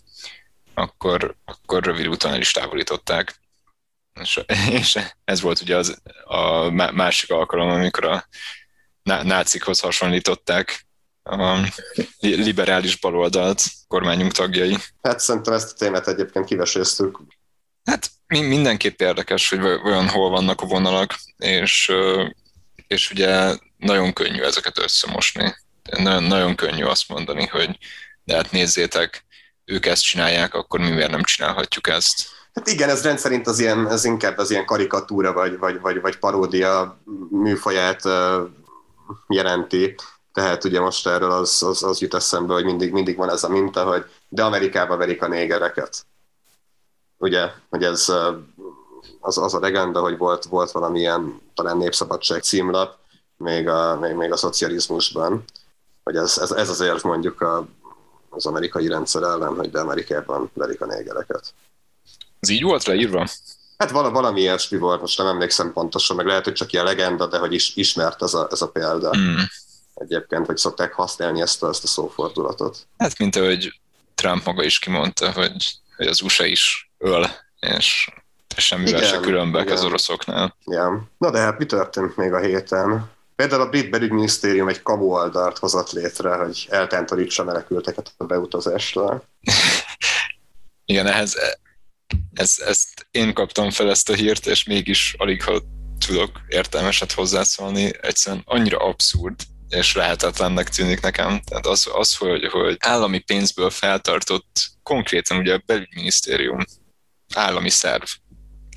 akkor, 0.75 1.37
akkor 1.45 1.85
rövid 1.85 2.07
úton 2.09 2.33
el 2.33 2.41
is 2.41 2.51
távolították. 2.51 3.35
És, 4.21 4.41
és 4.71 4.99
ez 5.25 5.41
volt 5.41 5.61
ugye 5.61 5.77
az, 5.77 6.03
a 6.25 6.71
másik 6.71 7.31
alkalom, 7.31 7.69
amikor 7.69 8.05
a 8.05 8.27
nácikhoz 9.03 9.81
hasonlították 9.81 10.87
a 11.23 11.71
liberális 12.21 12.97
baloldalt 12.97 13.63
kormányunk 13.89 14.33
tagjai. 14.33 14.77
Hát 15.03 15.21
szerintem 15.21 15.53
ezt 15.53 15.73
a 15.73 15.75
témát 15.75 16.09
egyébként 16.09 16.45
kiveséztük. 16.45 17.21
Hát 17.85 18.11
mindenképp 18.29 19.01
érdekes, 19.01 19.49
hogy 19.49 19.65
olyan 19.65 20.09
hol 20.09 20.31
vannak 20.31 20.61
a 20.61 20.67
vonalak, 20.67 21.15
és, 21.37 21.93
és 22.87 23.11
ugye 23.11 23.57
nagyon 23.77 24.13
könnyű 24.13 24.41
ezeket 24.41 24.79
összemosni. 24.79 25.55
Nagyon, 25.99 26.23
nagyon 26.23 26.55
könnyű 26.55 26.85
azt 26.85 27.09
mondani, 27.09 27.47
hogy 27.47 27.79
de 28.25 28.35
hát 28.35 28.51
nézzétek, 28.53 29.25
ők 29.65 29.87
ezt 29.87 30.03
csinálják, 30.03 30.55
akkor 30.55 30.81
mi 30.81 30.91
miért 30.91 31.11
nem 31.11 31.23
csinálhatjuk 31.23 31.89
ezt? 31.89 32.27
Hát 32.55 32.69
igen, 32.69 32.89
ez 32.89 33.03
rendszerint 33.03 33.47
az 33.47 33.59
ilyen, 33.59 33.91
ez 33.91 34.05
inkább 34.05 34.39
az 34.39 34.51
ilyen 34.51 34.65
karikatúra 34.65 35.33
vagy, 35.33 35.59
vagy, 35.59 35.81
vagy, 35.81 36.01
vagy 36.01 36.17
paródia 36.17 37.03
műfaját 37.31 38.03
jelenti. 39.29 39.95
Tehát 40.33 40.65
ugye 40.65 40.81
most 40.81 41.07
erről 41.07 41.31
az, 41.31 41.63
az, 41.63 41.83
az 41.83 41.99
jut 41.99 42.15
eszembe, 42.15 42.53
hogy 42.53 42.65
mindig, 42.65 42.93
mindig 42.93 43.17
van 43.17 43.31
ez 43.31 43.45
a 43.45 43.49
minta, 43.49 43.85
hogy 43.85 44.05
de 44.29 44.45
Amerikába 44.45 44.97
verik 44.97 45.23
a 45.23 45.29
négereket. 45.29 46.07
Ugye, 47.19 47.51
hogy 47.69 47.85
ez 47.85 48.13
az, 49.21 49.39
az 49.39 49.55
a 49.55 49.61
legenda, 49.61 50.01
hogy 50.01 50.17
volt, 50.17 50.45
volt 50.45 50.71
valamilyen 50.71 51.41
talán 51.55 51.77
népszabadság 51.77 52.43
címlap 52.43 52.97
még 53.37 53.69
a, 53.69 53.99
még, 53.99 54.15
még 54.15 54.33
a 54.33 54.37
szocializmusban, 54.37 55.45
hogy 56.03 56.17
ez, 56.17 56.39
ez, 56.39 56.51
ez 56.51 56.69
azért 56.69 57.03
mondjuk 57.03 57.41
a, 57.41 57.67
az 58.31 58.47
amerikai 58.47 58.89
rendszer 58.89 59.23
ellen, 59.23 59.55
hogy 59.55 59.71
de 59.71 59.81
Amerikában 59.81 60.51
verik 60.55 60.81
a 60.81 60.87
négereket. 60.87 61.55
Ez 62.41 62.49
így 62.49 62.63
volt 62.63 62.85
leírva? 62.85 63.29
Hát 63.77 63.91
vala, 63.91 64.11
valami 64.11 64.41
ilyesmi 64.41 64.79
volt, 64.79 65.01
most 65.01 65.19
nem 65.19 65.27
emlékszem 65.27 65.73
pontosan, 65.73 66.17
meg 66.17 66.27
lehet, 66.27 66.45
hogy 66.45 66.53
csak 66.53 66.73
ilyen 66.73 66.85
legenda, 66.85 67.27
de 67.27 67.39
hogy 67.39 67.53
is, 67.53 67.77
ismert 67.77 68.23
ez 68.23 68.35
a, 68.35 68.49
ez 68.51 68.63
a 68.63 68.69
példa. 68.69 69.17
Mm 69.17 69.37
egyébként, 69.95 70.47
hogy 70.47 70.57
szokták 70.57 70.93
használni 70.93 71.41
ezt 71.41 71.63
a, 71.63 71.69
ezt 71.69 71.85
a 71.85 71.87
szófordulatot. 71.87 72.87
Hát, 72.99 73.19
mint 73.19 73.37
ahogy 73.37 73.81
Trump 74.15 74.45
maga 74.45 74.63
is 74.63 74.79
kimondta, 74.79 75.33
hogy, 75.33 75.73
hogy 75.97 76.07
az 76.07 76.23
USA 76.23 76.45
is 76.45 76.91
öl, 76.99 77.27
és 77.61 78.11
semmivel 78.57 79.03
se 79.03 79.21
különbek 79.21 79.63
igen. 79.63 79.77
az 79.77 79.85
oroszoknál. 79.85 80.57
Igen. 80.65 81.11
Na 81.19 81.31
de 81.31 81.39
hát 81.39 81.59
mi 81.59 81.67
történt 81.67 82.17
még 82.17 82.33
a 82.33 82.41
héten? 82.41 83.11
Például 83.37 83.63
a 83.63 83.69
brit 83.69 83.91
belügyminisztérium 83.91 84.69
egy 84.69 84.83
kamu 84.83 85.05
oldalt 85.05 85.59
hozott 85.59 85.91
létre, 85.91 86.35
hogy 86.35 86.67
eltántorítsa 86.71 87.45
menekülteket 87.45 88.13
a 88.17 88.25
beutazásra. 88.25 89.23
Igen, 90.85 91.07
ehhez 91.07 91.37
ez, 92.35 92.63
ezt 92.67 93.07
én 93.11 93.35
kaptam 93.35 93.71
fel 93.71 93.91
ezt 93.91 94.09
a 94.09 94.15
hírt, 94.15 94.47
és 94.47 94.65
mégis 94.65 95.15
alig 95.19 95.43
ha 95.43 95.63
tudok 96.07 96.31
értelmeset 96.49 97.13
hozzászólni. 97.13 97.93
Egyszerűen 98.01 98.43
annyira 98.45 98.79
abszurd, 98.79 99.35
és 99.73 99.95
lehetetlennek 99.95 100.69
tűnik 100.69 101.01
nekem. 101.01 101.41
Tehát 101.41 101.67
az, 101.67 101.89
az 101.93 102.17
hogy, 102.17 102.45
hogy 102.45 102.77
állami 102.79 103.19
pénzből 103.19 103.71
feltartott, 103.71 104.71
konkrétan 104.83 105.39
ugye 105.39 105.55
a 105.55 105.63
belügyminisztérium, 105.67 106.65
állami 107.35 107.71
szerv, 107.71 108.05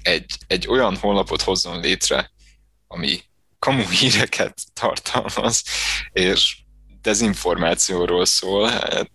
egy, 0.01 0.37
egy 0.47 0.67
olyan 0.67 0.97
honlapot 0.97 1.41
hozzon 1.41 1.79
létre, 1.79 2.31
ami 2.87 3.21
kamu 3.59 3.89
híreket 3.99 4.61
tartalmaz, 4.73 5.63
és 6.11 6.57
dezinformációról 7.01 8.25
szól, 8.25 8.69
hát 8.69 9.11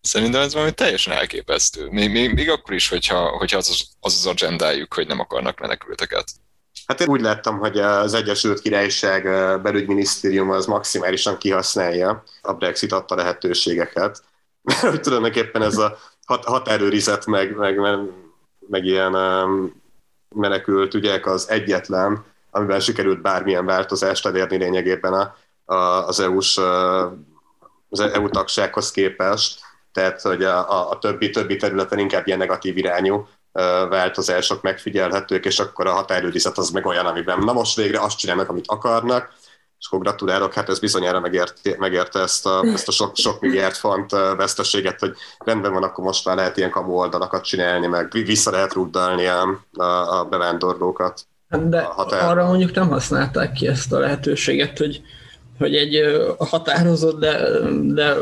szerintem 0.00 0.40
ez 0.40 0.52
valami 0.52 0.72
teljesen 0.72 1.12
elképesztő. 1.12 1.88
Még, 1.88 2.10
még, 2.10 2.32
még 2.32 2.50
akkor 2.50 2.74
is, 2.74 2.88
hogyha, 2.88 3.28
hogyha 3.28 3.56
az, 3.56 3.88
az 4.00 4.14
az 4.14 4.26
agendájuk, 4.26 4.94
hogy 4.94 5.06
nem 5.06 5.20
akarnak 5.20 5.60
menekülteket. 5.60 6.32
Hát 6.86 7.00
én 7.00 7.08
úgy 7.08 7.20
láttam, 7.20 7.58
hogy 7.58 7.78
az 7.78 8.14
Egyesült 8.14 8.60
Királyság 8.60 9.22
belügyminisztérium 9.62 10.50
az 10.50 10.66
maximálisan 10.66 11.38
kihasználja 11.38 12.22
a 12.42 12.52
Brexit 12.52 12.92
adta 12.92 13.14
lehetőségeket. 13.14 14.22
hogy 14.80 15.00
tulajdonképpen 15.00 15.62
ez 15.62 15.78
a 15.78 15.98
hat- 16.26 16.44
határőrizet 16.44 17.26
meg, 17.26 17.56
meg, 17.56 17.76
meg, 17.78 17.98
meg 18.68 18.84
ilyen 18.84 19.16
menekült 20.28 20.94
ügyek 20.94 21.26
az 21.26 21.50
egyetlen, 21.50 22.24
amivel 22.50 22.80
sikerült 22.80 23.20
bármilyen 23.20 23.64
változást 23.64 24.26
elérni 24.26 24.56
lényegében 24.56 25.12
a, 25.12 25.36
a, 25.74 26.06
az 26.06 26.20
EU-s 26.20 26.60
az 27.88 28.00
EU 28.00 28.28
tagsághoz 28.28 28.90
képest, 28.90 29.60
tehát 29.92 30.20
hogy 30.20 30.44
a, 30.44 30.70
a, 30.70 30.90
a 30.90 30.98
többi, 30.98 31.30
többi 31.30 31.56
területen 31.56 31.98
inkább 31.98 32.26
ilyen 32.26 32.38
negatív 32.38 32.76
irányú 32.76 33.28
változások 33.88 34.62
megfigyelhetők, 34.62 35.44
és 35.44 35.58
akkor 35.58 35.86
a 35.86 35.92
határőrizet 35.92 36.58
az 36.58 36.70
meg 36.70 36.86
olyan, 36.86 37.06
amiben 37.06 37.38
na 37.38 37.52
most 37.52 37.76
végre 37.76 38.00
azt 38.00 38.18
csinálnak, 38.18 38.48
amit 38.48 38.64
akarnak, 38.68 39.32
és 39.78 39.86
akkor 39.86 39.98
gratulálok, 39.98 40.54
hát 40.54 40.68
ez 40.68 40.78
bizonyára 40.78 41.20
megérte, 41.20 41.74
megérte 41.78 42.20
ezt 42.20 42.46
a, 42.46 42.64
ezt 42.64 42.88
a 42.88 42.92
sok, 42.92 43.16
sok 43.16 43.40
milliárd 43.40 43.74
font 43.74 44.10
veszteséget, 44.10 45.00
hogy 45.00 45.16
rendben 45.38 45.72
van, 45.72 45.82
akkor 45.82 46.04
most 46.04 46.24
már 46.24 46.36
lehet 46.36 46.56
ilyen 46.56 46.70
kamu 46.70 46.92
oldalakat 46.92 47.44
csinálni, 47.44 47.86
meg 47.86 48.10
vissza 48.12 48.50
lehet 48.50 48.72
rúgdalni 48.72 49.26
a, 49.26 49.60
a, 49.72 50.18
a 50.18 50.24
bevándorlókat. 50.24 51.26
De 51.68 51.78
arra 52.08 52.46
mondjuk 52.46 52.74
nem 52.74 52.88
használták 52.88 53.52
ki 53.52 53.66
ezt 53.66 53.92
a 53.92 53.98
lehetőséget, 53.98 54.78
hogy 54.78 55.02
hogy 55.58 55.74
egy 55.74 56.00
határozott, 56.38 57.20
de, 57.20 57.48
de 57.82 58.14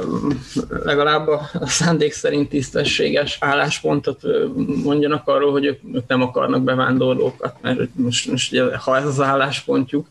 legalább 0.85 1.26
a 1.26 1.51
szándék 1.66 2.12
szerint 2.12 2.49
tisztességes 2.49 3.37
álláspontot 3.41 4.20
mondjanak 4.85 5.28
arról, 5.28 5.51
hogy 5.51 5.64
ők, 5.64 6.07
nem 6.07 6.22
akarnak 6.22 6.62
bevándorlókat, 6.62 7.57
mert 7.61 7.80
most, 7.95 8.30
most 8.30 8.59
ha 8.59 8.97
ez 8.97 9.07
az 9.07 9.20
álláspontjuk, 9.20 10.07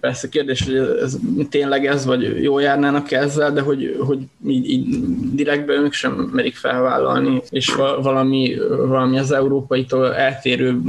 Persze 0.00 0.28
kérdés, 0.28 0.62
hogy 0.62 0.74
ez 0.74 1.18
tényleg 1.50 1.86
ez, 1.86 2.04
vagy 2.04 2.42
jól 2.42 2.62
járnának 2.62 3.12
ezzel, 3.12 3.52
de 3.52 3.60
hogy, 3.60 3.96
hogy 4.00 4.18
így, 4.46 4.70
így 4.70 4.86
direktben 5.32 5.84
ők 5.84 5.92
sem 5.92 6.12
merik 6.12 6.56
felvállalni, 6.56 7.42
és 7.50 7.74
valami, 8.02 8.56
valami 8.68 9.18
az 9.18 9.32
európaitól 9.32 10.14
eltérő 10.14 10.80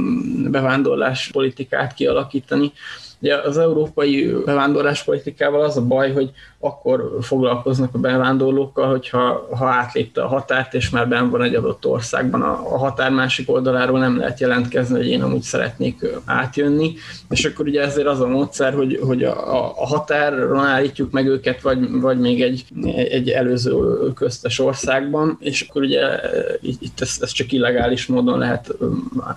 bevándorlás 0.50 1.28
politikát 1.32 1.94
kialakítani 1.94 2.72
Ugye 3.20 3.36
az 3.36 3.58
európai 3.58 4.32
bevándorláspolitikával 4.44 5.60
az 5.60 5.76
a 5.76 5.86
baj, 5.86 6.12
hogy 6.12 6.30
akkor 6.58 7.18
foglalkoznak 7.20 7.94
a 7.94 7.98
bevándorlókkal, 7.98 8.88
hogyha 8.88 9.48
ha 9.56 9.66
átlépte 9.66 10.22
a 10.22 10.26
határt, 10.26 10.74
és 10.74 10.90
már 10.90 11.08
benn 11.08 11.30
van 11.30 11.42
egy 11.42 11.54
adott 11.54 11.86
országban. 11.86 12.42
A, 12.42 12.50
a 12.72 12.78
határ 12.78 13.10
másik 13.10 13.50
oldaláról 13.50 13.98
nem 13.98 14.18
lehet 14.18 14.40
jelentkezni, 14.40 14.96
hogy 14.96 15.08
én 15.08 15.22
amúgy 15.22 15.42
szeretnék 15.42 16.06
átjönni, 16.24 16.94
és 17.30 17.44
akkor 17.44 17.66
ugye 17.66 17.82
ezért 17.82 18.06
az 18.06 18.20
a 18.20 18.26
módszer, 18.26 18.74
hogy, 18.74 19.00
hogy 19.02 19.24
a, 19.24 19.62
a 19.82 19.86
határon 19.86 20.64
állítjuk 20.64 21.10
meg 21.10 21.26
őket, 21.26 21.60
vagy, 21.60 22.00
vagy 22.00 22.18
még 22.18 22.42
egy, 22.42 22.64
egy 23.10 23.28
előző 23.28 23.72
köztes 24.14 24.58
országban, 24.58 25.36
és 25.40 25.66
akkor 25.68 25.82
ugye 25.82 26.20
itt 26.62 27.00
ez, 27.00 27.16
ez 27.20 27.30
csak 27.30 27.52
illegális 27.52 28.06
módon 28.06 28.38
lehet 28.38 28.74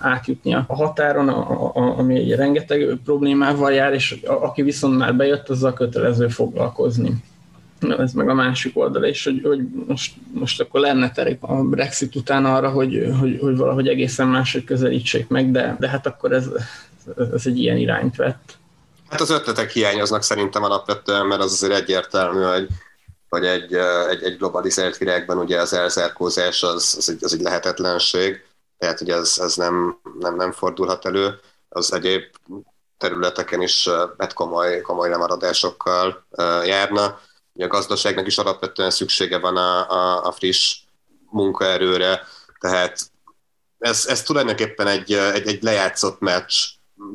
átjutni 0.00 0.54
a 0.54 0.64
határon, 0.68 1.28
a, 1.28 1.70
a, 1.74 1.98
ami 1.98 2.18
egy 2.18 2.34
rengeteg 2.34 2.98
problémával 3.04 3.69
jár, 3.70 3.92
és 3.92 4.20
aki 4.24 4.62
viszont 4.62 4.96
már 4.96 5.16
bejött, 5.16 5.48
azzal 5.48 5.72
kötelező 5.72 6.28
foglalkozni. 6.28 7.14
Ez 7.98 8.12
meg 8.12 8.28
a 8.28 8.34
másik 8.34 8.76
oldal 8.76 9.04
is, 9.04 9.24
hogy, 9.24 9.40
hogy 9.44 9.60
most, 9.86 10.14
most 10.32 10.60
akkor 10.60 10.80
lenne 10.80 11.10
terep 11.10 11.44
a 11.44 11.62
Brexit 11.62 12.16
után 12.16 12.44
arra, 12.44 12.70
hogy, 12.70 13.12
hogy, 13.20 13.38
hogy 13.40 13.56
valahogy 13.56 13.88
egészen 13.88 14.28
máshogy 14.28 14.64
közelítsék 14.64 15.28
meg, 15.28 15.50
de, 15.50 15.76
de 15.78 15.88
hát 15.88 16.06
akkor 16.06 16.32
ez, 16.32 16.46
ez 17.32 17.46
egy 17.46 17.58
ilyen 17.58 17.76
irányt 17.76 18.16
vett. 18.16 18.58
Hát 19.08 19.20
az 19.20 19.30
ötletek 19.30 19.70
hiányoznak 19.70 20.22
szerintem 20.22 20.62
alapvetően, 20.62 21.26
mert 21.26 21.40
az 21.40 21.52
azért 21.52 21.80
egyértelmű, 21.80 22.42
hogy, 22.42 22.66
hogy 23.28 23.44
egy, 23.44 23.74
egy, 24.10 24.22
egy 24.22 24.36
globalizált 24.36 24.98
világban 24.98 25.38
ugye 25.38 25.60
az 25.60 25.72
elzárkózás 25.72 26.62
az, 26.62 26.94
az, 26.98 27.10
egy, 27.10 27.24
az 27.24 27.34
egy 27.34 27.40
lehetetlenség, 27.40 28.44
tehát 28.78 28.98
hogy 28.98 29.08
ez, 29.08 29.38
ez 29.42 29.54
nem, 29.54 30.00
nem, 30.18 30.36
nem 30.36 30.52
fordulhat 30.52 31.06
elő. 31.06 31.38
Az 31.68 31.92
egyéb 31.92 32.22
területeken 33.00 33.62
is 33.62 33.88
hát 34.18 34.32
komoly, 34.32 34.80
komoly 34.80 35.08
lemaradásokkal 35.08 36.26
járna. 36.64 37.20
Ugye 37.52 37.64
a 37.64 37.68
gazdaságnak 37.68 38.26
is 38.26 38.38
alapvetően 38.38 38.90
szüksége 38.90 39.38
van 39.38 39.56
a, 39.56 39.90
a, 39.90 40.26
a 40.26 40.32
friss 40.32 40.76
munkaerőre, 41.30 42.22
tehát 42.60 43.00
ez, 43.78 44.06
ez 44.06 44.22
tulajdonképpen 44.22 44.86
egy, 44.86 45.12
egy, 45.12 45.48
egy 45.48 45.62
lejátszott 45.62 46.20
meccs 46.20 46.54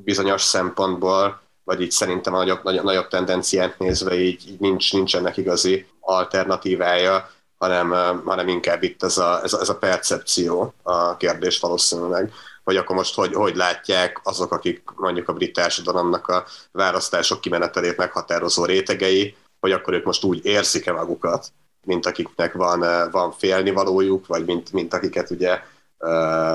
bizonyos 0.04 0.42
szempontból, 0.42 1.42
vagy 1.64 1.82
így 1.82 1.92
szerintem 1.92 2.34
a 2.34 2.38
nagyobb, 2.38 2.64
nagyobb, 2.64 2.84
nagyobb 2.84 3.08
tendenciát 3.08 3.80
nézve 3.80 4.20
így, 4.20 4.48
így 4.50 4.60
nincs, 4.60 4.94
nincsenek 4.94 5.38
igazi 5.38 5.88
alternatívája, 6.00 7.30
hanem, 7.58 7.90
hanem 8.26 8.48
inkább 8.48 8.84
itt 8.84 9.04
ez 9.04 9.18
a, 9.18 9.44
ez, 9.44 9.54
a, 9.54 9.60
ez 9.60 9.70
a 9.70 9.78
percepció 9.78 10.74
a 10.84 11.18
kérdés 11.18 11.60
valószínűleg 11.60 12.34
hogy 12.66 12.78
akkor 12.78 12.96
most 12.96 13.16
hogy, 13.16 13.34
hogy 13.34 13.56
látják 13.56 14.20
azok, 14.24 14.52
akik 14.52 14.84
mondjuk 14.96 15.30
a 15.30 15.34
brit 15.34 15.54
társadalomnak 15.54 16.28
a 16.28 16.46
választások 16.72 17.42
kimenetelét 17.42 17.98
meghatározó 17.98 18.66
rétegei, 18.66 19.36
hogy 19.60 19.72
akkor 19.72 19.94
ők 19.94 20.06
most 20.06 20.24
úgy 20.24 20.46
érzik-e 20.46 20.92
magukat, 20.92 21.52
mint 21.84 22.06
akiknek 22.06 22.54
van, 22.54 23.10
van 23.12 23.32
félnivalójuk, 23.32 24.28
vagy 24.28 24.46
mint, 24.46 24.72
mint 24.72 24.94
akiket 24.94 25.30
ugye 25.30 25.60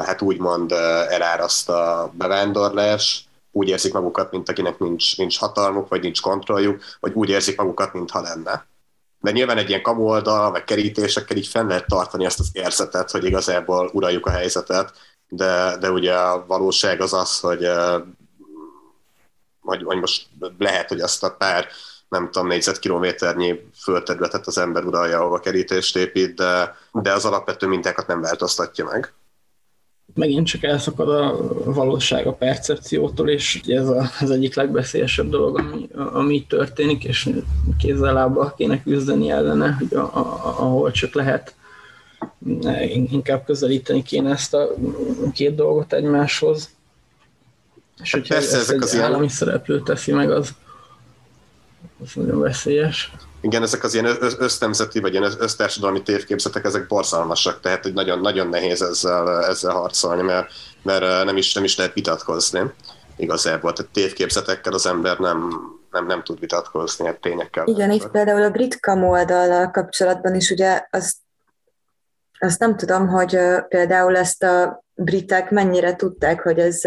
hát 0.05 0.23
úgymond 0.23 0.73
eláraszt 1.09 1.69
a 1.69 2.13
bevándorlás, 2.15 3.25
úgy 3.53 3.69
érzik 3.69 3.93
magukat, 3.93 4.31
mint 4.31 4.49
akinek 4.49 4.79
nincs, 4.79 5.17
nincs 5.17 5.39
hatalmuk, 5.39 5.89
vagy 5.89 6.03
nincs 6.03 6.21
kontrolljuk, 6.21 6.83
vagy 7.01 7.13
úgy 7.15 7.29
érzik 7.29 7.57
magukat, 7.57 7.93
mintha 7.93 8.21
lenne. 8.21 8.67
De 9.21 9.31
nyilván 9.31 9.59
egy 9.59 9.69
ilyen 9.69 9.83
kamu 9.83 10.03
oldal, 10.03 10.51
vagy 10.51 10.65
kerítésekkel 10.65 11.37
így 11.37 11.47
fenn 11.47 11.67
lehet 11.67 11.87
tartani 11.87 12.25
ezt 12.25 12.41
az 12.41 12.49
érzetet, 12.53 13.11
hogy 13.11 13.25
igazából 13.25 13.91
uraljuk 13.93 14.27
a 14.27 14.31
helyzetet, 14.31 14.93
de, 15.31 15.77
de 15.81 15.91
ugye 15.91 16.15
a 16.15 16.45
valóság 16.47 17.01
az 17.01 17.13
az, 17.13 17.41
hogy, 17.41 17.69
hogy, 19.61 19.83
hogy 19.83 19.99
most 19.99 20.27
lehet, 20.59 20.89
hogy 20.89 21.01
azt 21.01 21.25
a 21.25 21.35
pár 21.39 21.67
nem 22.09 22.31
tudom, 22.31 22.49
négyzetkilométernyi 22.49 23.71
földterületet 23.75 24.47
az 24.47 24.59
ember 24.59 24.85
uralja, 24.85 25.19
ahova 25.19 25.39
kerítést 25.39 25.97
épít, 25.97 26.35
de, 26.35 26.77
de 26.93 27.13
az 27.13 27.25
alapvető 27.25 27.67
mintákat 27.67 28.07
nem 28.07 28.21
változtatja 28.21 28.85
meg. 28.85 29.13
Megint 30.15 30.47
csak 30.47 30.63
elszakad 30.63 31.09
a 31.09 31.37
valóság 31.65 32.27
a 32.27 32.33
percepciótól, 32.33 33.29
és 33.29 33.61
ez 33.67 33.89
a, 33.89 34.11
az 34.21 34.31
egyik 34.31 34.55
legbeszélyesebb 34.55 35.29
dolog, 35.29 35.59
ami, 35.59 35.89
ami 36.13 36.47
történik, 36.47 37.05
és 37.05 37.29
kézzel 37.79 38.13
lábbal 38.13 38.55
kéne 38.57 38.83
küzdeni 38.83 39.31
ellene, 39.31 39.73
hogy 39.79 39.95
a, 39.95 40.03
a, 40.03 40.43
ahol 40.59 40.91
csak 40.91 41.15
lehet 41.15 41.55
inkább 43.11 43.45
közelíteni 43.45 44.03
kéne 44.03 44.31
ezt 44.31 44.55
a 44.55 44.69
két 45.33 45.55
dolgot 45.55 45.93
egymáshoz. 45.93 46.71
És 48.03 48.13
hogyha 48.13 48.35
Persze, 48.35 48.57
ezt 48.57 48.71
egy 48.71 48.83
az 48.83 48.97
állami 48.97 49.17
ilyen... 49.17 49.29
szereplő 49.29 49.83
teszi 49.83 50.13
meg, 50.13 50.31
az, 50.31 50.51
az 52.03 52.11
nagyon 52.15 52.41
veszélyes. 52.41 53.13
Igen, 53.41 53.63
ezek 53.63 53.85
az 53.85 53.95
ilyen 53.95 54.17
össznemzeti 54.39 55.01
vagy 55.01 55.13
ilyen 55.13 55.33
össztársadalmi 55.39 56.03
tévképzetek, 56.03 56.65
ezek 56.65 56.87
borzalmasak, 56.87 57.61
tehát 57.61 57.83
hogy 57.83 57.93
nagyon, 57.93 58.21
nagyon 58.21 58.49
nehéz 58.49 58.83
ezzel, 58.83 59.45
ezzel 59.45 59.73
harcolni, 59.73 60.23
mert, 60.23 60.53
mert 60.83 61.25
nem, 61.25 61.37
is, 61.37 61.55
nem 61.55 61.65
is 61.65 61.77
lehet 61.77 61.95
vitatkozni 61.95 62.61
igazából. 63.17 63.73
Tehát 63.73 63.93
tévképzetekkel 63.93 64.73
az 64.73 64.87
ember 64.87 65.19
nem, 65.19 65.51
nem, 65.91 66.07
nem 66.07 66.23
tud 66.23 66.41
vitatkozni, 66.41 67.07
hát 67.07 67.21
tényekkel. 67.21 67.67
Igen, 67.67 67.91
itt 67.91 68.09
például 68.09 68.43
a 68.43 68.51
brit 68.51 68.81
kamu 68.81 69.11
oldallal 69.11 69.71
kapcsolatban 69.71 70.35
is 70.35 70.51
ugye 70.51 70.83
azt 70.91 71.17
azt 72.41 72.59
nem 72.59 72.77
tudom, 72.77 73.09
hogy 73.09 73.39
például 73.69 74.17
ezt 74.17 74.43
a 74.43 74.85
britek 74.95 75.51
mennyire 75.51 75.97
tudták, 75.97 76.41
hogy 76.41 76.59
ez 76.59 76.81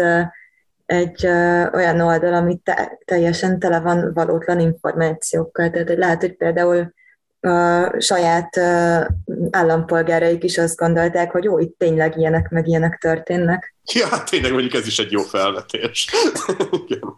egy 0.86 1.26
olyan 1.72 2.00
oldal, 2.00 2.34
ami 2.34 2.56
te, 2.56 2.98
teljesen 3.04 3.58
tele 3.58 3.80
van 3.80 4.12
valótlan 4.14 4.60
információkkal. 4.60 5.70
Tehát 5.70 5.88
hogy 5.88 5.98
lehet, 5.98 6.20
hogy 6.20 6.36
például 6.36 6.92
a 7.40 8.00
saját 8.00 8.56
állampolgáraik 9.50 10.44
is 10.44 10.58
azt 10.58 10.76
gondolták, 10.76 11.30
hogy 11.30 11.44
jó, 11.44 11.58
itt 11.58 11.78
tényleg 11.78 12.16
ilyenek 12.18 12.50
meg 12.50 12.66
ilyenek 12.66 12.98
történnek. 12.98 13.74
Ja, 13.92 14.06
hát 14.06 14.30
tényleg 14.30 14.52
mondjuk 14.52 14.74
ez 14.74 14.86
is 14.86 14.98
egy 14.98 15.12
jó 15.12 15.22
felvetés. 15.22 16.08
igen. 16.86 17.16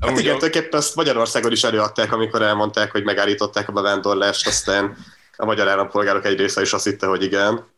Hát 0.00 0.10
igen, 0.10 0.22
tulajdonképpen 0.22 0.80
ezt 0.80 0.96
Magyarországon 0.96 1.52
is 1.52 1.64
előadták, 1.64 2.12
amikor 2.12 2.42
elmondták, 2.42 2.90
hogy 2.90 3.04
megállították 3.04 3.68
a 3.68 3.72
bevándorlást, 3.72 4.46
aztán 4.46 4.96
a 5.36 5.44
magyar 5.44 5.68
állampolgárok 5.68 6.24
egy 6.24 6.38
része 6.38 6.60
is 6.60 6.72
azt 6.72 6.84
hitte, 6.84 7.06
hogy 7.06 7.22
igen. 7.22 7.70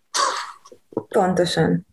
Pontosan. 1.08 1.86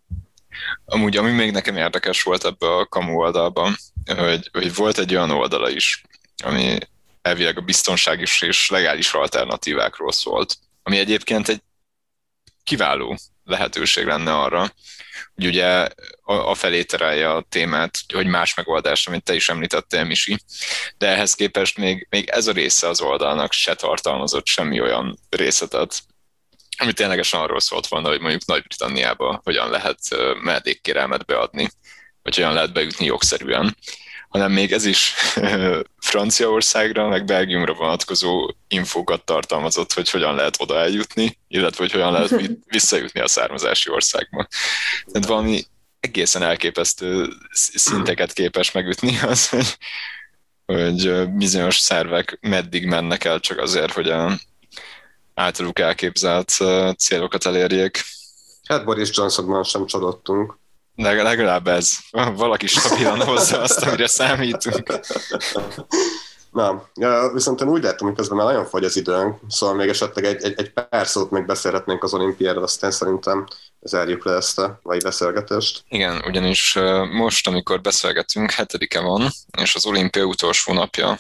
Amúgy, 0.86 1.18
ami 1.18 1.32
még 1.32 1.52
nekem 1.52 1.76
érdekes 1.76 2.24
volt 2.24 2.46
ebbe 2.46 2.76
a 2.76 2.86
kamu 2.86 3.16
oldalban, 3.16 3.76
hogy, 4.18 4.50
hogy 4.52 4.76
volt 4.76 4.98
egy 4.98 5.16
olyan 5.16 5.32
oldala 5.32 5.70
is, 5.70 6.04
ami 6.44 6.78
elvileg 7.22 7.58
a 7.58 7.62
biztonságos 7.62 8.42
és 8.42 8.70
legális 8.70 9.14
alternatívákról 9.14 10.12
szólt, 10.12 10.58
ami 10.84 10.98
egyébként 10.98 11.48
egy 11.48 11.62
kiváló 12.64 13.18
lehetőség 13.44 14.06
lenne 14.06 14.34
arra, 14.34 14.72
hogy 15.36 15.46
ugye 15.46 15.88
a 16.26 16.56
felé 16.56 16.84
terelje 16.84 17.32
a 17.32 17.46
témát, 17.50 17.98
hogy 18.14 18.26
más 18.26 18.54
megoldás, 18.54 19.08
amit 19.08 19.24
te 19.24 19.34
is 19.34 19.50
említettél, 19.50 20.04
Misi, 20.04 20.38
de 20.98 21.08
ehhez 21.08 21.34
képest 21.34 21.78
még, 21.78 22.08
még 22.10 22.30
ez 22.30 22.48
a 22.48 22.52
része 22.52 22.88
az 22.88 23.02
oldalnak 23.02 23.52
se 23.52 23.76
tartalmazott 23.76 24.48
semmi 24.48 24.82
olyan 24.82 25.20
részletet, 25.30 26.00
ami 26.78 26.94
ténylegesen 26.94 27.40
arról 27.40 27.60
szólt 27.60 27.88
volna, 27.88 28.08
hogy 28.08 28.20
mondjuk 28.20 28.46
Nagy-Britanniába 28.46 29.42
hogyan 29.44 29.70
lehet 29.70 30.00
menedékkérelmet 30.42 31.26
beadni, 31.26 31.70
vagy 32.22 32.36
hogyan 32.36 32.54
lehet 32.54 32.74
bejutni 32.74 33.06
jogszerűen 33.06 33.76
hanem 34.32 34.52
még 34.52 34.72
ez 34.72 34.86
is 34.86 35.14
Franciaországra, 36.10 37.08
meg 37.08 37.26
Belgiumra 37.26 37.74
vonatkozó 37.74 38.54
infókat 38.68 39.26
tartalmazott, 39.26 39.94
hogy 39.94 40.10
hogyan 40.10 40.36
lehet 40.36 40.56
oda 40.60 40.80
eljutni, 40.80 41.38
illetve 41.48 41.84
hogy 41.84 41.92
hogyan 41.92 42.12
lehet 42.12 42.52
visszajutni 42.66 43.20
a 43.20 43.28
származási 43.28 43.90
országba. 43.90 44.48
Tehát 45.12 45.28
valami 45.28 45.64
egészen 46.00 46.44
elképesztő 46.44 47.30
szinteket 47.74 48.34
képes 48.34 48.72
megütni 48.72 49.20
az, 49.28 49.50
hogy, 49.50 49.78
hogy 50.66 51.28
bizonyos 51.30 51.78
szervek 51.78 52.38
meddig 52.42 52.86
mennek 52.86 53.24
el 53.24 53.40
csak 53.40 53.58
azért, 53.58 53.94
hogy 53.94 54.10
a 54.10 54.40
általuk 55.34 55.80
elképzelt 55.80 56.58
célokat 56.98 57.46
elérjék. 57.46 58.02
Hát 58.68 58.86
Boris 58.86 59.10
Johnsonban 59.14 59.64
sem 59.64 59.86
csalódtunk. 59.86 60.60
Legalább 60.96 61.68
ez. 61.68 61.92
Valaki 62.36 62.68
stabilan 62.68 63.22
hozza 63.22 63.62
azt, 63.62 63.86
amire 63.86 64.08
számítunk. 64.08 65.00
Na, 66.52 66.84
viszont 67.34 67.62
én 67.62 67.68
úgy 67.68 67.84
láttam, 67.84 68.08
hogy 68.08 68.16
közben 68.16 68.38
már 68.38 68.46
nagyon 68.46 68.66
fogy 68.66 68.84
az 68.84 68.96
időnk, 68.96 69.40
szóval 69.48 69.76
még 69.76 69.90
esetleg 69.90 70.26
egy, 70.26 70.44
egy, 70.44 70.54
egy 70.58 70.74
pár 70.74 71.08
szót 71.08 71.32
még 71.32 71.46
beszélhetnénk 71.46 72.04
az 72.04 72.14
olimpiáról, 72.14 72.64
aztán 72.64 72.92
szerintem 72.92 73.48
zárjuk 73.82 74.26
le 74.26 74.36
ezt 74.36 74.60
a 74.60 74.80
mai 74.84 75.00
beszélgetést. 75.00 75.84
Igen, 75.90 76.22
ugyanis 76.28 76.78
most, 77.12 77.48
amikor 77.48 77.82
beszélgetünk, 77.82 78.52
hetedike 78.52 79.00
van, 79.00 79.30
és 79.62 79.76
az 79.76 79.86
olimpia 79.86 80.24
utolsó 80.24 80.74
napja 80.74 81.20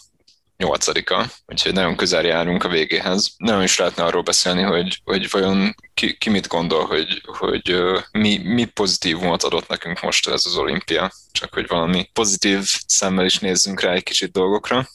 nyolcadika, 0.61 1.25
úgyhogy 1.47 1.73
nagyon 1.73 1.95
közel 1.95 2.25
járunk 2.25 2.63
a 2.63 2.69
végéhez. 2.69 3.33
Nem 3.37 3.61
is 3.61 3.77
lehetne 3.77 4.03
arról 4.03 4.21
beszélni, 4.21 4.61
hogy, 4.61 5.01
hogy 5.03 5.29
vajon 5.29 5.75
ki, 5.93 6.17
ki 6.17 6.29
mit 6.29 6.47
gondol, 6.47 6.85
hogy, 6.85 7.21
hogy 7.25 7.81
mi, 8.11 8.37
mi 8.37 8.65
pozitívumot 8.65 9.43
adott 9.43 9.67
nekünk 9.67 10.01
most 10.01 10.27
ez 10.27 10.45
az 10.45 10.55
olimpia, 10.55 11.11
csak 11.31 11.53
hogy 11.53 11.67
valami 11.67 12.09
pozitív 12.13 12.59
szemmel 12.87 13.25
is 13.25 13.39
nézzünk 13.39 13.81
rá 13.81 13.91
egy 13.91 14.03
kicsit 14.03 14.31
dolgokra. 14.31 14.87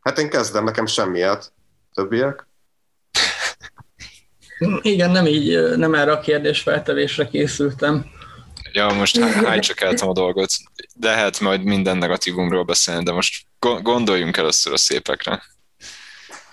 Hát 0.00 0.18
én 0.18 0.30
kezdem, 0.30 0.64
nekem 0.64 0.86
semmiért. 0.86 1.52
Többiek? 1.94 2.48
Igen, 4.82 5.10
nem 5.10 5.26
így, 5.26 5.76
nem 5.76 5.94
erre 5.94 6.12
a 6.12 6.20
kérdés 6.20 6.60
feltevésre 6.60 7.28
készültem. 7.28 8.06
Ja, 8.72 8.92
most 8.92 9.18
hájcsakeltem 9.18 10.08
a 10.08 10.12
dolgot, 10.12 10.50
de 10.94 11.10
hát 11.10 11.40
majd 11.40 11.64
minden 11.64 11.96
negatívumról 11.96 12.64
beszélni, 12.64 13.04
de 13.04 13.12
most 13.12 13.46
gondoljunk 13.82 14.36
először 14.36 14.72
a 14.72 14.76
szépekre. 14.76 15.42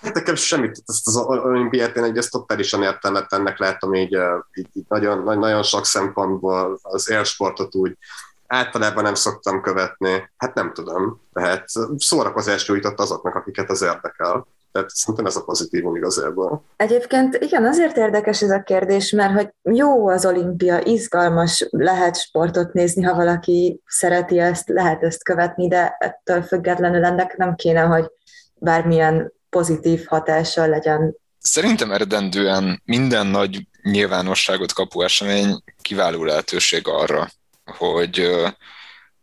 Hát 0.02 0.14
nekem 0.14 0.34
semmit, 0.34 0.82
ezt 0.86 1.06
az 1.06 1.16
olimpiát 1.16 1.96
én 1.96 2.02
egy 2.02 2.16
ezt 2.16 2.30
totálisan 2.30 2.82
értelmetlennek 2.82 3.58
látom 3.58 3.94
így, 3.94 4.18
így, 4.54 4.68
így 4.72 4.84
nagyon, 4.88 5.38
nagyon 5.38 5.62
sok 5.62 5.86
szempontból 5.86 6.78
az 6.82 7.10
élsportot 7.10 7.74
úgy 7.74 7.96
általában 8.52 9.02
nem 9.02 9.14
szoktam 9.14 9.60
követni. 9.60 10.30
Hát 10.36 10.54
nem 10.54 10.72
tudom, 10.72 11.20
tehát 11.32 11.64
szórakozást 11.96 12.68
nyújtott 12.68 13.00
azoknak, 13.00 13.34
akiket 13.34 13.70
az 13.70 13.82
érdekel. 13.82 14.46
Tehát 14.72 14.90
szerintem 14.90 15.26
ez 15.26 15.36
a 15.36 15.44
pozitívum 15.44 15.96
igazából. 15.96 16.64
Egyébként 16.76 17.34
igen, 17.34 17.64
azért 17.64 17.96
érdekes 17.96 18.42
ez 18.42 18.50
a 18.50 18.62
kérdés, 18.62 19.10
mert 19.10 19.32
hogy 19.34 19.48
jó 19.62 20.08
az 20.08 20.26
olimpia, 20.26 20.80
izgalmas, 20.84 21.66
lehet 21.70 22.20
sportot 22.20 22.72
nézni, 22.72 23.02
ha 23.02 23.14
valaki 23.14 23.80
szereti 23.86 24.38
ezt, 24.38 24.68
lehet 24.68 25.02
ezt 25.02 25.24
követni, 25.24 25.68
de 25.68 25.96
ettől 25.98 26.42
függetlenül 26.42 27.04
ennek 27.04 27.36
nem 27.36 27.54
kéne, 27.54 27.80
hogy 27.80 28.10
bármilyen 28.54 29.32
pozitív 29.48 30.04
hatással 30.06 30.68
legyen. 30.68 31.16
Szerintem 31.38 31.92
eredendően 31.92 32.82
minden 32.84 33.26
nagy 33.26 33.66
nyilvánosságot 33.82 34.72
kapó 34.72 35.02
esemény 35.02 35.62
kiváló 35.82 36.24
lehetőség 36.24 36.88
arra, 36.88 37.28
hogy 37.78 38.30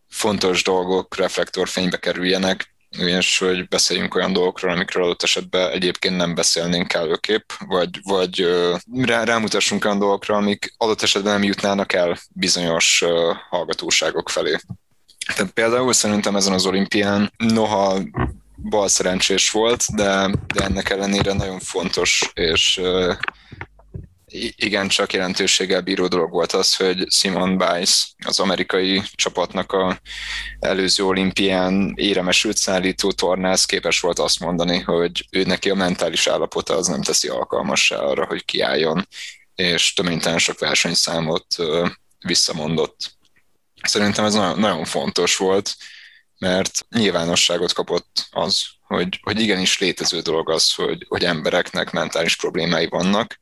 fontos 0.08 0.64
dolgok 0.64 1.16
reflektorfénybe 1.16 1.98
kerüljenek, 1.98 2.74
és 2.98 3.38
hogy 3.38 3.68
beszéljünk 3.68 4.16
olyan 4.16 4.34
dolgokról, 4.34 4.72
amikről 4.72 5.04
adott 5.04 5.24
esetben 5.24 5.72
egyébként 5.72 6.18
nem 6.18 6.36
beszélnénk 6.36 6.88
kellőképp, 6.88 7.50
vagy, 7.66 8.00
vagy 8.04 8.48
rá, 9.02 9.24
rámutassunk 9.24 9.86
olyan 9.86 10.00
dolgokra, 10.00 10.36
amik 10.36 10.74
adott 10.78 11.02
esetben 11.02 11.34
nem 11.34 11.44
jutnának 11.44 11.94
el 11.94 12.18
bizonyos 12.30 13.04
hallgatóságok 13.50 14.30
felé. 14.30 14.58
Tehát 15.36 15.52
például 15.52 15.94
szerintem 15.94 16.36
ezen 16.36 16.54
az 16.54 16.66
olimpián, 16.66 17.34
noha 17.38 18.00
bal 18.56 18.88
szerencsés 18.88 19.52
volt, 19.52 19.96
de, 19.96 20.30
de 20.54 20.64
ennek 20.64 20.90
ellenére 20.90 21.34
nagyon 21.34 21.60
fontos 21.60 22.32
és 22.34 22.82
igen, 24.56 24.88
csak 24.88 25.14
jelentőséggel 25.14 25.82
bíró 25.82 26.08
dolog 26.08 26.32
volt 26.32 26.52
az, 26.52 26.76
hogy 26.76 27.12
Simon 27.12 27.58
Biles, 27.58 28.14
az 28.26 28.40
amerikai 28.40 29.02
csapatnak 29.16 29.72
a 29.72 30.00
előző 30.60 31.06
olimpián 31.06 31.94
éremesült 31.96 32.58
szállító 32.58 33.12
tornász 33.12 33.66
képes 33.66 34.00
volt 34.00 34.20
azt 34.20 34.40
mondani, 34.40 34.80
hogy 34.80 35.28
ő 35.32 35.44
neki 35.44 35.70
a 35.70 35.76
mentális 35.76 36.28
állapota 36.28 36.76
az 36.76 36.88
nem 36.88 37.02
teszi 37.02 37.28
alkalmassá 37.28 37.98
arra, 37.98 38.26
hogy 38.26 38.46
kiálljon, 38.46 39.08
és 39.56 39.94
töménytelen 39.94 40.40
sok 40.40 40.60
versenyszámot 40.60 41.56
visszamondott. 42.26 43.18
Szerintem 43.82 44.26
ez 44.26 44.34
nagyon, 44.34 44.60
nagyon 44.60 44.86
fontos 44.86 45.38
volt, 45.38 45.76
mert 46.38 46.86
nyilvánosságot 46.90 47.74
kapott 47.74 48.28
az, 48.32 48.62
hogy, 48.82 49.20
hogy 49.22 49.40
igenis 49.40 49.80
létező 49.80 50.20
dolog 50.20 50.50
az, 50.50 50.74
hogy, 50.74 51.06
hogy 51.08 51.24
embereknek 51.24 51.92
mentális 51.92 52.36
problémái 52.36 52.88
vannak, 52.88 53.40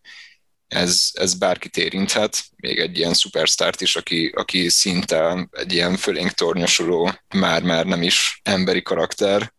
ez, 0.68 1.10
ez 1.14 1.34
bárkit 1.34 1.78
érinthet, 1.78 2.44
még 2.56 2.80
egy 2.80 2.98
ilyen 2.98 3.14
szupersztárt 3.14 3.82
is, 3.82 3.96
aki, 3.96 4.34
aki 4.36 4.70
szinte 4.70 5.48
egy 5.52 5.74
ilyen 5.74 5.96
fölénk 5.96 6.32
tornyosuló, 6.32 7.12
már-már 7.36 7.86
nem 7.86 8.02
is 8.02 8.42
emberi 8.44 8.82
karakter, 8.82 9.56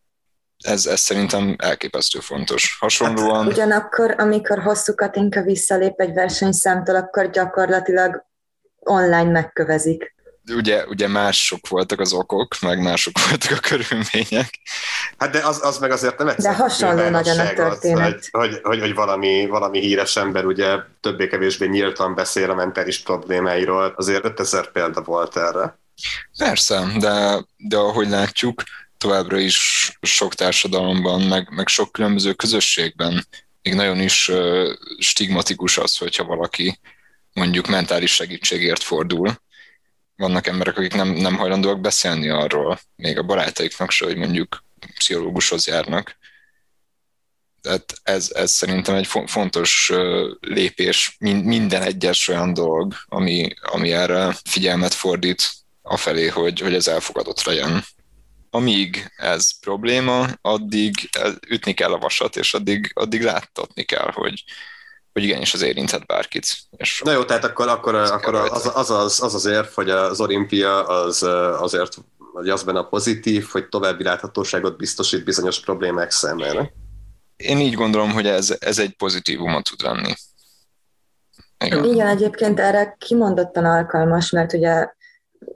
ez, 0.64 0.86
ez 0.86 1.00
szerintem 1.00 1.56
elképesztő 1.58 2.18
fontos. 2.18 2.76
Hasonlóan... 2.80 3.44
Hát, 3.44 3.52
ugyanakkor, 3.52 4.14
amikor 4.18 4.58
hosszú 4.58 4.94
Katinka 4.94 5.42
visszalép 5.42 6.00
egy 6.00 6.12
versenyszámtól, 6.12 6.96
akkor 6.96 7.30
gyakorlatilag 7.30 8.26
online 8.78 9.30
megkövezik 9.30 10.14
ugye, 10.48 10.86
ugye 10.86 11.08
mások 11.08 11.68
voltak 11.68 12.00
az 12.00 12.12
okok, 12.12 12.60
meg 12.60 12.82
mások 12.82 13.14
voltak 13.28 13.50
a 13.50 13.60
körülmények. 13.60 14.58
Hát 15.18 15.30
de 15.30 15.46
az, 15.46 15.64
az 15.64 15.78
meg 15.78 15.90
azért 15.90 16.18
nem 16.18 16.28
egyszerű. 16.28 16.54
De 16.54 16.62
hasonló 16.62 17.08
nagyon 17.08 17.38
a 17.38 17.52
történet. 17.52 18.14
Az, 18.14 18.28
hogy, 18.30 18.48
hogy, 18.48 18.60
hogy, 18.62 18.80
hogy 18.80 18.94
valami, 18.94 19.46
valami 19.46 19.80
híres 19.80 20.16
ember 20.16 20.44
ugye 20.44 20.76
többé-kevésbé 21.00 21.66
nyíltan 21.66 22.14
beszél 22.14 22.50
a 22.50 22.54
mentális 22.54 22.98
problémáiról, 22.98 23.92
azért 23.96 24.24
5000 24.24 24.72
példa 24.72 25.02
volt 25.02 25.36
erre. 25.36 25.78
Persze, 26.38 26.86
de, 26.98 27.44
de 27.56 27.76
ahogy 27.76 28.08
látjuk, 28.08 28.62
továbbra 28.98 29.38
is 29.38 29.92
sok 30.02 30.34
társadalomban, 30.34 31.22
meg, 31.22 31.48
meg 31.50 31.68
sok 31.68 31.92
különböző 31.92 32.32
közösségben 32.32 33.26
még 33.62 33.74
nagyon 33.74 34.00
is 34.00 34.30
stigmatikus 34.98 35.78
az, 35.78 35.96
hogyha 35.96 36.24
valaki 36.24 36.78
mondjuk 37.32 37.66
mentális 37.66 38.14
segítségért 38.14 38.82
fordul, 38.82 39.40
vannak 40.18 40.46
emberek, 40.46 40.78
akik 40.78 40.94
nem, 40.94 41.08
nem 41.08 41.36
hajlandóak 41.36 41.80
beszélni 41.80 42.28
arról, 42.28 42.80
még 42.96 43.18
a 43.18 43.22
barátaiknak 43.22 43.90
se, 43.90 44.04
hogy 44.04 44.16
mondjuk 44.16 44.64
pszichológushoz 44.94 45.66
járnak. 45.66 46.16
Tehát 47.60 47.94
ez, 48.02 48.30
ez 48.34 48.50
szerintem 48.50 48.94
egy 48.94 49.08
fontos 49.26 49.92
lépés, 50.40 51.16
minden 51.18 51.82
egyes 51.82 52.28
olyan 52.28 52.52
dolog, 52.52 52.94
ami, 53.06 53.54
ami 53.60 53.92
erre 53.92 54.36
figyelmet 54.44 54.94
fordít 54.94 55.50
afelé, 55.82 56.26
hogy, 56.26 56.60
hogy 56.60 56.74
ez 56.74 56.88
elfogadott 56.88 57.42
legyen. 57.42 57.84
Amíg 58.50 59.12
ez 59.16 59.58
probléma, 59.60 60.28
addig 60.40 61.10
ütni 61.48 61.74
kell 61.74 61.92
a 61.92 61.98
vasat, 61.98 62.36
és 62.36 62.54
addig, 62.54 62.90
addig 62.94 63.22
láttatni 63.22 63.82
kell, 63.82 64.10
hogy, 64.12 64.44
hogy 65.18 65.28
igenis 65.28 65.54
az 65.54 65.62
érinthet 65.62 66.06
bárkit. 66.06 66.46
És 66.76 67.02
Na 67.04 67.12
jó, 67.12 67.24
tehát 67.24 67.44
akkor, 67.44 67.68
akkor, 67.68 67.94
akkor 67.94 68.34
az, 68.34 68.70
az, 68.74 68.90
az, 68.90 69.22
az 69.22 69.34
az 69.34 69.46
érv, 69.46 69.66
hogy 69.74 69.90
az 69.90 70.20
olimpia 70.20 70.86
az 70.86 71.22
azért, 71.58 71.94
hogy 72.32 72.48
az 72.48 72.62
benne 72.62 72.78
a 72.78 72.88
pozitív, 72.88 73.46
hogy 73.52 73.68
további 73.68 74.02
láthatóságot 74.02 74.76
biztosít 74.76 75.24
bizonyos 75.24 75.60
problémák 75.60 76.10
szemben. 76.10 76.70
Én 77.36 77.58
így 77.58 77.74
gondolom, 77.74 78.10
hogy 78.10 78.26
ez, 78.26 78.56
ez 78.58 78.78
egy 78.78 78.96
pozitívumot 78.96 79.64
tud 79.70 79.82
lenni. 79.82 80.12
Igen. 81.64 81.84
Igen, 81.84 82.06
egyébként 82.06 82.60
erre 82.60 82.96
kimondottan 82.98 83.64
alkalmas, 83.64 84.30
mert 84.30 84.52
ugye 84.52 84.88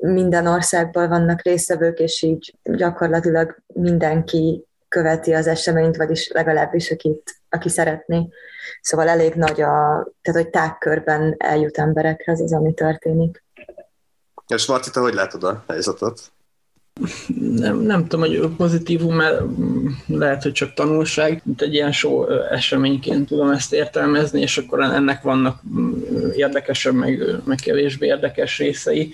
minden 0.00 0.46
országból 0.46 1.08
vannak 1.08 1.42
részevők, 1.42 1.98
és 1.98 2.22
így 2.22 2.54
gyakorlatilag 2.62 3.62
mindenki 3.66 4.66
követi 4.88 5.32
az 5.32 5.46
eseményt, 5.46 5.96
vagyis 5.96 6.28
legalábbis 6.28 6.90
akit, 6.90 7.40
aki 7.48 7.68
szeretné. 7.68 8.28
Szóval 8.80 9.08
elég 9.08 9.34
nagy 9.34 9.60
a, 9.60 10.06
tehát 10.22 10.42
hogy 10.42 10.48
tágkörben 10.48 11.34
eljut 11.38 11.78
emberekhez 11.78 12.40
az, 12.40 12.52
ami 12.52 12.74
történik. 12.74 13.42
És 14.46 14.66
Marci, 14.66 14.90
te 14.90 15.00
hogy 15.00 15.14
látod 15.14 15.44
a 15.44 15.64
helyzetet? 15.68 16.32
Nem, 17.56 17.78
nem 17.78 18.06
tudom, 18.06 18.20
hogy 18.20 18.56
pozitívum, 18.56 19.14
mert 19.14 19.42
lehet, 20.06 20.42
hogy 20.42 20.52
csak 20.52 20.74
tanulság, 20.74 21.40
mint 21.44 21.62
egy 21.62 21.74
ilyen 21.74 21.92
show 21.92 22.24
eseményként 22.30 23.28
tudom 23.28 23.50
ezt 23.50 23.72
értelmezni, 23.72 24.40
és 24.40 24.58
akkor 24.58 24.80
ennek 24.82 25.22
vannak 25.22 25.60
érdekesebb, 26.34 26.94
meg, 26.94 27.24
meg 27.44 27.56
kevésbé 27.56 28.06
érdekes 28.06 28.58
részei, 28.58 29.12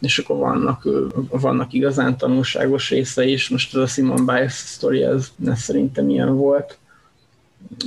és 0.00 0.18
akkor 0.18 0.36
vannak, 0.36 0.88
vannak 1.30 1.72
igazán 1.72 2.16
tanulságos 2.16 2.90
részei 2.90 3.32
is. 3.32 3.48
Most 3.48 3.74
ez 3.74 3.80
a 3.80 3.86
Simon 3.86 4.26
Biles 4.26 4.52
sztori, 4.52 5.02
ez, 5.02 5.28
ez 5.46 5.58
szerintem 5.60 6.08
ilyen 6.08 6.36
volt 6.36 6.78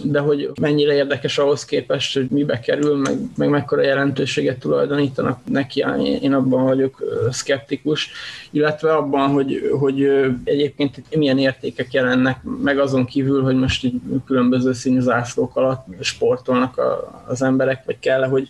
de 0.04 0.20
hogy 0.20 0.52
mennyire 0.62 0.94
érdekes 0.94 1.38
ahhoz 1.38 1.66
képest, 1.66 2.14
hogy 2.14 2.28
mibe 2.30 2.60
kerül, 2.60 2.96
meg, 2.96 3.18
meg 3.36 3.50
mekkora 3.50 3.82
jelentőséget 3.82 4.60
tulajdonítanak 4.60 5.40
neki, 5.46 5.86
én 6.22 6.34
abban 6.34 6.64
vagyok 6.64 7.04
szkeptikus, 7.32 8.12
illetve 8.52 8.94
abban, 8.94 9.30
hogy, 9.30 9.72
hogy 9.80 10.10
egyébként 10.44 11.16
milyen 11.16 11.38
értékek 11.38 11.94
jelennek, 11.94 12.40
meg 12.64 12.80
azon 12.80 13.06
kívül, 13.06 13.44
hogy 13.44 13.56
most 13.56 13.84
így 13.84 14.02
különböző 14.26 14.74
színzászlók 14.74 15.56
alatt 15.56 15.86
sportolnak 16.00 16.78
a, 16.78 17.24
az 17.28 17.42
emberek, 17.42 17.86
vagy 17.86 18.00
kell 18.00 18.24
hogy 18.24 18.50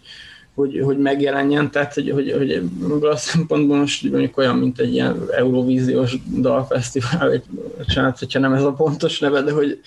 hogy, 0.62 0.82
hogy 0.84 0.98
megjelenjen, 0.98 1.72
tehát 1.72 1.94
hogy, 1.94 2.10
hogy, 2.10 2.34
hogy 2.38 2.52
ebből 2.52 3.10
a 3.10 3.16
szempontból 3.16 3.78
most 3.78 4.12
mondjuk 4.12 4.38
olyan, 4.38 4.56
mint 4.56 4.80
egy 4.80 4.94
ilyen 4.94 5.26
Eurovíziós 5.32 6.18
dalfesztivál, 6.40 7.30
vagy 7.30 7.44
csinált, 7.88 8.20
hogyha 8.20 8.40
nem 8.40 8.54
ez 8.54 8.64
a 8.64 8.72
pontos 8.72 9.20
neve, 9.20 9.42
de 9.42 9.52
hogy, 9.52 9.80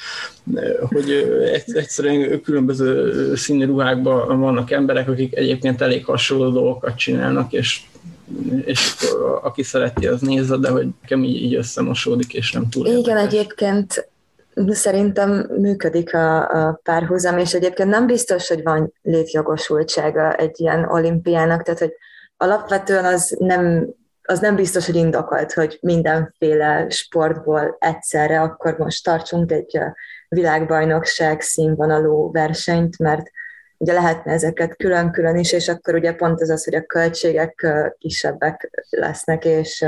hogy 0.81 1.11
egyszerűen 1.67 2.41
különböző 2.41 3.13
színű 3.35 3.65
ruhákban 3.65 4.41
vannak 4.41 4.71
emberek, 4.71 5.09
akik 5.09 5.37
egyébként 5.37 5.81
elég 5.81 6.05
hasonló 6.05 6.51
dolgokat 6.51 6.97
csinálnak, 6.97 7.53
és 7.53 7.81
és 8.65 8.95
aki 9.43 9.63
szereti, 9.63 10.07
az 10.07 10.21
nézze, 10.21 10.57
de 10.57 10.69
hogy 10.69 10.87
nekem 11.01 11.25
így, 11.25 11.43
így 11.43 11.55
összemosódik, 11.55 12.35
és 12.35 12.53
nem 12.53 12.69
túl 12.69 12.87
Igen, 12.87 12.99
érdekes. 12.99 13.23
egyébként 13.23 14.09
Szerintem 14.67 15.31
működik 15.59 16.15
a, 16.15 16.49
a 16.49 16.81
párhuzam, 16.83 17.39
és 17.39 17.55
egyébként 17.55 17.89
nem 17.89 18.07
biztos, 18.07 18.49
hogy 18.49 18.63
van 18.63 18.93
létjogosultsága 19.03 20.35
egy 20.35 20.61
ilyen 20.61 20.85
olimpiának, 20.85 21.63
tehát 21.63 21.81
hogy 21.81 21.93
alapvetően 22.37 23.05
az 23.05 23.37
nem, 23.39 23.89
az 24.23 24.41
nem 24.41 24.57
biztos, 24.57 24.87
hogy 24.87 24.95
indokolt, 24.97 25.53
hogy 25.53 25.79
mindenféle 25.81 26.89
sportból 26.89 27.77
egyszerre 27.79 28.41
akkor 28.41 28.79
most 28.79 29.05
tartsunk 29.05 29.53
egy 29.53 29.79
világbajnokság 30.29 31.41
színvonalú 31.41 32.33
versenyt, 32.33 32.99
mert 32.99 33.31
ugye 33.79 33.93
lehetne 33.93 34.33
ezeket 34.33 34.77
külön-külön 34.77 35.37
is, 35.37 35.53
és 35.53 35.69
akkor 35.69 35.95
ugye 35.95 36.15
pont 36.15 36.41
ez 36.41 36.49
az, 36.49 36.65
hogy 36.65 36.75
a 36.75 36.85
költségek 36.87 37.67
kisebbek 37.99 38.71
lesznek, 38.91 39.45
és 39.45 39.87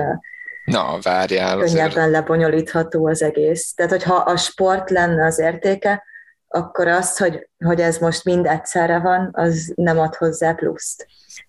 Na, 0.67 0.99
várjál. 1.03 1.59
Könnyebben 1.59 2.11
lebonyolítható 2.11 3.07
az 3.07 3.23
egész. 3.23 3.75
Tehát, 3.75 3.91
hogyha 3.91 4.14
a 4.14 4.37
sport 4.37 4.91
lenne 4.91 5.27
az 5.27 5.39
értéke, 5.39 6.05
akkor 6.49 6.89
az, 6.89 7.17
hogy, 7.17 7.49
hogy 7.64 7.81
ez 7.81 7.99
most 7.99 8.25
mind 8.25 8.47
egyszerre 8.47 8.99
van, 8.99 9.31
az 9.33 9.73
nem 9.75 9.99
ad 9.99 10.14
hozzá 10.14 10.53
pluszt. 10.53 11.07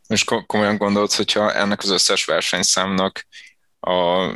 És 0.08 0.24
komolyan 0.48 0.78
gondolod, 0.78 1.12
hogyha 1.12 1.54
ennek 1.54 1.80
az 1.82 1.90
összes 1.90 2.26
versenyszámnak 2.26 3.28
a 3.80 4.30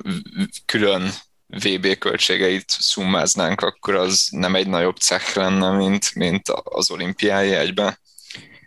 külön 0.66 1.10
VB 1.48 1.98
költségeit 1.98 2.66
szummáznánk, 2.68 3.62
akkor 3.62 3.96
az 3.96 4.28
nem 4.32 4.56
egy 4.56 4.68
nagyobb 4.68 4.98
cech 4.98 5.38
lenne, 5.38 5.72
mint, 5.72 6.16
mint 6.16 6.48
az 6.64 6.92
olimpiái 6.92 7.54
egyben? 7.54 8.00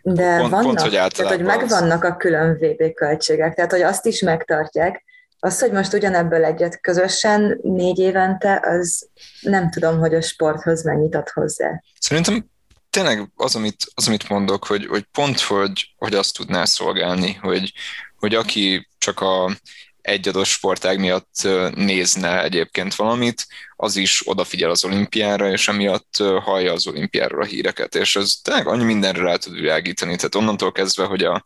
De 0.01 0.37
pont, 0.37 0.49
vannak, 0.51 0.65
pont, 0.65 0.81
hogy 0.81 0.91
tehát, 0.91 1.17
hogy 1.17 1.41
megvannak 1.43 2.03
a 2.03 2.15
külön 2.15 2.57
VB 2.59 2.93
költségek, 2.93 3.55
tehát 3.55 3.71
hogy 3.71 3.81
azt 3.81 4.05
is 4.05 4.21
megtartják, 4.21 5.04
az, 5.45 5.59
hogy 5.59 5.71
most 5.71 5.93
ugyanebből 5.93 6.45
egyet 6.45 6.81
közösen 6.81 7.59
négy 7.63 7.99
évente, 7.99 8.61
az 8.63 9.07
nem 9.41 9.69
tudom, 9.69 9.99
hogy 9.99 10.13
a 10.13 10.21
sporthoz 10.21 10.83
mennyit 10.83 11.15
ad 11.15 11.29
hozzá. 11.29 11.83
Szerintem 11.99 12.45
tényleg 12.89 13.31
az, 13.35 13.55
amit, 13.55 13.85
az, 13.93 14.07
amit 14.07 14.29
mondok, 14.29 14.65
hogy, 14.65 14.85
hogy 14.85 15.03
pont, 15.11 15.39
hogy, 15.39 15.93
hogy 15.97 16.13
azt 16.13 16.35
tudná 16.35 16.65
szolgálni, 16.65 17.33
hogy, 17.33 17.73
hogy 18.19 18.35
aki 18.35 18.89
csak 18.97 19.19
a 19.19 19.57
egy 20.01 20.27
adott 20.27 20.45
sportág 20.45 20.99
miatt 20.99 21.47
nézne 21.75 22.43
egyébként 22.43 22.95
valamit, 22.95 23.47
az 23.75 23.95
is 23.95 24.27
odafigyel 24.27 24.69
az 24.69 24.85
olimpiára, 24.85 25.51
és 25.51 25.67
emiatt 25.67 26.15
hallja 26.43 26.73
az 26.73 26.87
olimpiáról 26.87 27.41
a 27.41 27.45
híreket, 27.45 27.95
és 27.95 28.15
ez 28.15 28.33
tényleg 28.43 28.67
annyi 28.67 28.83
mindenre 28.83 29.21
rá 29.21 29.35
tud 29.35 29.53
világítani. 29.53 30.15
Tehát 30.15 30.35
onnantól 30.35 30.71
kezdve, 30.71 31.05
hogy 31.05 31.23
a 31.23 31.43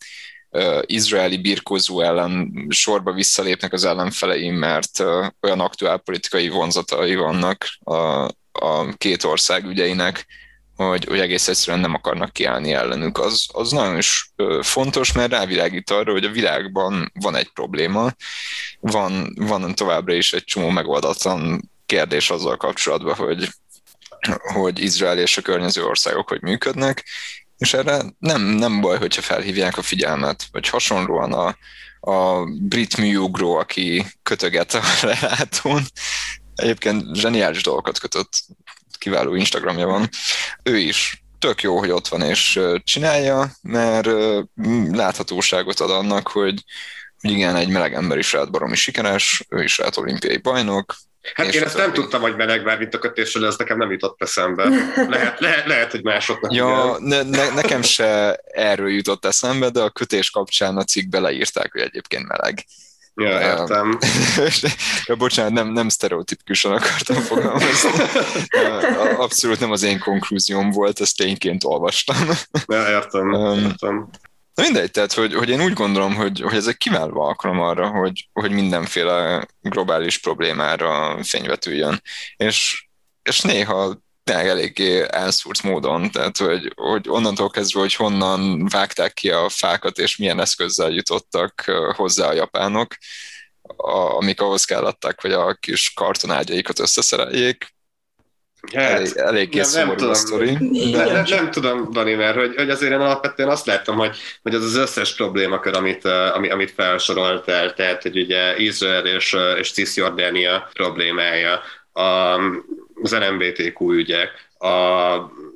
izraeli 0.85 1.37
birkózó 1.37 2.01
ellen 2.01 2.65
sorba 2.69 3.11
visszalépnek 3.11 3.73
az 3.73 3.85
ellenfeleim, 3.85 4.55
mert 4.55 4.99
olyan 5.41 5.59
aktuál 5.59 5.97
politikai 5.97 6.49
vonzatai 6.49 7.15
vannak 7.15 7.65
a, 7.79 7.95
a 8.51 8.93
két 8.97 9.23
ország 9.23 9.65
ügyeinek, 9.65 10.25
hogy, 10.75 11.05
hogy 11.05 11.19
egész 11.19 11.47
egyszerűen 11.47 11.79
nem 11.79 11.93
akarnak 11.93 12.33
kiállni 12.33 12.73
ellenük. 12.73 13.17
Az, 13.17 13.47
az 13.53 13.71
nagyon 13.71 13.97
is 13.97 14.31
fontos, 14.61 15.11
mert 15.11 15.31
rávilágít 15.31 15.89
arra, 15.89 16.11
hogy 16.11 16.23
a 16.23 16.31
világban 16.31 17.11
van 17.19 17.35
egy 17.35 17.49
probléma, 17.49 18.11
van, 18.79 19.33
van 19.35 19.75
továbbra 19.75 20.13
is 20.13 20.33
egy 20.33 20.43
csomó 20.43 20.69
megoldatlan 20.69 21.69
kérdés 21.85 22.29
azzal 22.29 22.57
kapcsolatban, 22.57 23.15
hogy, 23.15 23.49
hogy 24.53 24.79
Izrael 24.79 25.19
és 25.19 25.37
a 25.37 25.41
környező 25.41 25.83
országok 25.83 26.29
hogy 26.29 26.41
működnek, 26.41 27.05
és 27.60 27.74
erre 27.74 28.01
nem, 28.20 28.41
nem 28.41 28.82
baj, 28.82 28.97
hogyha 28.97 29.22
felhívják 29.22 29.78
a 29.78 29.82
figyelmet, 29.82 30.43
vagy 30.51 30.70
hasonlóan 30.70 31.34
a, 31.34 31.57
a 32.12 32.45
brit 32.45 32.97
műugró, 32.97 33.55
aki 33.55 34.05
kötöget 34.24 34.74
a 34.74 34.82
lelátón, 35.07 35.84
egyébként 36.55 37.16
zseniális 37.16 37.64
dolgokat 37.64 37.99
kötött, 37.99 38.30
kiváló 38.97 39.36
Instagramja 39.36 39.88
van, 39.88 40.10
ő 40.64 40.78
is. 40.78 41.24
Tök 41.39 41.62
jó, 41.62 41.78
hogy 41.78 41.89
ott 41.89 42.07
van 42.07 42.22
és 42.22 42.60
csinálja, 42.84 43.51
mert 43.62 44.10
láthatóságot 44.91 45.80
ad 45.80 45.91
annak, 45.91 46.28
hogy 46.28 46.64
igen, 47.22 47.55
egy 47.55 47.70
meleg 47.70 47.93
ember 47.93 48.18
is 48.18 48.32
lehet 48.32 48.51
baromi 48.51 48.76
sikeres, 48.76 49.45
ő 49.49 49.64
is 49.64 49.78
lehet 49.78 49.97
olimpiai 49.97 50.38
bajnok, 50.38 50.95
Hát 51.34 51.47
és 51.47 51.55
én 51.55 51.63
ezt 51.63 51.78
nem 51.78 51.93
tudtam, 51.93 52.22
hogy 52.22 52.36
meleg 52.36 52.63
már 52.63 52.78
mint 52.78 52.93
a 52.93 52.99
kötésről, 52.99 53.45
ez 53.45 53.57
nekem 53.57 53.78
nem 53.78 53.91
jutott 53.91 54.22
eszembe. 54.22 54.63
Lehet, 55.09 55.39
lehet, 55.39 55.65
lehet 55.65 55.91
hogy 55.91 56.03
másoknak 56.03 56.53
ja, 56.53 56.97
ne, 56.99 57.22
ne, 57.22 57.49
nekem 57.49 57.82
se 57.82 58.39
erről 58.45 58.89
jutott 58.89 59.26
eszembe, 59.26 59.70
de 59.70 59.82
a 59.82 59.89
kötés 59.89 60.30
kapcsán 60.30 60.78
a 60.78 60.84
cikkbe 60.84 61.20
leírták, 61.20 61.72
hogy 61.72 61.82
egyébként 61.82 62.28
meleg. 62.28 62.65
Ja, 63.15 63.39
értem. 63.41 63.97
ja, 65.07 65.15
bocsánat, 65.15 65.51
nem, 65.51 65.67
nem 65.67 65.89
sztereotipikusan 65.89 66.72
akartam 66.72 67.15
fogalmazni. 67.15 67.89
Abszolút 69.17 69.59
nem 69.59 69.72
az 69.72 69.84
én 69.84 69.99
konklúzióm 69.99 70.72
volt, 70.72 71.01
ezt 71.01 71.17
tényként 71.17 71.63
olvastam. 71.63 72.17
Ja, 72.67 72.89
értem, 72.89 73.34
értem. 73.55 74.09
Na 74.60 74.66
mindegy, 74.66 74.91
tehát 74.91 75.14
hogy, 75.14 75.34
hogy 75.34 75.49
én 75.49 75.64
úgy 75.64 75.74
gondolom, 75.74 76.16
hogy, 76.16 76.41
hogy 76.41 76.55
ez 76.55 76.68
egy 76.68 76.78
kiváló 76.78 77.22
alkalom 77.22 77.60
arra, 77.60 77.88
hogy, 77.88 78.30
hogy 78.34 78.51
mindenféle 78.51 79.47
globális 79.62 80.18
problémára 80.18 81.24
fényvetüljön. 81.24 82.01
És, 82.38 82.88
és 83.24 83.41
néha 83.41 84.01
tényleg 84.24 84.47
eléggé 84.47 85.05
elszúrt 85.10 85.64
módon, 85.64 86.12
tehát 86.12 86.38
hogy, 86.38 86.74
hogy 86.76 87.10
onnantól 87.10 87.49
kezdve, 87.49 87.80
hogy 87.80 87.93
honnan 87.93 88.68
vágták 88.68 89.14
ki 89.14 89.30
a 89.30 89.49
fákat, 89.49 89.97
és 89.97 90.18
milyen 90.18 90.39
eszközzel 90.39 90.89
jutottak 90.89 91.72
hozzá 91.95 92.28
a 92.28 92.34
japánok, 92.34 92.95
a, 93.62 94.16
amik 94.16 94.41
ahhoz 94.41 94.66
kellettek, 94.66 95.22
hogy 95.22 95.32
a 95.32 95.53
kis 95.53 95.93
kartonágyaikat 95.95 96.80
összeszereljék, 96.80 97.74
Hát, 98.74 98.91
elég, 98.91 99.12
elég 99.16 99.53
nem, 99.53 99.88
nem 99.88 99.95
tudom, 99.95 100.12
a 100.12 100.14
sztori. 100.14 100.57
De... 100.91 101.05
Nem, 101.05 101.24
nem, 101.28 101.51
tudom, 101.51 101.91
Dani, 101.91 102.14
mert 102.14 102.38
hogy, 102.38 102.55
hogy 102.55 102.70
azért 102.70 102.91
én 102.91 102.99
alapvetően 102.99 103.49
azt 103.49 103.66
láttam, 103.66 103.97
hogy, 103.97 104.18
hogy 104.41 104.55
az 104.55 104.64
az 104.64 104.76
összes 104.76 105.16
problémakör, 105.16 105.76
amit, 105.76 106.05
amit, 106.05 106.51
amit 106.51 106.72
felsoroltál, 106.72 107.74
tehát 107.74 108.01
hogy 108.01 108.20
ugye 108.20 108.57
Izrael 108.57 109.05
és, 109.05 109.36
és 109.57 109.72
Cisjordánia 109.72 110.70
problémája, 110.74 111.62
a, 111.91 112.01
az 113.01 113.16
LMBTQ 113.16 113.91
ügyek, 113.91 114.49
a, 114.57 114.68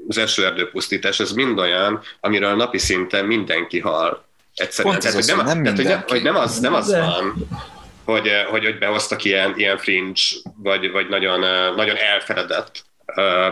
az 0.07 0.17
esőerdőpusztítás, 0.17 1.19
ez 1.19 1.31
mind 1.31 1.59
olyan, 1.59 2.01
amiről 2.19 2.55
napi 2.55 2.77
szinten 2.77 3.25
mindenki 3.25 3.79
hal. 3.79 4.25
Egyszerűen. 4.55 4.93
Pont 4.93 5.05
tehát, 5.05 5.25
hogy 5.25 5.35
nem, 5.35 5.61
nem, 5.61 5.75
tehát, 5.75 6.01
hogy, 6.01 6.11
hogy 6.11 6.23
nem 6.23 6.35
az, 6.35 6.59
nem 6.59 6.73
az 6.73 6.91
van, 6.91 7.47
hogy, 8.05 8.31
hogy, 8.49 8.63
hogy 8.63 8.77
behoztak 8.77 9.23
ilyen, 9.23 9.53
ilyen 9.57 9.77
fringe, 9.77 10.21
vagy, 10.55 10.91
vagy 10.91 11.09
nagyon, 11.09 11.39
nagyon 11.75 11.95
elfeledett 11.95 12.83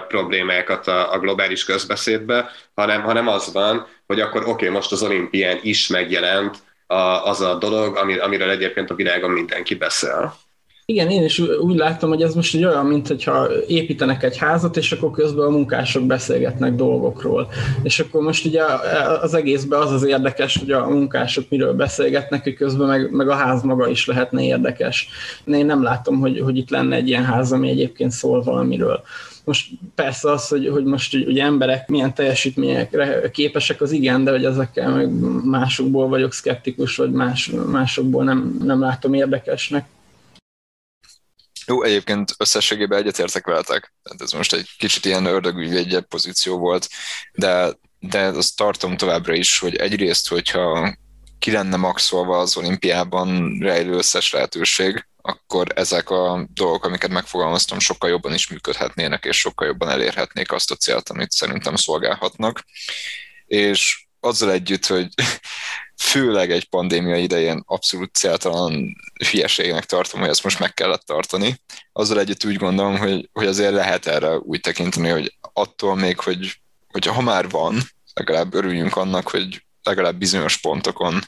problémákat 0.08 0.88
a, 0.88 1.14
a 1.14 1.20
globális 1.20 1.64
közbeszédbe, 1.64 2.50
hanem, 2.74 3.02
hanem 3.02 3.28
az 3.28 3.54
van, 3.54 3.88
hogy 4.08 4.20
akkor 4.20 4.42
oké, 4.42 4.52
okay, 4.52 4.70
most 4.70 4.92
az 4.92 5.04
olimpián 5.04 5.60
is 5.62 5.88
megjelent 5.88 6.58
a, 6.88 7.26
az 7.26 7.42
a 7.42 7.56
dolog, 7.56 7.98
ami, 7.98 8.18
amiről 8.18 8.50
egyébként 8.50 8.90
a 8.90 8.96
világon 8.96 9.32
mindenki 9.32 9.76
beszél. 9.76 10.34
Igen, 10.86 11.10
én 11.10 11.24
is 11.24 11.40
úgy 11.40 11.76
láttam, 11.76 12.10
hogy 12.10 12.22
ez 12.22 12.34
most 12.34 12.56
egy 12.56 12.66
olyan, 12.66 12.86
mint 12.86 13.08
hogyha 13.08 13.48
építenek 13.68 14.24
egy 14.24 14.38
házat, 14.38 14.78
és 14.78 14.92
akkor 14.92 15.12
közben 15.12 15.46
a 15.46 15.50
munkások 15.50 16.04
beszélgetnek 16.04 16.74
dolgokról. 16.74 17.48
És 17.84 18.00
akkor 18.00 18.22
most 18.22 18.46
ugye 18.46 18.64
az 19.22 19.34
egészben 19.34 19.82
az 19.82 19.92
az 19.92 20.04
érdekes, 20.04 20.58
hogy 20.58 20.72
a 20.72 20.90
munkások 20.90 21.50
miről 21.50 21.74
beszélgetnek, 21.74 22.44
hogy 22.44 22.54
közben 22.54 22.88
meg, 22.88 23.12
meg 23.12 23.30
a 23.30 23.36
ház 23.36 23.62
maga 23.62 23.88
is 23.88 24.06
lehetne 24.06 24.44
érdekes. 24.44 25.10
Én 25.46 25.66
nem 25.66 25.84
látom, 25.84 26.20
hogy, 26.20 26.40
hogy 26.40 26.58
itt 26.58 26.70
lenne 26.70 26.96
egy 26.96 27.08
ilyen 27.08 27.26
ház, 27.26 27.52
ami 27.52 27.70
egyébként 27.70 28.12
szól 28.12 28.44
valamiről. 28.44 29.04
Most 29.44 29.70
persze 29.96 30.32
az, 30.32 30.48
hogy, 30.48 30.68
hogy 30.68 30.84
most 30.84 31.14
ugye 31.14 31.44
emberek 31.44 31.88
milyen 31.88 32.14
teljesítményekre 32.14 33.32
képesek, 33.32 33.82
az 33.82 33.92
igen, 33.92 34.24
de 34.24 34.32
hogy 34.32 34.46
ezekkel 34.46 34.92
meg 34.92 35.10
másokból 35.46 36.08
vagyok 36.08 36.34
szkeptikus, 36.34 36.96
vagy 36.96 37.12
más, 37.12 37.52
másokból 37.66 38.24
nem, 38.24 38.58
nem 38.64 38.80
látom 38.80 39.14
érdekesnek. 39.14 39.86
Jó, 41.66 41.84
egyébként 41.84 42.36
összességében 42.38 43.00
egyetértek 43.00 43.46
veletek. 43.46 43.94
Tehát 44.04 44.22
ez 44.22 44.32
most 44.32 44.54
egy 44.54 44.70
kicsit 44.78 45.06
ilyen 45.06 45.26
ördögügyvédje 45.26 46.00
pozíció 46.02 46.58
volt, 46.58 46.90
de, 47.34 47.78
de 48.00 48.20
azt 48.20 48.58
tartom 48.58 48.98
továbbra 48.98 49.34
is, 49.34 49.60
hogy 49.60 49.76
egyrészt, 49.76 50.28
hogyha 50.28 50.96
ki 51.40 51.52
lenne 51.52 51.76
maxolva 51.76 52.38
az 52.38 52.58
olimpiában 52.58 53.58
rejlő 53.60 53.94
összes 53.94 54.32
lehetőség, 54.32 55.08
akkor 55.22 55.68
ezek 55.76 56.10
a 56.10 56.48
dolgok, 56.54 56.86
amiket 56.86 57.10
megfogalmaztam, 57.10 57.80
sokkal 57.80 58.10
jobban 58.10 58.34
is 58.34 58.50
működhetnének, 58.50 59.26
és 59.26 59.38
sokkal 59.38 59.68
jobban 59.68 59.90
elérhetnék 59.90 60.52
azt 60.52 60.72
a 60.72 60.76
célt, 60.76 61.10
amit 61.10 61.32
szerintem 61.32 61.76
szolgálhatnak. 61.76 62.66
És 63.46 64.06
azzal 64.20 64.52
együtt, 64.52 64.86
hogy 64.86 65.08
főleg 66.12 66.52
egy 66.52 66.70
pandémia 66.70 67.16
idején 67.16 67.64
abszolút 67.66 68.16
céltalan 68.16 68.96
hülyeségnek 69.32 69.86
tartom, 69.86 70.20
hogy 70.20 70.30
ezt 70.30 70.44
most 70.44 70.60
meg 70.60 70.74
kellett 70.74 71.06
tartani. 71.06 71.62
Azzal 71.94 72.20
együtt 72.20 72.46
úgy 72.46 72.56
gondolom, 72.56 72.98
hogy, 72.98 73.30
hogy 73.34 73.48
azért 73.48 73.74
lehet 73.74 74.06
erre 74.06 74.38
úgy 74.38 74.60
tekinteni, 74.60 75.10
hogy 75.10 75.38
attól 75.54 75.96
még, 75.96 76.20
hogy, 76.20 76.62
hogy 76.88 77.06
ha 77.06 77.22
már 77.22 77.50
van, 77.50 77.82
legalább 78.14 78.54
örüljünk 78.54 78.96
annak, 78.96 79.30
hogy 79.30 79.64
legalább 79.84 80.16
bizonyos 80.16 80.58
pontokon 80.58 81.22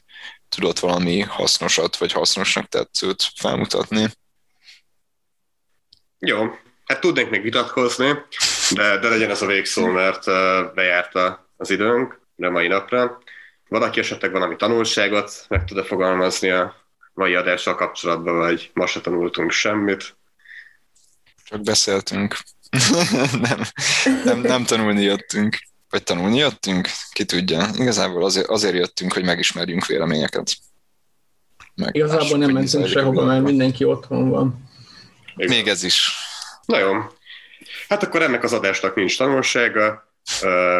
tudott 0.55 0.79
valami 0.79 1.19
hasznosat, 1.19 1.95
vagy 1.95 2.11
hasznosnak 2.11 2.67
tetszőt 2.67 3.23
felmutatni. 3.35 4.07
Jó, 6.19 6.49
Hát 6.85 6.99
tudnék 6.99 7.29
még 7.29 7.41
vitatkozni, 7.41 8.13
de, 8.71 8.97
de 8.97 9.09
legyen 9.09 9.29
ez 9.29 9.41
a 9.41 9.45
végszó, 9.45 9.85
mert 9.85 10.25
bejárta 10.73 11.49
az 11.57 11.69
időnk 11.69 12.21
de 12.35 12.49
mai 12.49 12.67
napra. 12.67 13.21
Valaki 13.67 13.99
esetleg 13.99 14.31
valami 14.31 14.55
tanulságot 14.55 15.45
meg 15.49 15.65
tud-e 15.65 15.83
fogalmazni 15.83 16.49
a 16.49 16.75
mai 17.13 17.35
adással 17.35 17.75
kapcsolatban, 17.75 18.37
vagy 18.37 18.71
ma 18.73 18.87
se 18.87 19.01
tanultunk 19.01 19.51
semmit? 19.51 20.15
Csak 21.43 21.61
beszéltünk. 21.61 22.37
nem, 23.41 23.61
nem, 24.23 24.39
nem 24.39 24.63
tanulni 24.63 25.01
jöttünk. 25.01 25.57
Vagy 25.93 26.03
tanulni 26.03 26.37
jöttünk? 26.37 26.89
Ki 27.11 27.25
tudja. 27.25 27.67
Igazából 27.75 28.23
azért, 28.23 28.47
azért 28.47 28.73
jöttünk, 28.73 29.13
hogy 29.13 29.23
megismerjünk 29.23 29.85
véleményeket. 29.85 30.51
Meg 31.75 31.95
Igazából 31.95 32.37
nem 32.37 32.51
mentünk 32.51 32.87
sehova, 32.87 33.25
mert 33.25 33.43
mindenki 33.43 33.83
otthon 33.83 34.29
van. 34.29 34.69
Igen. 35.35 35.55
Még 35.55 35.67
ez 35.67 35.83
is. 35.83 36.11
Na 36.65 36.77
jó. 36.77 36.93
Hát 37.89 38.03
akkor 38.03 38.21
ennek 38.21 38.43
az 38.43 38.53
adásnak 38.53 38.95
nincs 38.95 39.17
tanulsága. 39.17 40.13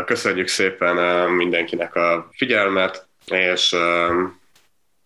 Köszönjük 0.06 0.48
szépen 0.48 1.30
mindenkinek 1.30 1.96
a 1.96 2.30
figyelmet, 2.32 3.08
és 3.26 3.76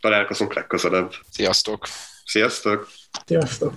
találkozunk 0.01 0.53
legközelebb. 0.53 1.13
Sziasztok! 1.31 1.87
Sziasztok! 2.25 2.89
Sziasztok! 3.25 3.73